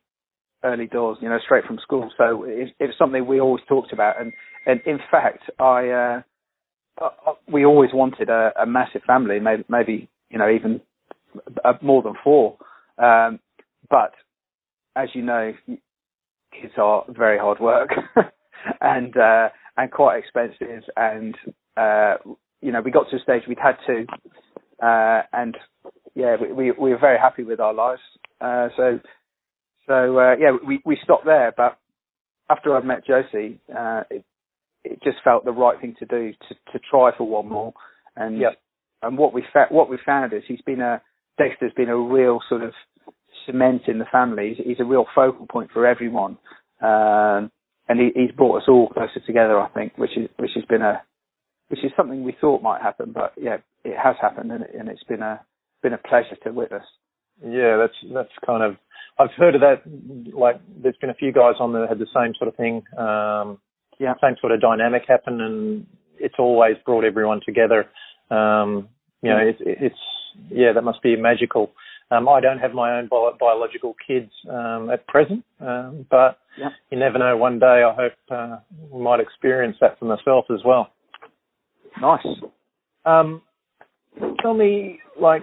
early 0.64 0.86
doors, 0.86 1.18
you 1.20 1.28
know, 1.28 1.38
straight 1.44 1.64
from 1.64 1.78
school. 1.82 2.10
So 2.16 2.44
it, 2.44 2.74
it 2.78 2.86
was 2.86 2.94
something 2.98 3.26
we 3.26 3.40
always 3.40 3.64
talked 3.68 3.92
about, 3.92 4.20
and 4.20 4.32
and 4.66 4.80
in 4.86 4.98
fact, 5.10 5.42
I 5.58 5.88
uh, 5.88 6.22
uh, 7.00 7.10
uh 7.26 7.32
we 7.50 7.64
always 7.64 7.90
wanted 7.92 8.28
a, 8.28 8.52
a 8.60 8.66
massive 8.66 9.02
family, 9.06 9.40
maybe 9.40 9.64
maybe 9.68 10.08
you 10.30 10.38
know 10.38 10.50
even 10.50 10.80
more 11.80 12.02
than 12.02 12.14
four. 12.22 12.56
Um, 12.98 13.40
but 13.90 14.12
as 14.96 15.08
you 15.14 15.22
know, 15.22 15.52
kids 16.60 16.74
are 16.76 17.04
very 17.08 17.38
hard 17.38 17.60
work 17.60 17.90
and 18.80 19.16
uh, 19.16 19.48
and 19.76 19.90
quite 19.90 20.18
expensive. 20.18 20.84
And 20.96 21.36
uh, 21.76 22.14
you 22.60 22.72
know, 22.72 22.80
we 22.80 22.90
got 22.90 23.10
to 23.10 23.16
a 23.16 23.20
stage 23.20 23.42
we'd 23.48 23.58
had 23.58 23.76
to, 23.86 24.06
uh, 24.86 25.22
and 25.32 25.56
yeah, 26.14 26.36
we, 26.40 26.52
we, 26.52 26.70
we 26.72 26.90
were 26.90 26.98
very 26.98 27.18
happy 27.18 27.42
with 27.42 27.60
our 27.60 27.74
lives. 27.74 28.02
Uh, 28.40 28.68
so 28.76 29.00
so 29.86 30.18
uh, 30.18 30.34
yeah, 30.38 30.56
we 30.66 30.80
we 30.84 30.98
stopped 31.02 31.24
there. 31.24 31.52
But 31.56 31.78
after 32.48 32.76
I 32.76 32.82
met 32.82 33.06
Josie, 33.06 33.60
uh, 33.76 34.02
it 34.10 34.24
it 34.84 35.02
just 35.02 35.18
felt 35.24 35.44
the 35.44 35.52
right 35.52 35.80
thing 35.80 35.94
to 35.98 36.06
do 36.06 36.32
to 36.32 36.54
to 36.72 36.78
try 36.90 37.10
for 37.16 37.26
one 37.26 37.48
more. 37.48 37.72
And 38.16 38.38
yep. 38.38 38.60
and 39.02 39.16
what 39.16 39.32
we 39.32 39.42
fa- 39.52 39.66
what 39.70 39.88
we 39.88 39.98
found 40.04 40.32
is 40.32 40.42
he's 40.46 40.62
been 40.62 40.80
a 40.80 41.02
Dexter's 41.38 41.72
been 41.74 41.88
a 41.88 41.96
real 41.96 42.40
sort 42.48 42.62
of 42.62 42.72
cement 43.46 43.82
in 43.88 43.98
the 43.98 44.04
family. 44.12 44.54
He's, 44.56 44.66
he's 44.66 44.80
a 44.80 44.84
real 44.84 45.06
focal 45.14 45.46
point 45.46 45.70
for 45.72 45.86
everyone, 45.86 46.36
um, 46.82 47.50
and 47.88 47.98
he, 47.98 48.10
he's 48.14 48.32
brought 48.36 48.58
us 48.58 48.68
all 48.68 48.88
closer 48.88 49.20
together. 49.26 49.58
I 49.58 49.68
think, 49.70 49.96
which 49.96 50.16
is 50.16 50.28
which 50.38 50.52
has 50.54 50.64
been 50.66 50.82
a 50.82 51.02
which 51.68 51.84
is 51.84 51.92
something 51.96 52.22
we 52.22 52.36
thought 52.38 52.62
might 52.62 52.82
happen, 52.82 53.12
but 53.12 53.32
yeah, 53.40 53.56
it 53.82 53.96
has 53.96 54.14
happened, 54.20 54.52
and, 54.52 54.62
it, 54.62 54.70
and 54.78 54.88
it's 54.90 55.04
been 55.04 55.22
a 55.22 55.40
been 55.82 55.94
a 55.94 55.98
pleasure 55.98 56.36
to 56.44 56.52
witness. 56.52 56.84
Yeah, 57.42 57.78
that's 57.78 58.12
that's 58.12 58.46
kind 58.46 58.62
of 58.62 58.76
I've 59.18 59.30
heard 59.36 59.54
of 59.54 59.60
that. 59.60 59.82
Like, 60.34 60.60
there's 60.82 60.96
been 61.00 61.10
a 61.10 61.14
few 61.14 61.32
guys 61.32 61.54
on 61.60 61.72
that 61.72 61.88
had 61.88 61.98
the 61.98 62.06
same 62.14 62.34
sort 62.38 62.48
of 62.48 62.56
thing. 62.56 62.82
Um, 62.96 63.58
yeah, 63.98 64.14
same 64.20 64.36
sort 64.40 64.52
of 64.52 64.60
dynamic 64.60 65.02
happen, 65.06 65.40
and 65.40 65.86
it's 66.18 66.36
always 66.38 66.76
brought 66.84 67.04
everyone 67.04 67.40
together. 67.44 67.88
Um, 68.30 68.88
you 69.22 69.30
know, 69.30 69.38
it, 69.38 69.56
it's 69.60 69.94
yeah, 70.50 70.72
that 70.72 70.82
must 70.82 71.02
be 71.02 71.14
magical. 71.16 71.72
Um, 72.10 72.28
I 72.28 72.40
don't 72.40 72.58
have 72.58 72.72
my 72.72 72.98
own 72.98 73.08
bio- 73.08 73.36
biological 73.38 73.94
kids 74.06 74.30
um, 74.50 74.90
at 74.90 75.06
present, 75.06 75.44
um, 75.60 76.06
but 76.10 76.38
yep. 76.58 76.72
you 76.90 76.98
never 76.98 77.18
know. 77.18 77.36
One 77.36 77.58
day, 77.58 77.82
I 77.84 77.94
hope 77.94 78.12
uh, 78.30 78.56
we 78.90 79.02
might 79.02 79.20
experience 79.20 79.76
that 79.80 79.98
for 79.98 80.04
myself 80.04 80.46
as 80.52 80.60
well. 80.64 80.90
Nice. 82.00 82.26
Um, 83.04 83.42
tell 84.40 84.54
me, 84.54 85.00
like, 85.20 85.42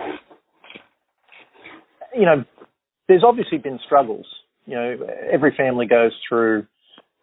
you 2.15 2.25
know, 2.25 2.43
there's 3.09 3.23
obviously 3.27 3.57
been 3.57 3.79
struggles. 3.85 4.25
You 4.65 4.75
know, 4.75 4.97
every 5.33 5.53
family 5.57 5.87
goes 5.87 6.11
through 6.29 6.67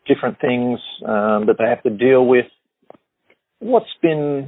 different 0.06 0.38
things 0.40 0.78
um, 1.06 1.46
that 1.46 1.56
they 1.58 1.64
have 1.64 1.82
to 1.84 1.90
deal 1.90 2.26
with. 2.26 2.46
What's 3.60 3.86
been, 4.02 4.46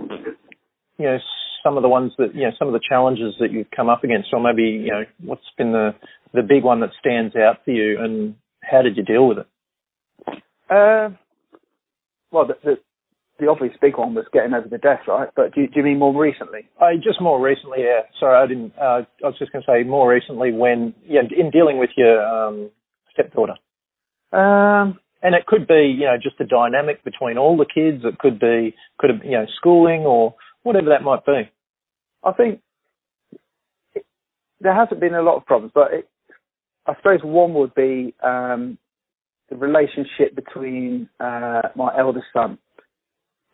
you 0.98 1.06
know, 1.06 1.18
some 1.64 1.76
of 1.76 1.82
the 1.82 1.88
ones 1.88 2.12
that 2.18 2.34
you 2.34 2.42
know 2.42 2.50
some 2.58 2.68
of 2.68 2.74
the 2.74 2.80
challenges 2.86 3.34
that 3.40 3.52
you've 3.52 3.70
come 3.74 3.88
up 3.88 4.04
against, 4.04 4.28
or 4.32 4.40
maybe 4.40 4.62
you 4.62 4.90
know 4.90 5.04
what's 5.24 5.42
been 5.56 5.72
the 5.72 5.94
the 6.34 6.42
big 6.42 6.64
one 6.64 6.80
that 6.80 6.90
stands 7.00 7.34
out 7.36 7.64
for 7.64 7.70
you, 7.70 7.98
and 8.00 8.34
how 8.62 8.82
did 8.82 8.96
you 8.96 9.02
deal 9.02 9.26
with 9.26 9.38
it? 9.38 9.46
Uh, 10.68 11.10
well, 12.30 12.46
the, 12.46 12.54
the, 12.62 12.74
the 13.38 13.48
obvious 13.48 13.74
big 13.80 13.96
one 13.96 14.14
was 14.14 14.26
getting 14.32 14.52
over 14.52 14.68
the 14.68 14.78
death, 14.78 15.00
right? 15.06 15.28
But 15.34 15.54
do 15.54 15.62
you, 15.62 15.68
do 15.68 15.74
you 15.76 15.84
mean 15.84 15.98
more 15.98 16.14
recently? 16.18 16.68
Uh, 16.80 16.94
just 17.02 17.20
more 17.20 17.40
recently, 17.40 17.78
yeah. 17.82 18.00
Sorry, 18.18 18.36
I 18.36 18.46
didn't. 18.46 18.72
Uh, 18.76 19.02
I 19.22 19.26
was 19.26 19.38
just 19.38 19.52
going 19.52 19.62
to 19.64 19.70
say 19.70 19.88
more 19.88 20.10
recently 20.10 20.52
when, 20.52 20.94
yeah, 21.04 21.20
in 21.36 21.50
dealing 21.50 21.78
with 21.78 21.90
your 21.96 22.20
um, 22.22 22.70
stepdaughter. 23.12 23.54
Um, 24.32 24.98
and 25.22 25.34
it 25.34 25.46
could 25.46 25.66
be, 25.66 25.96
you 25.98 26.06
know, 26.06 26.16
just 26.20 26.38
the 26.38 26.44
dynamic 26.44 27.02
between 27.04 27.38
all 27.38 27.56
the 27.56 27.66
kids. 27.66 28.04
It 28.04 28.18
could 28.18 28.38
be, 28.38 28.74
could 28.98 29.10
have, 29.10 29.24
you 29.24 29.32
know, 29.32 29.46
schooling 29.56 30.02
or 30.02 30.34
whatever 30.62 30.90
that 30.90 31.02
might 31.02 31.24
be. 31.24 31.50
I 32.24 32.32
think 32.32 32.60
it, 33.94 34.04
there 34.60 34.74
hasn't 34.74 35.00
been 35.00 35.14
a 35.14 35.22
lot 35.22 35.36
of 35.36 35.46
problems, 35.46 35.72
but 35.74 35.92
it, 35.92 36.08
I 36.86 36.94
suppose 36.96 37.20
one 37.22 37.54
would 37.54 37.74
be 37.74 38.14
um, 38.22 38.78
the 39.50 39.56
relationship 39.56 40.34
between 40.34 41.08
uh, 41.20 41.62
my 41.74 41.96
eldest 41.98 42.26
son, 42.32 42.58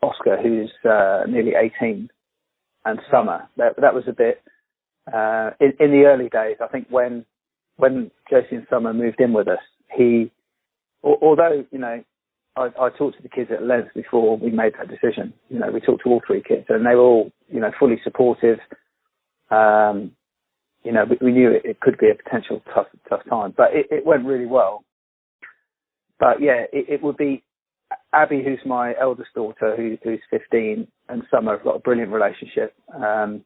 Oscar, 0.05 0.37
who's 0.41 0.71
uh, 0.89 1.23
nearly 1.27 1.53
18, 1.55 2.09
and 2.85 2.99
Summer. 3.11 3.49
That, 3.57 3.75
that 3.81 3.93
was 3.93 4.03
a 4.07 4.13
bit 4.13 4.41
uh, 5.11 5.51
in, 5.59 5.73
in 5.79 5.91
the 5.91 6.05
early 6.05 6.29
days. 6.29 6.57
I 6.61 6.67
think 6.67 6.87
when 6.89 7.25
when 7.77 8.09
Josie 8.29 8.55
and 8.55 8.67
Summer 8.69 8.93
moved 8.93 9.19
in 9.19 9.33
with 9.33 9.47
us, 9.47 9.59
he 9.95 10.31
although 11.03 11.65
you 11.71 11.79
know, 11.79 12.03
I, 12.55 12.69
I 12.79 12.89
talked 12.89 13.17
to 13.17 13.23
the 13.23 13.29
kids 13.29 13.51
at 13.53 13.63
length 13.63 13.93
before 13.93 14.37
we 14.37 14.49
made 14.49 14.73
that 14.77 14.89
decision. 14.89 15.33
You 15.49 15.59
know, 15.59 15.71
we 15.71 15.81
talked 15.81 16.03
to 16.03 16.09
all 16.09 16.21
three 16.25 16.41
kids, 16.41 16.65
and 16.69 16.85
they 16.85 16.95
were 16.95 17.01
all 17.01 17.31
you 17.49 17.59
know 17.59 17.71
fully 17.77 17.99
supportive. 18.03 18.59
Um, 19.51 20.11
you 20.83 20.91
know, 20.91 21.05
we, 21.09 21.17
we 21.21 21.31
knew 21.31 21.51
it, 21.51 21.63
it, 21.65 21.79
could 21.79 21.97
be 21.97 22.09
a 22.09 22.15
potential 22.15 22.61
tough 22.73 22.87
tough 23.09 23.21
time, 23.29 23.53
but 23.55 23.69
it, 23.73 23.87
it 23.91 24.05
went 24.05 24.25
really 24.25 24.45
well. 24.45 24.83
But 26.19 26.41
yeah, 26.41 26.65
it, 26.71 26.85
it 26.89 27.03
would 27.03 27.17
be 27.17 27.43
Abby, 28.15 28.41
who's 28.43 28.59
my 28.65 28.93
eldest 28.99 29.33
daughter, 29.35 29.75
who, 29.75 29.97
who's 30.03 30.21
15, 30.29 30.87
and 31.09 31.23
Summer 31.29 31.57
have 31.57 31.63
got 31.63 31.75
a 31.75 31.79
brilliant 31.79 32.11
relationship. 32.11 32.73
Um, 32.93 33.43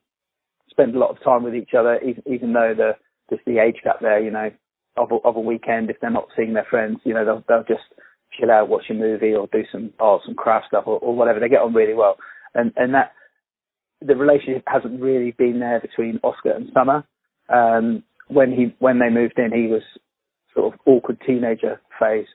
spend 0.69 0.95
a 0.95 0.99
lot 0.99 1.09
of 1.09 1.23
time 1.23 1.43
with 1.43 1.55
each 1.55 1.73
other, 1.77 1.99
even, 2.01 2.23
even 2.27 2.53
though 2.53 2.73
the, 2.77 3.37
the 3.45 3.59
age 3.59 3.77
gap 3.83 3.99
there, 4.01 4.21
you 4.21 4.31
know, 4.31 4.51
of 4.97 5.11
a, 5.11 5.15
of 5.27 5.35
a 5.35 5.39
weekend, 5.39 5.89
if 5.89 5.97
they're 5.99 6.09
not 6.09 6.27
seeing 6.35 6.53
their 6.53 6.67
friends, 6.69 6.99
you 7.03 7.13
know, 7.13 7.25
they'll, 7.25 7.43
they'll 7.47 7.63
just 7.63 7.87
chill 8.37 8.51
out, 8.51 8.69
watch 8.69 8.85
a 8.89 8.93
movie 8.93 9.33
or 9.33 9.47
do 9.51 9.63
some 9.71 9.91
arts 9.99 10.25
and 10.27 10.37
craft 10.37 10.67
stuff 10.67 10.83
or, 10.85 10.99
or 10.99 11.15
whatever. 11.15 11.39
They 11.39 11.49
get 11.49 11.61
on 11.61 11.73
really 11.73 11.95
well. 11.95 12.17
And, 12.53 12.71
and 12.75 12.93
that, 12.93 13.13
the 14.01 14.15
relationship 14.15 14.63
hasn't 14.67 15.01
really 15.01 15.31
been 15.31 15.59
there 15.59 15.79
between 15.79 16.19
Oscar 16.23 16.51
and 16.51 16.69
Summer. 16.73 17.03
Um, 17.49 18.03
when 18.27 18.51
he, 18.51 18.75
when 18.79 18.99
they 18.99 19.09
moved 19.09 19.39
in, 19.39 19.51
he 19.51 19.67
was 19.67 19.81
sort 20.53 20.73
of 20.73 20.79
awkward 20.85 21.19
teenager 21.25 21.81
phase. 21.99 22.27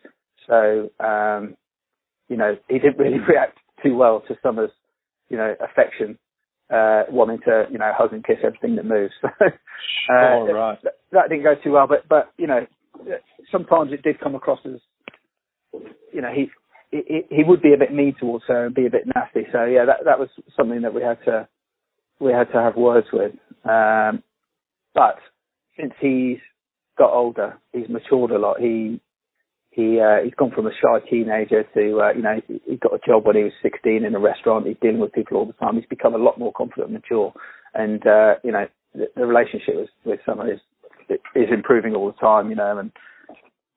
So, 0.47 0.91
um, 1.01 1.57
you 2.29 2.37
know, 2.37 2.57
he 2.69 2.79
didn't 2.79 2.99
really 2.99 3.19
react 3.29 3.59
too 3.83 3.97
well 3.97 4.23
to 4.29 4.37
Summer's, 4.43 4.71
you 5.29 5.37
know, 5.37 5.55
affection, 5.61 6.19
uh, 6.73 7.03
wanting 7.11 7.39
to, 7.45 7.67
you 7.71 7.79
know, 7.79 7.93
hug 7.97 8.13
and 8.13 8.25
kiss 8.25 8.39
everything 8.45 8.77
that 8.77 8.85
moves. 8.85 9.13
uh, 9.25 9.51
oh, 10.11 10.53
right. 10.53 10.79
That, 10.83 10.95
that 11.13 11.29
didn't 11.29 11.45
go 11.45 11.55
too 11.63 11.73
well, 11.73 11.87
but, 11.87 12.09
but, 12.09 12.33
you 12.37 12.47
know, 12.47 12.67
sometimes 13.51 13.93
it 13.93 14.03
did 14.03 14.21
come 14.21 14.35
across 14.35 14.61
as, 14.65 14.81
you 16.13 16.23
know, 16.23 16.33
he, 16.35 16.51
he, 16.91 17.23
he 17.31 17.45
would 17.45 17.61
be 17.61 17.75
a 17.75 17.79
bit 17.79 17.93
mean 17.93 18.15
towards 18.19 18.45
her 18.49 18.67
and 18.67 18.75
be 18.75 18.87
a 18.87 18.91
bit 18.91 19.07
nasty. 19.07 19.47
So 19.53 19.65
yeah, 19.65 19.85
that, 19.85 20.05
that 20.05 20.19
was 20.19 20.29
something 20.57 20.83
that 20.83 20.95
we 20.95 21.03
had 21.03 21.19
to, 21.25 21.49
we 22.21 22.33
had 22.33 22.51
to 22.53 22.61
have 22.61 22.77
words 22.77 23.09
with. 23.13 23.33
Um, 23.65 24.23
but 24.95 25.17
since 25.79 25.93
he's 26.01 26.39
got 26.97 27.13
older, 27.13 27.59
he's 27.73 27.89
matured 27.89 28.31
a 28.31 28.39
lot. 28.39 28.61
He 28.61 29.01
he 29.75 29.99
uh, 30.01 30.23
he's 30.23 30.35
gone 30.35 30.53
from 30.55 30.67
a 30.67 30.71
shy 30.71 31.01
teenager 31.11 31.65
to 31.75 32.01
uh, 32.01 32.13
you 32.15 32.23
know 32.23 32.41
he 32.47 32.77
got 32.77 32.95
a 32.95 33.01
job 33.05 33.27
when 33.27 33.37
he 33.37 33.43
was 33.43 33.53
16 33.63 34.05
in 34.05 34.15
a 34.15 34.21
restaurant. 34.21 34.67
He's 34.67 34.77
dealing 34.81 35.01
with 35.01 35.13
people 35.13 35.37
all 35.37 35.47
the 35.47 35.53
time. 35.55 35.75
He's 35.75 35.87
become 35.87 36.15
a 36.15 36.19
lot 36.19 36.39
more 36.39 36.53
confident 36.53 36.91
and 36.91 36.95
mature, 36.95 37.33
and 37.75 38.07
uh, 38.07 38.35
you 38.45 38.53
know 38.53 38.67
the, 38.95 39.07
the 39.17 39.27
relationship 39.27 39.75
with 39.75 39.91
with 40.05 40.21
Summer 40.25 40.53
is 40.53 40.61
is 41.35 41.49
improving 41.53 41.95
all 41.95 42.07
the 42.07 42.19
time. 42.19 42.51
You 42.51 42.57
know, 42.57 42.79
and 42.79 42.93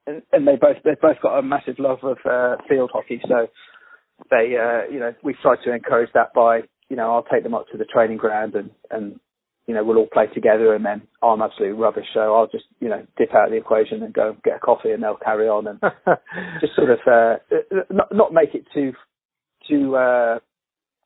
and, 0.06 0.22
and 0.32 0.48
they 0.48 0.56
both 0.56 0.78
they've 0.86 1.02
both 1.02 1.18
got 1.22 1.40
a 1.40 1.42
massive 1.42 1.80
love 1.80 2.00
of 2.04 2.18
uh, 2.30 2.58
field 2.70 2.92
hockey. 2.94 3.20
So 3.28 3.48
they 4.30 4.54
uh, 4.56 4.92
you 4.92 5.00
know 5.00 5.14
we've 5.24 5.40
tried 5.42 5.64
to 5.66 5.74
encourage 5.74 6.12
that 6.14 6.32
by 6.36 6.62
you 6.90 6.96
know 6.96 7.12
I'll 7.12 7.24
take 7.24 7.42
them 7.42 7.56
up 7.56 7.66
to 7.72 7.78
the 7.78 7.86
training 7.86 8.18
ground 8.18 8.54
and 8.54 8.70
and 8.92 9.20
you 9.68 9.74
know, 9.74 9.84
we'll 9.84 9.98
all 9.98 10.08
play 10.12 10.28
together 10.34 10.74
and 10.74 10.86
then 10.86 11.02
I'm 11.22 11.42
absolutely 11.42 11.78
rubbish. 11.78 12.06
So 12.14 12.34
I'll 12.34 12.48
just, 12.48 12.64
you 12.80 12.88
know, 12.88 13.06
dip 13.18 13.36
out 13.36 13.46
of 13.46 13.52
the 13.52 13.58
equation 13.58 14.02
and 14.02 14.14
go 14.14 14.36
get 14.44 14.56
a 14.56 14.60
coffee 14.60 14.92
and 14.92 15.04
they'll 15.04 15.18
carry 15.18 15.48
on 15.50 15.68
and 15.68 15.80
just 16.62 16.76
sort 16.76 16.90
of, 16.90 17.00
uh, 17.06 17.36
not, 17.90 18.14
not 18.16 18.34
make 18.34 18.56
it 18.56 18.66
too, 18.74 18.94
too, 19.70 19.96
uh, 19.98 20.40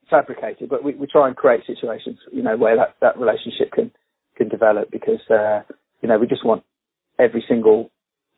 fabricated, 0.10 0.70
but 0.70 0.84
we, 0.84 0.94
we 0.94 1.08
try 1.08 1.28
and 1.28 1.36
create 1.36 1.62
situations, 1.66 2.20
you 2.32 2.44
know, 2.44 2.56
where 2.56 2.76
that, 2.76 2.96
that 3.02 3.18
relationship 3.18 3.72
can, 3.72 3.92
can 4.38 4.48
develop 4.48 4.92
because, 4.92 5.22
uh, 5.32 5.62
you 6.02 6.08
know, 6.08 6.20
we 6.20 6.28
just 6.28 6.46
want 6.46 6.64
every 7.18 7.44
single 7.48 7.90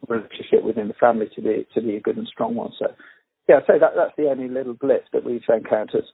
relationship 0.07 0.63
within 0.63 0.87
the 0.87 0.93
family 0.93 1.27
to 1.35 1.41
be, 1.41 1.67
to 1.73 1.81
be 1.81 1.97
a 1.97 2.01
good 2.01 2.15
and 2.17 2.27
strong 2.27 2.55
one. 2.55 2.71
So 2.79 2.87
yeah, 3.49 3.57
I'd 3.57 3.67
say 3.67 3.79
that, 3.79 3.91
that's 3.97 4.15
the 4.17 4.29
only 4.29 4.47
little 4.47 4.73
blitz 4.73 5.05
that 5.11 5.25
we've 5.25 5.41
encountered. 5.49 6.05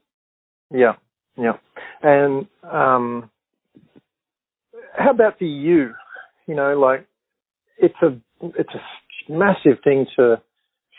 Yeah. 0.71 0.93
Yeah. 1.37 1.57
And, 2.01 2.47
um, 2.63 3.29
how 4.97 5.11
about 5.11 5.37
for 5.37 5.45
you? 5.45 5.93
You 6.47 6.55
know, 6.55 6.79
like 6.79 7.05
it's 7.77 7.95
a 8.01 8.17
it's 8.41 8.73
a 8.73 9.31
massive 9.31 9.83
thing 9.83 10.05
to 10.15 10.41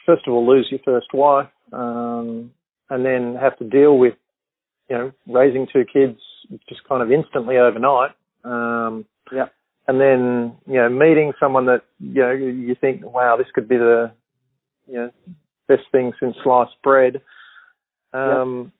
first 0.07 0.27
of 0.27 0.33
all 0.33 0.47
lose 0.47 0.69
your 0.71 0.81
first 0.85 1.09
wife, 1.13 1.49
um, 1.73 2.53
and 2.89 3.05
then 3.05 3.37
have 3.41 3.57
to 3.59 3.65
deal 3.65 3.99
with 3.99 4.15
you 4.89 4.97
know 4.97 5.13
raising 5.27 5.67
two 5.73 5.85
kids 5.91 6.19
just 6.69 6.83
kind 6.89 7.03
of 7.03 7.13
instantly 7.13 7.57
overnight. 7.57 8.11
Um, 8.45 9.05
yeah. 9.33 9.47
And 9.89 10.01
then 10.01 10.57
you 10.67 10.81
know 10.81 10.89
meeting 10.89 11.33
someone 11.41 11.67
that 11.67 11.83
you 11.99 12.23
know 12.23 12.33
you 12.33 12.77
think, 12.81 13.05
wow, 13.05 13.37
this 13.37 13.49
could 13.55 13.69
be 13.69 13.77
the 13.77 14.13
you 14.87 14.95
know 14.95 15.11
best 15.69 15.83
thing 15.93 16.13
since 16.21 16.37
sliced 16.43 16.75
bread. 16.83 17.21
Um, 18.13 18.73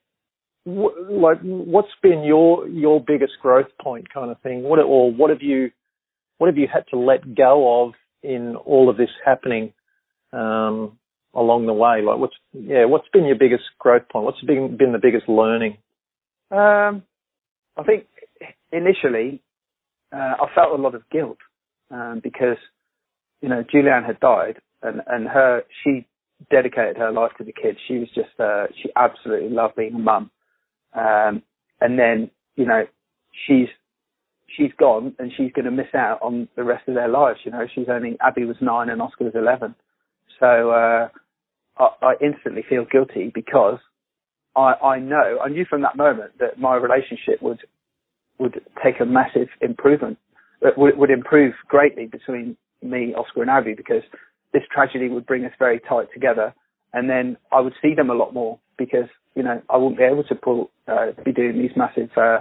like 0.65 1.39
what's 1.41 1.93
been 2.03 2.23
your 2.23 2.67
your 2.67 3.03
biggest 3.05 3.33
growth 3.41 3.67
point 3.81 4.13
kind 4.13 4.31
of 4.31 4.39
thing? 4.41 4.63
What 4.63 4.79
or 4.79 5.11
what 5.11 5.29
have 5.29 5.41
you 5.41 5.71
what 6.37 6.47
have 6.47 6.57
you 6.57 6.67
had 6.71 6.85
to 6.91 6.99
let 6.99 7.35
go 7.35 7.83
of 7.83 7.93
in 8.23 8.55
all 8.55 8.89
of 8.89 8.97
this 8.97 9.09
happening 9.25 9.73
um, 10.33 10.97
along 11.33 11.65
the 11.65 11.73
way? 11.73 12.01
Like 12.01 12.19
what's 12.19 12.35
yeah 12.53 12.85
what's 12.85 13.07
been 13.11 13.25
your 13.25 13.37
biggest 13.37 13.63
growth 13.79 14.07
point? 14.11 14.25
What's 14.25 14.41
been 14.41 14.77
been 14.77 14.91
the 14.91 14.99
biggest 14.99 15.27
learning? 15.27 15.77
Um, 16.51 17.03
i 17.77 17.83
think 17.83 18.05
initially 18.73 19.41
uh, 20.13 20.35
i 20.41 20.45
felt 20.53 20.77
a 20.77 20.81
lot 20.81 20.95
of 20.95 21.09
guilt 21.09 21.37
um, 21.89 22.19
because 22.21 22.57
you 23.41 23.47
know 23.47 23.63
julianne 23.73 24.05
had 24.05 24.19
died 24.19 24.57
and 24.83 25.01
and 25.07 25.29
her 25.29 25.63
she 25.81 26.05
dedicated 26.49 26.97
her 26.97 27.11
life 27.11 27.31
to 27.37 27.43
the 27.43 27.53
kids. 27.53 27.77
She 27.87 27.99
was 27.99 28.07
just 28.15 28.39
uh, 28.39 28.67
she 28.81 28.89
absolutely 28.95 29.49
loved 29.49 29.75
being 29.75 29.95
a 29.95 29.99
mum 29.99 30.31
um, 30.93 31.41
and 31.79 31.97
then, 31.97 32.29
you 32.55 32.65
know, 32.65 32.83
she's, 33.47 33.67
she's 34.55 34.71
gone 34.77 35.15
and 35.19 35.31
she's 35.35 35.51
going 35.53 35.65
to 35.65 35.71
miss 35.71 35.93
out 35.95 36.19
on 36.21 36.47
the 36.55 36.63
rest 36.63 36.87
of 36.87 36.95
their 36.95 37.07
lives. 37.07 37.39
You 37.43 37.51
know, 37.51 37.65
she's 37.73 37.87
only, 37.89 38.17
Abby 38.21 38.45
was 38.45 38.57
nine 38.61 38.89
and 38.89 39.01
Oscar 39.01 39.25
was 39.25 39.33
11. 39.35 39.75
So, 40.39 40.71
uh, 40.71 41.09
I, 41.77 41.89
I 42.01 42.13
instantly 42.21 42.63
feel 42.67 42.85
guilty 42.85 43.31
because 43.33 43.79
I, 44.55 44.73
I 44.73 44.99
know, 44.99 45.39
I 45.43 45.49
knew 45.49 45.65
from 45.69 45.81
that 45.81 45.95
moment 45.95 46.33
that 46.39 46.59
my 46.59 46.75
relationship 46.75 47.41
would, 47.41 47.59
would 48.39 48.61
take 48.83 48.99
a 48.99 49.05
massive 49.05 49.47
improvement, 49.61 50.17
That 50.61 50.77
would, 50.77 50.97
would 50.97 51.11
improve 51.11 51.53
greatly 51.67 52.07
between 52.07 52.57
me, 52.81 53.13
Oscar 53.15 53.41
and 53.41 53.49
Abby 53.49 53.73
because 53.75 54.03
this 54.53 54.63
tragedy 54.71 55.07
would 55.07 55.25
bring 55.25 55.45
us 55.45 55.53
very 55.57 55.79
tight 55.79 56.07
together 56.13 56.53
and 56.93 57.09
then 57.09 57.37
I 57.51 57.61
would 57.61 57.73
see 57.81 57.93
them 57.95 58.09
a 58.09 58.13
lot 58.13 58.33
more 58.33 58.59
because 58.77 59.07
you 59.35 59.43
know 59.43 59.61
I 59.69 59.77
wouldn't 59.77 59.97
be 59.97 60.03
able 60.03 60.23
to 60.23 60.35
pull 60.35 60.71
uh, 60.87 61.07
be 61.23 61.31
doing 61.31 61.59
these 61.59 61.75
massive 61.75 62.09
uh, 62.17 62.39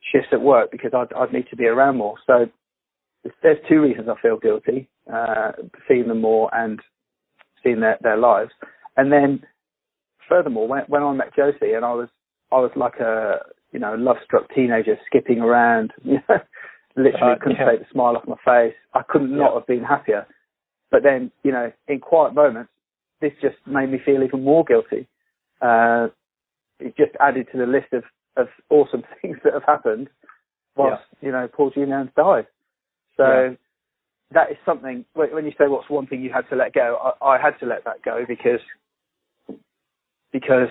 shifts 0.00 0.28
at 0.32 0.40
work 0.40 0.70
because 0.70 0.92
I'd, 0.94 1.12
I'd 1.14 1.32
need 1.32 1.48
to 1.50 1.56
be 1.56 1.66
around 1.66 1.98
more. 1.98 2.16
So 2.26 2.46
there's 3.42 3.58
two 3.68 3.80
reasons 3.82 4.08
I 4.08 4.20
feel 4.20 4.38
guilty: 4.38 4.88
uh, 5.12 5.52
seeing 5.88 6.08
them 6.08 6.20
more 6.20 6.50
and 6.54 6.80
seeing 7.62 7.80
their, 7.80 7.98
their 8.02 8.16
lives. 8.16 8.50
And 8.96 9.12
then, 9.12 9.42
furthermore, 10.28 10.66
when, 10.66 10.82
when 10.88 11.02
I 11.02 11.12
met 11.12 11.36
Josie 11.36 11.72
and 11.74 11.84
I 11.84 11.92
was 11.92 12.08
I 12.52 12.56
was 12.56 12.70
like 12.76 12.96
a 13.00 13.38
you 13.72 13.78
know 13.78 13.94
love-struck 13.94 14.52
teenager 14.54 14.98
skipping 15.06 15.40
around, 15.40 15.92
you 16.04 16.18
know, 16.28 16.38
literally 16.96 17.34
uh, 17.34 17.38
couldn't 17.40 17.58
yeah. 17.58 17.70
take 17.70 17.80
the 17.80 17.86
smile 17.92 18.16
off 18.16 18.26
my 18.26 18.36
face. 18.44 18.74
I 18.94 19.02
could 19.08 19.22
not 19.22 19.50
yeah. 19.50 19.54
have 19.54 19.66
been 19.66 19.84
happier. 19.84 20.26
But 20.90 21.04
then, 21.04 21.30
you 21.44 21.52
know, 21.52 21.72
in 21.86 22.00
quiet 22.00 22.34
moments, 22.34 22.70
this 23.20 23.32
just 23.40 23.56
made 23.66 23.90
me 23.90 23.98
feel 24.04 24.22
even 24.22 24.42
more 24.42 24.64
guilty. 24.64 25.06
Uh, 25.62 26.08
it 26.80 26.96
just 26.96 27.12
added 27.20 27.48
to 27.52 27.58
the 27.58 27.66
list 27.66 27.92
of, 27.92 28.04
of 28.36 28.48
awesome 28.68 29.02
things 29.22 29.38
that 29.44 29.54
have 29.54 29.64
happened 29.64 30.08
whilst, 30.76 31.02
yeah. 31.20 31.26
you 31.26 31.32
know, 31.32 31.48
Paul 31.52 31.70
Julianne's 31.70 32.12
died. 32.16 32.46
So 33.16 33.24
yeah. 33.24 33.54
that 34.32 34.50
is 34.50 34.56
something, 34.64 35.04
when 35.14 35.44
you 35.44 35.52
say 35.52 35.66
what's 35.68 35.90
one 35.90 36.06
thing 36.06 36.22
you 36.22 36.32
had 36.32 36.48
to 36.50 36.56
let 36.56 36.72
go, 36.72 37.14
I, 37.20 37.34
I 37.34 37.40
had 37.40 37.58
to 37.60 37.66
let 37.66 37.84
that 37.84 38.02
go 38.04 38.24
because, 38.26 38.60
because 40.32 40.68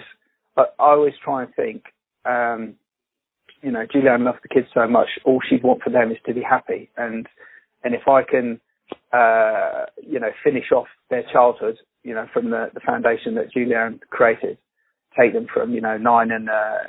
I, 0.58 0.64
I 0.80 0.92
always 0.92 1.14
try 1.24 1.44
and 1.44 1.54
think, 1.56 1.84
um, 2.26 2.76
you 3.62 3.72
know, 3.72 3.86
Julianne 3.94 4.24
loves 4.24 4.40
the 4.42 4.48
kids 4.48 4.68
so 4.74 4.88
much, 4.88 5.10
all 5.26 5.42
she'd 5.48 5.64
want 5.64 5.84
for 5.84 5.90
them 5.90 6.12
is 6.12 6.18
to 6.26 6.34
be 6.34 6.42
happy. 6.42 6.90
And, 6.96 7.28
and 7.84 7.94
if 7.94 8.08
I 8.08 8.24
can, 8.24 8.62
uh, 9.12 9.86
you 10.02 10.20
know, 10.20 10.32
finish 10.44 10.72
off 10.72 10.88
their 11.10 11.24
childhood 11.32 11.78
you 12.04 12.14
know, 12.14 12.26
from 12.34 12.50
the, 12.50 12.70
the 12.74 12.80
foundation 12.80 13.36
that 13.36 13.54
Julianne 13.54 14.00
created, 14.10 14.58
take 15.18 15.34
them 15.34 15.48
from, 15.52 15.74
you 15.74 15.82
know, 15.82 15.98
nine 15.98 16.32
and, 16.32 16.50
uh, 16.50 16.84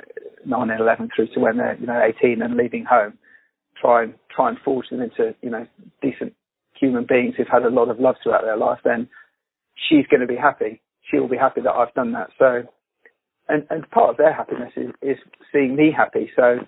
nine 0.45 0.69
and 0.69 0.79
11 0.79 1.09
through 1.15 1.27
to 1.33 1.39
when 1.39 1.57
they're, 1.57 1.77
you 1.79 1.87
know, 1.87 2.01
18 2.01 2.41
and 2.41 2.55
leaving 2.55 2.85
home, 2.85 3.17
try 3.79 4.03
and, 4.03 4.13
try 4.33 4.49
and 4.49 4.57
forge 4.63 4.89
them 4.89 5.01
into, 5.01 5.35
you 5.41 5.49
know, 5.49 5.65
decent 6.01 6.33
human 6.79 7.05
beings 7.07 7.35
who've 7.37 7.47
had 7.47 7.63
a 7.63 7.69
lot 7.69 7.89
of 7.89 7.99
love 7.99 8.15
throughout 8.21 8.43
their 8.43 8.57
life, 8.57 8.79
then 8.83 9.07
she's 9.75 10.05
going 10.07 10.21
to 10.21 10.27
be 10.27 10.35
happy. 10.35 10.81
She'll 11.09 11.27
be 11.27 11.37
happy 11.37 11.61
that 11.61 11.71
I've 11.71 11.93
done 11.93 12.13
that. 12.13 12.29
So, 12.37 12.63
and, 13.49 13.65
and 13.69 13.89
part 13.89 14.09
of 14.09 14.17
their 14.17 14.33
happiness 14.33 14.71
is, 14.75 14.91
is 15.01 15.17
seeing 15.51 15.75
me 15.75 15.91
happy. 15.95 16.31
So, 16.35 16.59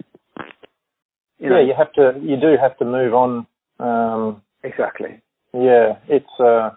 you 1.39 1.49
know, 1.49 1.59
yeah, 1.59 1.67
you 1.67 1.73
have 1.77 1.93
to, 1.93 2.19
you 2.21 2.37
do 2.37 2.55
have 2.59 2.77
to 2.77 2.85
move 2.85 3.13
on. 3.13 3.47
Um, 3.79 4.41
exactly. 4.63 5.21
Yeah, 5.53 5.97
it's, 6.07 6.25
uh, 6.39 6.71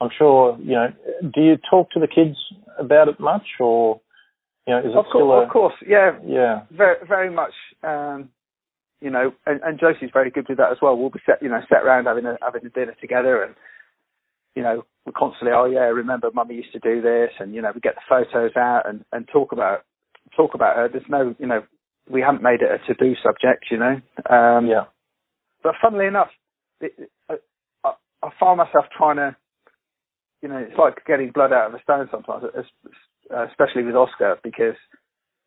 I'm 0.00 0.10
sure 0.16 0.58
you 0.60 0.72
know. 0.72 0.88
Do 1.22 1.40
you 1.40 1.56
talk 1.70 1.90
to 1.92 2.00
the 2.00 2.06
kids 2.06 2.36
about 2.78 3.08
it 3.08 3.18
much, 3.18 3.46
or 3.60 4.00
you 4.66 4.74
know, 4.74 4.80
is 4.80 4.86
it 4.86 4.96
of 4.96 5.06
still 5.08 5.20
course, 5.28 5.42
a 5.42 5.46
of 5.46 5.52
course, 5.52 5.74
yeah, 5.86 6.18
yeah, 6.26 6.62
very 6.70 6.96
very 7.06 7.30
much. 7.30 7.52
Um, 7.82 8.30
you 9.00 9.10
know, 9.10 9.32
and, 9.44 9.60
and 9.62 9.78
Josie's 9.78 10.10
very 10.12 10.30
good 10.30 10.48
with 10.48 10.58
that 10.58 10.72
as 10.72 10.78
well. 10.80 10.96
We'll 10.96 11.10
be 11.10 11.20
set, 11.26 11.42
you 11.42 11.48
know, 11.50 11.60
set 11.68 11.84
around 11.84 12.06
having 12.06 12.24
a 12.26 12.36
having 12.42 12.64
a 12.64 12.70
dinner 12.70 12.94
together, 13.00 13.42
and 13.42 13.54
you 14.54 14.62
know, 14.62 14.84
we're 15.04 15.12
constantly, 15.12 15.52
oh 15.54 15.66
yeah, 15.66 15.80
remember 15.80 16.30
Mummy 16.34 16.56
used 16.56 16.72
to 16.72 16.78
do 16.78 17.02
this, 17.02 17.30
and 17.38 17.54
you 17.54 17.62
know, 17.62 17.72
we 17.74 17.80
get 17.80 17.94
the 17.94 18.00
photos 18.08 18.56
out 18.56 18.82
and 18.88 19.04
and 19.12 19.28
talk 19.28 19.52
about 19.52 19.84
talk 20.36 20.54
about 20.54 20.76
her. 20.76 20.88
There's 20.88 21.04
no, 21.08 21.34
you 21.38 21.46
know, 21.46 21.62
we 22.10 22.20
haven't 22.20 22.42
made 22.42 22.60
it 22.62 22.70
a 22.70 22.78
taboo 22.86 23.14
subject, 23.22 23.66
you 23.70 23.78
know. 23.78 24.00
Um, 24.34 24.66
yeah, 24.66 24.84
But 25.62 25.74
funnily 25.80 26.06
enough, 26.06 26.30
it, 26.80 26.92
I, 27.28 27.34
I, 27.84 27.92
I 28.22 28.30
find 28.40 28.58
myself 28.58 28.86
trying 28.96 29.16
to, 29.16 29.36
you 30.42 30.48
know, 30.48 30.58
it's 30.58 30.78
like 30.78 31.04
getting 31.06 31.30
blood 31.32 31.52
out 31.52 31.68
of 31.68 31.74
a 31.74 31.82
stone 31.82 32.08
sometimes, 32.10 32.44
es- 33.30 33.48
especially 33.50 33.82
with 33.84 33.94
Oscar, 33.96 34.38
because 34.42 34.76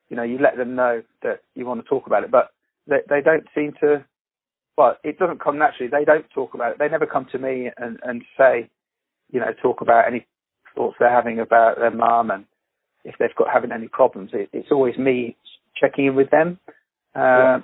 you 0.10 0.16
know 0.18 0.24
you 0.24 0.38
let 0.40 0.58
them 0.58 0.76
know 0.76 1.02
that 1.24 1.42
you 1.56 1.66
want 1.66 1.82
to 1.84 1.90
talk 1.90 2.08
about 2.08 2.24
it, 2.24 2.32
but 2.32 2.52
they 2.88 2.98
they 3.10 3.22
don't 3.22 3.48
seem 3.56 3.74
to. 3.82 4.06
Well, 4.78 4.96
it 5.04 5.20
doesn't 5.20 5.42
come 5.44 5.58
naturally. 5.60 5.90
They 5.92 6.06
don't 6.06 6.26
talk 6.34 6.54
about 6.54 6.72
it. 6.74 6.80
They 6.80 6.88
never 6.88 7.06
come 7.06 7.26
to 7.32 7.40
me 7.40 7.70
and 7.78 8.00
and 8.04 8.24
say, 8.38 8.70
you 9.32 9.40
know, 9.40 9.54
talk 9.62 9.82
about 9.82 10.08
any 10.08 10.26
thoughts 10.76 10.96
they're 11.00 11.10
having 11.14 11.40
about 11.40 11.78
their 11.80 11.92
mum 11.92 12.32
and 12.32 12.46
if 13.04 13.16
they've 13.20 13.36
got 13.38 13.48
having 13.54 13.72
any 13.72 13.88
problems. 13.88 14.32
It, 14.34 14.50
it's 14.54 14.72
always 14.72 14.98
me 14.98 15.36
checking 15.76 16.06
in 16.08 16.16
with 16.16 16.30
them. 16.32 16.60
Uh, 17.16 17.20
Yeah. 17.20 17.62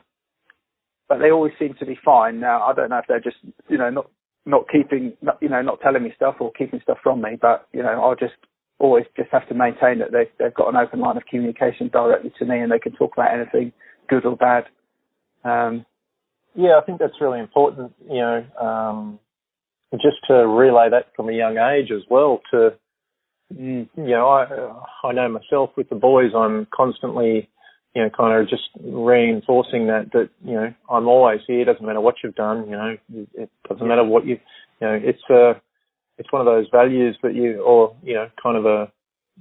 But 1.08 1.20
they 1.20 1.30
always 1.30 1.54
seem 1.60 1.76
to 1.80 1.86
be 1.86 1.98
fine. 2.04 2.40
Now 2.40 2.64
I 2.64 2.74
don't 2.74 2.90
know 2.90 2.98
if 2.98 3.06
they're 3.08 3.20
just 3.20 3.38
you 3.70 3.78
know 3.78 3.90
not 3.90 4.10
not 4.46 4.66
keeping 4.72 5.14
you 5.42 5.50
know 5.50 5.62
not 5.62 5.80
telling 5.82 6.04
me 6.04 6.12
stuff 6.16 6.36
or 6.40 6.52
keeping 6.52 6.82
stuff 6.82 6.98
from 7.04 7.22
me, 7.22 7.38
but 7.40 7.68
you 7.74 7.84
know 7.84 8.02
I'll 8.04 8.16
just 8.16 8.34
always 8.80 9.06
just 9.16 9.32
have 9.32 9.48
to 9.48 9.54
maintain 9.54 10.00
that 10.00 10.12
they've 10.12 10.32
they've 10.38 10.54
got 10.54 10.70
an 10.70 10.76
open 10.76 11.00
line 11.00 11.18
of 11.18 11.26
communication 11.26 11.90
directly 11.90 12.32
to 12.40 12.46
me 12.46 12.60
and 12.60 12.72
they 12.72 12.80
can 12.80 12.94
talk 12.94 13.14
about 13.14 13.34
anything 13.34 13.72
good 14.10 14.26
or 14.26 14.36
bad. 14.36 14.66
Um, 15.44 15.86
yeah. 16.56 16.80
I 16.82 16.86
think 16.86 17.00
that's 17.00 17.22
really 17.22 17.40
important. 17.40 17.94
You 18.10 18.20
know, 18.20 18.46
um, 18.62 19.20
just 19.94 20.18
to 20.28 20.34
relay 20.48 20.90
that 20.90 21.08
from 21.16 21.30
a 21.30 21.34
young 21.34 21.58
age 21.58 21.92
as 21.92 22.04
well. 22.10 22.42
To 22.52 22.74
mm, 23.54 23.88
you 23.96 24.04
know, 24.04 24.28
I 24.28 25.08
I 25.08 25.14
know 25.14 25.30
myself 25.30 25.72
with 25.78 25.90
the 25.90 25.96
boys, 25.96 26.32
I'm 26.36 26.68
constantly, 26.76 27.50
you 27.94 28.04
know, 28.04 28.10
kind 28.10 28.42
of 28.42 28.50
just 28.50 28.64
reinforcing 28.82 29.88
that 29.88 30.12
that 30.14 30.30
you 30.44 30.54
know 30.54 30.74
I'm 30.90 31.08
always 31.08 31.42
here. 31.48 31.66
Doesn't 31.66 31.86
matter 31.86 32.02
what 32.02 32.16
you've 32.24 32.36
done. 32.36 32.66
You 32.66 32.72
know, 32.72 32.98
it 33.36 33.50
doesn't 33.70 33.88
matter 33.88 34.04
what 34.04 34.26
you, 34.26 34.40
you 34.82 34.88
know, 34.88 35.00
it's 35.02 35.30
a, 35.30 35.62
it's 36.18 36.32
one 36.32 36.42
of 36.42 36.46
those 36.46 36.68
values 36.72 37.18
that 37.24 37.36
you, 37.36 37.62
or 37.62 37.96
you 38.04 38.14
know, 38.14 38.30
kind 38.42 38.58
of 38.58 38.66
a, 38.66 38.92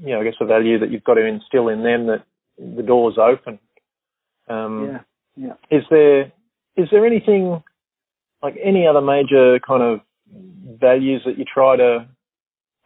you 0.01 0.13
know, 0.13 0.21
I 0.21 0.25
guess 0.25 0.35
a 0.41 0.47
value 0.47 0.79
that 0.81 0.91
you've 0.91 1.05
got 1.05 1.15
to 1.15 1.27
instill 1.27 1.69
in 1.69 1.83
them 1.83 2.07
that 2.07 2.25
the 2.59 2.83
door's 2.83 3.19
open. 3.19 3.59
Um, 4.49 5.01
yeah, 5.37 5.55
yeah. 5.71 5.77
is 5.79 5.85
there 5.91 6.33
is 6.77 6.89
there 6.91 7.07
anything 7.07 7.63
like 8.43 8.57
any 8.63 8.87
other 8.87 9.01
major 9.01 9.59
kind 9.61 9.83
of 9.83 10.01
values 10.81 11.23
that 11.25 11.39
you 11.39 11.45
try 11.45 11.77
to 11.77 12.09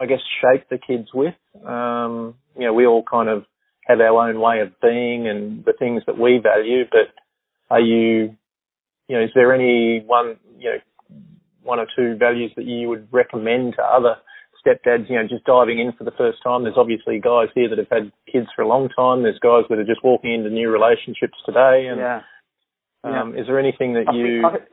I 0.00 0.06
guess 0.06 0.20
shape 0.40 0.68
the 0.68 0.78
kids 0.78 1.08
with? 1.12 1.34
Um, 1.66 2.34
you 2.56 2.66
know, 2.66 2.74
we 2.74 2.86
all 2.86 3.02
kind 3.02 3.28
of 3.28 3.44
have 3.86 4.00
our 4.00 4.28
own 4.28 4.38
way 4.38 4.60
of 4.60 4.78
being 4.80 5.26
and 5.26 5.64
the 5.64 5.72
things 5.72 6.02
that 6.06 6.18
we 6.18 6.38
value, 6.42 6.84
but 6.90 7.08
are 7.70 7.80
you 7.80 8.36
you 9.08 9.16
know, 9.16 9.24
is 9.24 9.30
there 9.34 9.54
any 9.54 10.02
one 10.06 10.36
you 10.58 10.70
know 10.70 10.78
one 11.68 11.78
or 11.78 11.86
two 11.94 12.16
values 12.16 12.50
that 12.56 12.64
you 12.64 12.88
would 12.88 13.06
recommend 13.12 13.74
to 13.76 13.82
other 13.82 14.16
stepdads, 14.64 15.08
you 15.08 15.16
know, 15.16 15.28
just 15.28 15.44
diving 15.44 15.78
in 15.78 15.92
for 15.92 16.04
the 16.04 16.16
first 16.16 16.38
time. 16.42 16.64
There's 16.64 16.78
obviously 16.78 17.20
guys 17.20 17.48
here 17.54 17.68
that 17.68 17.78
have 17.78 17.92
had 17.92 18.10
kids 18.30 18.48
for 18.56 18.62
a 18.62 18.68
long 18.68 18.88
time. 18.88 19.22
There's 19.22 19.38
guys 19.38 19.64
that 19.68 19.78
are 19.78 19.84
just 19.84 20.02
walking 20.02 20.32
into 20.32 20.50
new 20.50 20.70
relationships 20.70 21.36
today. 21.44 21.86
And 21.90 22.00
yeah. 22.00 22.20
um, 23.04 23.36
is 23.36 23.46
there 23.46 23.60
anything 23.60 23.92
that 23.94 24.08
I 24.08 24.14
you? 24.14 24.42
think, 24.50 24.64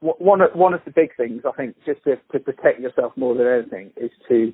one 0.00 0.40
of, 0.40 0.50
one 0.54 0.74
of 0.74 0.80
the 0.84 0.90
big 0.90 1.16
things 1.16 1.42
I 1.46 1.52
think 1.52 1.76
just 1.86 2.02
to, 2.04 2.16
to 2.32 2.38
protect 2.38 2.80
yourself 2.80 3.12
more 3.16 3.34
than 3.34 3.46
anything 3.46 3.90
is 3.96 4.10
to 4.28 4.52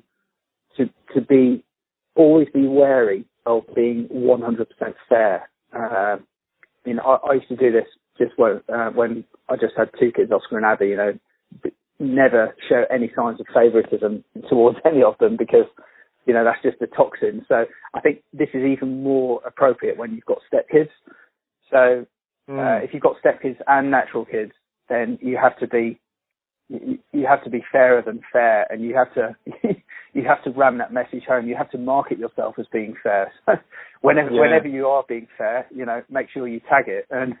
to 0.77 0.89
to 1.13 1.21
be 1.21 1.63
always 2.15 2.47
be 2.53 2.67
wary 2.67 3.25
of 3.45 3.63
being 3.75 4.07
100% 4.11 4.65
fair. 5.07 5.49
Uh, 5.71 6.17
you 6.85 6.95
know, 6.95 7.03
I, 7.03 7.29
I 7.29 7.33
used 7.33 7.49
to 7.49 7.55
do 7.55 7.71
this 7.71 7.85
just 8.17 8.33
when 8.37 8.61
uh, 8.73 8.89
when 8.91 9.23
I 9.49 9.55
just 9.55 9.73
had 9.77 9.89
two 9.99 10.11
kids, 10.11 10.31
Oscar 10.31 10.57
and 10.57 10.65
Abby. 10.65 10.87
You 10.87 10.97
know, 10.97 11.13
never 11.99 12.55
show 12.67 12.83
any 12.93 13.11
signs 13.15 13.39
of 13.39 13.47
favouritism 13.53 14.23
towards 14.49 14.77
any 14.85 15.03
of 15.03 15.17
them 15.19 15.37
because 15.37 15.65
you 16.25 16.33
know 16.33 16.43
that's 16.43 16.61
just 16.63 16.81
a 16.81 16.87
toxin. 16.87 17.45
So 17.47 17.65
I 17.93 17.99
think 18.01 18.23
this 18.33 18.49
is 18.53 18.63
even 18.63 19.03
more 19.03 19.41
appropriate 19.45 19.97
when 19.97 20.13
you've 20.13 20.25
got 20.25 20.39
stepkids. 20.51 20.89
So 21.71 22.05
uh, 22.49 22.79
if 22.83 22.93
you've 22.93 23.03
got 23.03 23.15
stepkids 23.23 23.57
and 23.67 23.91
natural 23.91 24.25
kids, 24.25 24.51
then 24.89 25.17
you 25.21 25.37
have 25.41 25.57
to 25.59 25.67
be 25.67 25.99
you, 26.69 26.99
you 27.11 27.25
have 27.27 27.43
to 27.43 27.49
be 27.49 27.63
fairer 27.71 28.01
than 28.01 28.21
fair, 28.31 28.67
and 28.71 28.81
you 28.83 28.95
have 28.95 29.13
to 29.15 29.35
you 30.13 30.23
have 30.27 30.43
to 30.43 30.51
ram 30.51 30.77
that 30.79 30.93
message 30.93 31.23
home. 31.27 31.47
You 31.47 31.55
have 31.55 31.71
to 31.71 31.77
market 31.77 32.17
yourself 32.19 32.55
as 32.59 32.65
being 32.71 32.95
fair. 33.01 33.31
So 33.45 33.53
whenever 34.01 34.31
Yeah. 34.31 34.41
whenever 34.41 34.67
you 34.67 34.87
are 34.87 35.03
being 35.07 35.27
fair, 35.37 35.67
you 35.73 35.85
know, 35.85 36.03
make 36.09 36.29
sure 36.29 36.47
you 36.47 36.59
tag 36.61 36.85
it 36.87 37.05
and 37.09 37.35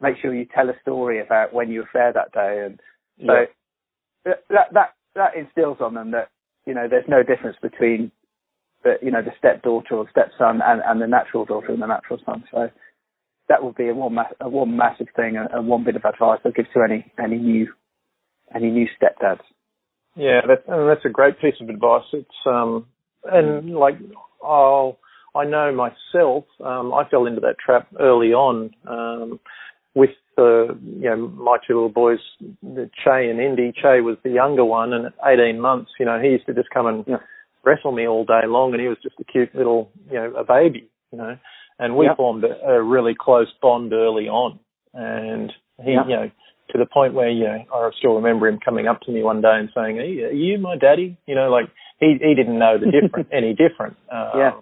make 0.00 0.16
sure 0.20 0.34
you 0.34 0.46
tell 0.46 0.68
a 0.68 0.78
story 0.80 1.20
about 1.20 1.52
when 1.52 1.70
you 1.70 1.80
were 1.80 1.88
fair 1.92 2.12
that 2.12 2.32
day. 2.32 2.64
And 2.66 2.80
so 3.26 3.46
Yeah. 4.26 4.34
that 4.50 4.72
that 4.72 4.94
that 5.14 5.36
instills 5.36 5.80
on 5.80 5.94
them 5.94 6.10
that 6.12 6.30
you 6.66 6.74
know 6.74 6.88
there's 6.88 7.08
no 7.08 7.22
difference 7.22 7.56
between 7.62 8.10
the 8.82 8.98
you 9.02 9.10
know 9.10 9.22
the 9.22 9.32
stepdaughter 9.38 9.94
or 9.94 10.10
stepson 10.10 10.60
and 10.62 10.82
and 10.84 11.00
the 11.00 11.06
natural 11.06 11.44
daughter 11.44 11.72
and 11.72 11.82
the 11.82 11.86
natural 11.86 12.20
son. 12.24 12.44
So 12.50 12.70
that 13.48 13.62
would 13.62 13.76
be 13.76 13.88
a 13.88 13.94
one 13.94 14.14
ma- 14.14 14.36
a 14.40 14.48
one 14.48 14.76
massive 14.76 15.08
thing 15.14 15.36
and, 15.36 15.48
and 15.52 15.68
one 15.68 15.84
bit 15.84 15.96
of 15.96 16.04
advice 16.04 16.40
I'd 16.44 16.54
give 16.54 16.66
to 16.74 16.82
any 16.82 17.10
any 17.18 17.38
new 17.38 17.72
any 18.54 18.70
new 18.70 18.86
stepdads. 19.00 19.40
Yeah, 20.16 20.40
that, 20.46 20.64
and 20.66 20.88
that's 20.88 21.04
a 21.04 21.10
great 21.10 21.40
piece 21.40 21.60
of 21.60 21.68
advice. 21.68 22.04
It's 22.12 22.28
um, 22.46 22.86
and 23.24 23.74
like 23.74 23.96
I'll, 24.42 24.98
I 25.34 25.44
know 25.44 25.72
myself, 25.74 26.44
um, 26.64 26.94
I 26.94 27.08
fell 27.10 27.26
into 27.26 27.40
that 27.42 27.56
trap 27.64 27.88
early 28.00 28.32
on 28.32 28.70
um, 28.86 29.40
with 29.96 30.10
uh, 30.38 30.74
you 30.74 31.08
know 31.10 31.16
my 31.16 31.56
two 31.66 31.74
little 31.74 31.88
boys, 31.88 32.18
the 32.62 32.88
Che 33.02 33.28
and 33.30 33.40
Indy. 33.40 33.72
Che 33.72 34.02
was 34.02 34.18
the 34.22 34.30
younger 34.30 34.64
one, 34.64 34.92
and 34.92 35.06
at 35.06 35.14
18 35.26 35.58
months, 35.58 35.90
you 35.98 36.04
know, 36.04 36.20
he 36.20 36.28
used 36.28 36.46
to 36.46 36.54
just 36.54 36.68
come 36.70 36.86
and 36.86 37.04
Yeah. 37.08 37.16
wrestle 37.64 37.92
me 37.92 38.06
all 38.06 38.24
day 38.24 38.46
long, 38.46 38.72
and 38.72 38.80
he 38.80 38.88
was 38.88 38.98
just 39.02 39.16
a 39.18 39.24
cute 39.24 39.52
little, 39.54 39.90
you 40.10 40.18
know, 40.18 40.34
a 40.36 40.44
baby, 40.44 40.84
you 41.10 41.18
know, 41.18 41.36
and 41.78 41.96
we 41.96 42.04
Yeah. 42.04 42.14
formed 42.14 42.44
a, 42.44 42.54
a 42.68 42.82
really 42.82 43.14
close 43.18 43.50
bond 43.62 43.92
early 43.94 44.28
on, 44.28 44.60
and 44.92 45.52
he, 45.82 45.92
Yeah. 45.92 46.04
you 46.06 46.16
know 46.16 46.30
to 46.72 46.78
the 46.78 46.86
point 46.86 47.14
where 47.14 47.30
you 47.30 47.44
know 47.44 47.64
I 47.72 47.90
still 47.96 48.16
remember 48.16 48.48
him 48.48 48.58
coming 48.58 48.86
up 48.88 49.00
to 49.02 49.10
me 49.12 49.22
one 49.22 49.40
day 49.40 49.56
and 49.56 49.70
saying, 49.74 49.98
"Are 49.98 50.04
you, 50.04 50.26
are 50.26 50.32
you 50.32 50.58
my 50.58 50.76
daddy?" 50.76 51.16
You 51.26 51.34
know, 51.34 51.48
like 51.48 51.70
he 52.00 52.18
he 52.20 52.34
didn't 52.34 52.58
know 52.58 52.76
the 52.76 52.90
different 52.90 53.28
any 53.32 53.54
different. 53.54 53.96
Um, 54.12 54.30
Yeah. 54.42 54.52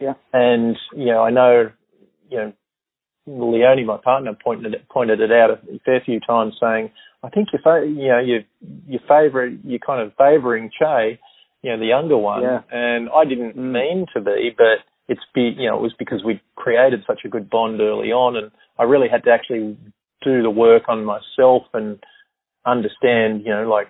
Yeah. 0.00 0.14
And 0.34 0.76
you 0.94 1.06
know, 1.06 1.22
I 1.22 1.30
know, 1.30 1.70
you 2.28 2.36
know, 2.38 2.52
Leonie, 3.26 3.84
my 3.84 3.98
partner, 3.98 4.36
pointed 4.42 4.74
it, 4.74 4.88
pointed 4.88 5.20
it 5.20 5.30
out 5.30 5.50
a 5.50 5.78
fair 5.84 6.00
few 6.04 6.18
times, 6.20 6.56
saying, 6.60 6.90
"I 7.22 7.28
think 7.28 7.48
you 7.52 7.58
fa- 7.62 7.86
you 7.86 8.08
know 8.08 8.18
you 8.18 8.44
you 8.86 8.98
favour 9.08 9.46
you're 9.46 9.78
kind 9.78 10.02
of 10.02 10.12
favouring 10.16 10.70
Che, 10.76 11.18
you 11.62 11.70
know, 11.70 11.78
the 11.78 11.86
younger 11.86 12.16
one." 12.16 12.42
Yeah. 12.42 12.62
And 12.72 13.08
I 13.14 13.24
didn't 13.24 13.56
Mm. 13.56 13.72
mean 13.72 14.06
to 14.14 14.20
be, 14.20 14.50
but 14.56 14.78
it's 15.08 15.24
be 15.34 15.54
you 15.56 15.68
know 15.68 15.76
it 15.76 15.82
was 15.82 15.94
because 15.94 16.24
we 16.24 16.40
created 16.56 17.04
such 17.06 17.24
a 17.24 17.28
good 17.28 17.48
bond 17.48 17.80
early 17.80 18.12
on, 18.12 18.36
and 18.36 18.50
I 18.78 18.84
really 18.84 19.08
had 19.08 19.22
to 19.24 19.30
actually 19.30 19.76
do 20.22 20.42
the 20.42 20.50
work 20.50 20.88
on 20.88 21.04
myself 21.04 21.64
and 21.74 22.02
understand, 22.64 23.42
you 23.44 23.52
know, 23.52 23.68
like, 23.68 23.88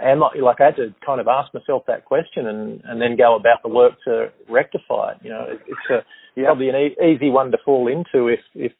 am 0.00 0.22
I, 0.22 0.30
like 0.40 0.60
I 0.60 0.66
had 0.66 0.76
to 0.76 0.94
kind 1.06 1.20
of 1.20 1.28
ask 1.28 1.54
myself 1.54 1.84
that 1.86 2.04
question 2.04 2.46
and, 2.46 2.82
and 2.84 3.00
then 3.00 3.16
go 3.16 3.36
about 3.36 3.62
the 3.62 3.68
work 3.68 3.92
to 4.04 4.32
rectify 4.48 5.12
it. 5.12 5.18
You 5.22 5.30
know, 5.30 5.46
it, 5.48 5.60
it's 5.68 5.90
a, 5.90 6.04
Yeah. 6.36 6.46
probably 6.46 6.68
an 6.68 6.76
e- 6.76 6.96
easy 7.14 7.30
one 7.30 7.50
to 7.52 7.58
fall 7.64 7.88
into 7.88 8.28
if, 8.28 8.40
if, 8.54 8.72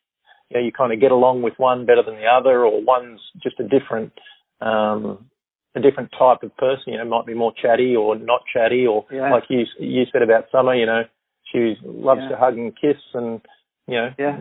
you 0.50 0.58
know, 0.58 0.64
you 0.64 0.72
kind 0.72 0.92
of 0.92 1.00
get 1.00 1.12
along 1.12 1.42
with 1.42 1.54
one 1.56 1.86
better 1.86 2.02
than 2.02 2.16
the 2.16 2.26
other 2.26 2.64
or 2.64 2.82
one's 2.82 3.20
just 3.42 3.58
a 3.60 3.64
different, 3.64 4.12
um, 4.60 5.26
a 5.74 5.80
different 5.80 6.10
type 6.18 6.42
of 6.42 6.56
person, 6.56 6.92
you 6.92 6.98
know, 6.98 7.04
might 7.04 7.26
be 7.26 7.34
more 7.34 7.52
chatty 7.60 7.96
or 7.96 8.16
not 8.16 8.42
chatty 8.52 8.86
or 8.86 9.04
Yeah. 9.10 9.30
like 9.32 9.44
you, 9.48 9.64
you 9.78 10.04
said 10.12 10.22
about 10.22 10.46
Summer, 10.52 10.74
you 10.74 10.86
know, 10.86 11.04
she 11.52 11.76
loves 11.84 12.20
Yeah. 12.22 12.28
to 12.30 12.36
hug 12.36 12.56
and 12.58 12.72
kiss 12.78 12.96
and, 13.14 13.40
you 13.86 13.94
know, 13.96 14.10
Yeah. 14.18 14.38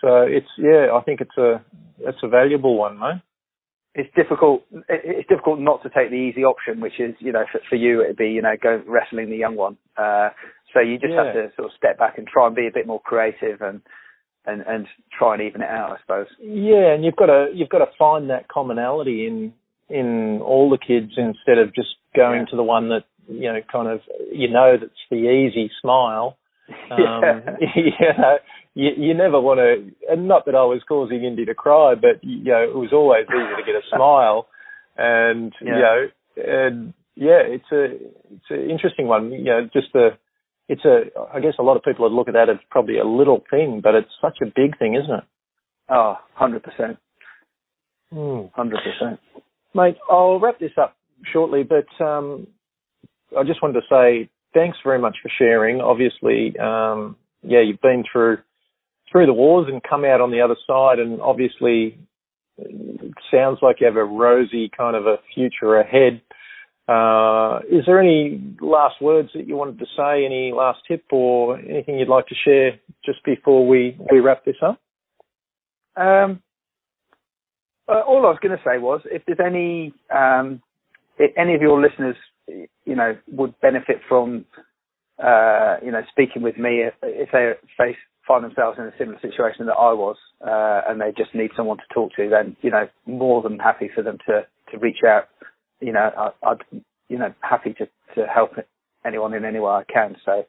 so 0.00 0.22
it's 0.22 0.48
yeah, 0.56 0.88
I 0.94 1.00
think 1.02 1.20
it's 1.20 1.36
a 1.36 1.60
it's 2.00 2.22
a 2.22 2.28
valuable 2.28 2.76
one, 2.76 2.98
mate. 2.98 3.20
It's 3.94 4.14
difficult. 4.14 4.62
It's 4.88 5.28
difficult 5.28 5.58
not 5.58 5.82
to 5.82 5.90
take 5.90 6.10
the 6.10 6.16
easy 6.16 6.44
option, 6.44 6.80
which 6.80 7.00
is, 7.00 7.14
you 7.18 7.32
know, 7.32 7.44
for, 7.50 7.60
for 7.68 7.74
you 7.74 8.02
it'd 8.02 8.16
be, 8.16 8.30
you 8.30 8.40
know, 8.40 8.54
go 8.62 8.80
wrestling 8.86 9.28
the 9.30 9.36
young 9.36 9.56
one. 9.56 9.76
Uh, 9.96 10.30
so 10.72 10.80
you 10.80 10.98
just 10.98 11.14
have 11.14 11.34
to 11.34 11.50
sort 11.56 11.66
of 11.66 11.72
step 11.76 11.98
back 11.98 12.18
and 12.18 12.26
try 12.26 12.46
and 12.46 12.54
be 12.56 12.66
a 12.66 12.72
bit 12.72 12.86
more 12.86 13.00
creative 13.00 13.60
and 13.60 13.80
and 14.46 14.62
and 14.66 14.86
try 15.16 15.34
and 15.34 15.42
even 15.42 15.60
it 15.62 15.68
out, 15.68 15.92
I 15.92 16.00
suppose. 16.00 16.26
Yeah, 16.40 16.92
and 16.94 17.04
you've 17.04 17.16
got 17.16 17.26
to 17.26 17.48
you've 17.54 17.68
got 17.68 17.78
to 17.78 17.90
find 17.98 18.30
that 18.30 18.48
commonality 18.48 19.26
in 19.26 19.52
in 19.88 20.40
all 20.42 20.70
the 20.70 20.78
kids 20.78 21.12
instead 21.16 21.58
of 21.58 21.74
just 21.74 21.88
going 22.14 22.40
Yeah. 22.40 22.46
to 22.50 22.56
the 22.56 22.62
one 22.62 22.88
that 22.90 23.04
you 23.28 23.52
know 23.52 23.60
kind 23.70 23.88
of 23.88 24.00
you 24.32 24.48
know 24.48 24.76
that's 24.80 24.92
the 25.10 25.28
easy 25.28 25.70
smile. 25.80 26.36
Um, 26.90 26.98
Yeah. 26.98 27.56
you 27.74 27.92
know, 28.18 28.38
you, 28.74 28.90
you 28.96 29.14
never 29.14 29.40
want 29.40 29.58
to, 29.58 29.90
and 30.12 30.28
not 30.28 30.46
that 30.46 30.54
I 30.54 30.62
was 30.62 30.80
causing 30.88 31.24
Indy 31.24 31.44
to 31.46 31.54
cry, 31.54 31.94
but 31.96 32.22
you 32.22 32.44
know, 32.44 32.62
it 32.62 32.74
was 32.76 32.90
always 32.92 33.26
easy 33.28 33.56
to 33.56 33.62
get 33.66 33.74
a 33.74 33.82
smile, 33.96 34.46
and 34.96 35.52
Yeah. 35.60 35.74
you 35.74 35.80
know, 35.82 36.06
and 36.36 36.94
yeah, 37.16 37.42
it's 37.42 37.70
a 37.72 37.84
it's 38.34 38.50
an 38.50 38.70
interesting 38.70 39.08
one. 39.08 39.32
You 39.32 39.44
know, 39.44 39.68
just 39.72 39.92
the 39.92 40.10
it's 40.70 40.84
a 40.84 41.10
I 41.34 41.40
guess 41.40 41.54
a 41.58 41.62
lot 41.62 41.76
of 41.76 41.82
people 41.82 42.04
would 42.04 42.14
look 42.14 42.28
at 42.28 42.34
that 42.34 42.48
as 42.48 42.56
probably 42.70 42.98
a 42.98 43.04
little 43.04 43.42
thing, 43.50 43.80
but 43.82 43.96
it's 43.96 44.10
such 44.20 44.38
a 44.40 44.46
big 44.46 44.78
thing, 44.78 44.94
isn't 44.94 45.12
it? 45.12 45.24
Oh, 45.88 46.14
100%. 46.40 46.96
Hmm. 48.10 48.16
100%. 48.56 49.18
Mate, 49.74 49.96
I'll 50.08 50.38
wrap 50.38 50.60
this 50.60 50.70
up 50.80 50.96
shortly, 51.32 51.64
but 51.64 52.04
um, 52.04 52.46
I 53.36 53.42
just 53.42 53.60
wanted 53.60 53.80
to 53.80 53.86
say 53.90 54.30
thanks 54.54 54.78
very 54.84 55.00
much 55.00 55.16
for 55.20 55.30
sharing. 55.36 55.80
Obviously, 55.80 56.56
um, 56.58 57.16
yeah, 57.42 57.60
you've 57.60 57.80
been 57.80 58.04
through 58.10 58.38
through 59.10 59.26
the 59.26 59.32
wars 59.32 59.66
and 59.68 59.82
come 59.82 60.04
out 60.04 60.20
on 60.20 60.30
the 60.30 60.40
other 60.40 60.56
side, 60.68 61.00
and 61.00 61.20
obviously, 61.20 61.98
it 62.58 63.14
sounds 63.28 63.58
like 63.60 63.80
you 63.80 63.86
have 63.86 63.96
a 63.96 64.04
rosy 64.04 64.70
kind 64.76 64.94
of 64.94 65.06
a 65.06 65.16
future 65.34 65.80
ahead. 65.80 66.20
Uh, 66.90 67.60
is 67.70 67.84
there 67.86 68.00
any 68.00 68.42
last 68.60 69.00
words 69.00 69.28
that 69.34 69.46
you 69.46 69.54
wanted 69.54 69.78
to 69.78 69.86
say? 69.96 70.24
Any 70.24 70.52
last 70.52 70.80
tip 70.88 71.04
or 71.12 71.56
anything 71.56 72.00
you'd 72.00 72.08
like 72.08 72.26
to 72.26 72.34
share 72.34 72.80
just 73.04 73.22
before 73.24 73.64
we, 73.64 73.96
we 74.10 74.18
wrap 74.18 74.44
this 74.44 74.56
up? 74.60 74.80
Um, 75.96 76.42
uh, 77.88 78.00
all 78.00 78.26
I 78.26 78.30
was 78.30 78.38
going 78.42 78.56
to 78.56 78.64
say 78.64 78.78
was, 78.78 79.02
if 79.04 79.22
there's 79.24 79.38
any 79.44 79.94
um, 80.12 80.60
if 81.18 81.30
any 81.36 81.54
of 81.54 81.60
your 81.60 81.80
listeners, 81.80 82.16
you 82.48 82.96
know, 82.96 83.16
would 83.28 83.60
benefit 83.60 84.00
from, 84.08 84.44
uh, 85.22 85.76
you 85.84 85.92
know, 85.92 86.02
speaking 86.10 86.42
with 86.42 86.56
me 86.56 86.82
if, 86.82 86.94
if 87.02 87.28
they 87.32 87.52
face 87.78 87.96
find 88.26 88.42
themselves 88.42 88.78
in 88.78 88.84
a 88.84 88.92
similar 88.98 89.18
situation 89.20 89.66
that 89.66 89.74
I 89.74 89.92
was, 89.92 90.16
uh, 90.44 90.82
and 90.88 91.00
they 91.00 91.12
just 91.16 91.34
need 91.34 91.50
someone 91.56 91.78
to 91.78 91.94
talk 91.94 92.12
to, 92.16 92.28
then 92.28 92.56
you 92.62 92.70
know, 92.70 92.88
more 93.06 93.42
than 93.42 93.60
happy 93.60 93.90
for 93.94 94.02
them 94.02 94.18
to 94.26 94.46
to 94.72 94.78
reach 94.78 95.04
out. 95.06 95.28
You 95.80 95.92
know, 95.92 96.10
I, 96.16 96.50
I'd 96.50 96.62
you 97.08 97.18
know 97.18 97.32
happy 97.40 97.74
to 97.74 97.86
to 98.14 98.26
help 98.26 98.52
anyone 99.04 99.34
in 99.34 99.44
any 99.44 99.58
way 99.58 99.70
I 99.70 99.84
can. 99.84 100.16
So 100.24 100.44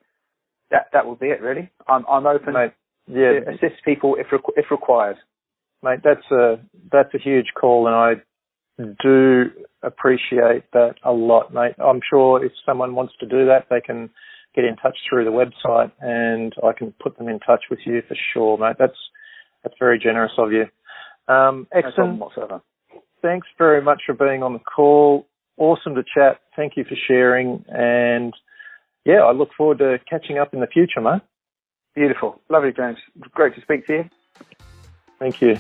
that 0.72 0.88
that 0.94 1.06
would 1.06 1.20
be 1.20 1.28
it, 1.28 1.42
really. 1.42 1.70
I'm 1.88 2.06
I'm 2.10 2.26
open 2.26 2.54
Mate, 2.54 2.74
yeah, 3.08 3.40
to 3.40 3.50
assist 3.50 3.84
people 3.86 4.16
if 4.16 4.28
requ- 4.28 4.58
if 4.58 4.72
required. 4.72 5.18
mate, 5.84 6.00
that's 6.04 6.30
a 6.32 6.60
that's 6.92 7.14
a 7.14 7.20
huge 7.20 7.48
call, 7.60 7.88
and 7.88 7.96
I 7.96 8.14
do 9.04 9.52
appreciate 9.84 10.64
that 10.74 10.96
a 11.04 11.12
lot, 11.12 11.54
mate. 11.54 11.76
I'm 11.78 12.02
sure 12.10 12.44
if 12.44 12.52
someone 12.66 12.96
wants 12.96 13.14
to 13.20 13.26
do 13.26 13.46
that, 13.48 13.68
they 13.70 13.82
can 13.82 14.10
get 14.56 14.66
in 14.66 14.76
touch 14.78 14.98
through 15.10 15.26
the 15.26 15.32
website, 15.32 15.92
and 16.02 16.54
I 16.64 16.74
can 16.74 16.94
put 17.02 17.18
them 17.18 17.30
in 17.30 17.40
touch 17.40 17.64
with 17.70 17.80
you 17.86 18.02
for 18.08 18.16
sure, 18.34 18.58
mate. 18.58 18.76
That's 18.80 18.98
that's 19.64 19.76
very 19.80 20.00
generous 20.00 20.34
of 20.38 20.52
you. 20.52 20.66
Um, 21.28 21.68
No 21.74 22.26
whatsoever. 22.26 22.62
Thanks 23.22 23.48
very 23.58 23.82
much 23.82 24.02
for 24.06 24.14
being 24.14 24.44
on 24.44 24.54
the 24.54 24.60
call. 24.60 25.28
Awesome 25.58 25.96
to 25.96 26.04
chat. 26.04 26.42
Thank 26.56 26.76
you 26.76 26.84
for 26.84 26.96
sharing, 27.08 27.64
and 27.68 28.34
yeah, 29.06 29.22
I 29.22 29.32
look 29.32 29.50
forward 29.56 29.80
to 29.80 30.00
catching 30.10 30.38
up 30.38 30.54
in 30.54 30.60
the 30.60 30.68
future, 30.68 31.02
mate. 31.02 31.22
Beautiful. 31.94 32.42
Lovely, 32.50 32.72
James. 32.72 32.98
Great 33.34 33.54
to 33.56 33.62
speak 33.62 33.86
to 33.88 33.94
you. 33.94 34.10
Thank 35.20 35.42
you. 35.42 35.58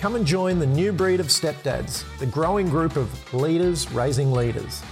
Come 0.03 0.17
and 0.17 0.27
join 0.27 0.59
the 0.59 0.67
new 0.67 0.93
breed 0.93 1.21
of 1.21 1.29
stepdads, 1.29 2.03
the 2.19 2.27
growing 2.27 2.69
group 2.69 2.97
of 2.97 3.33
leaders 3.33 3.89
raising 3.93 4.33
leaders. 4.33 4.83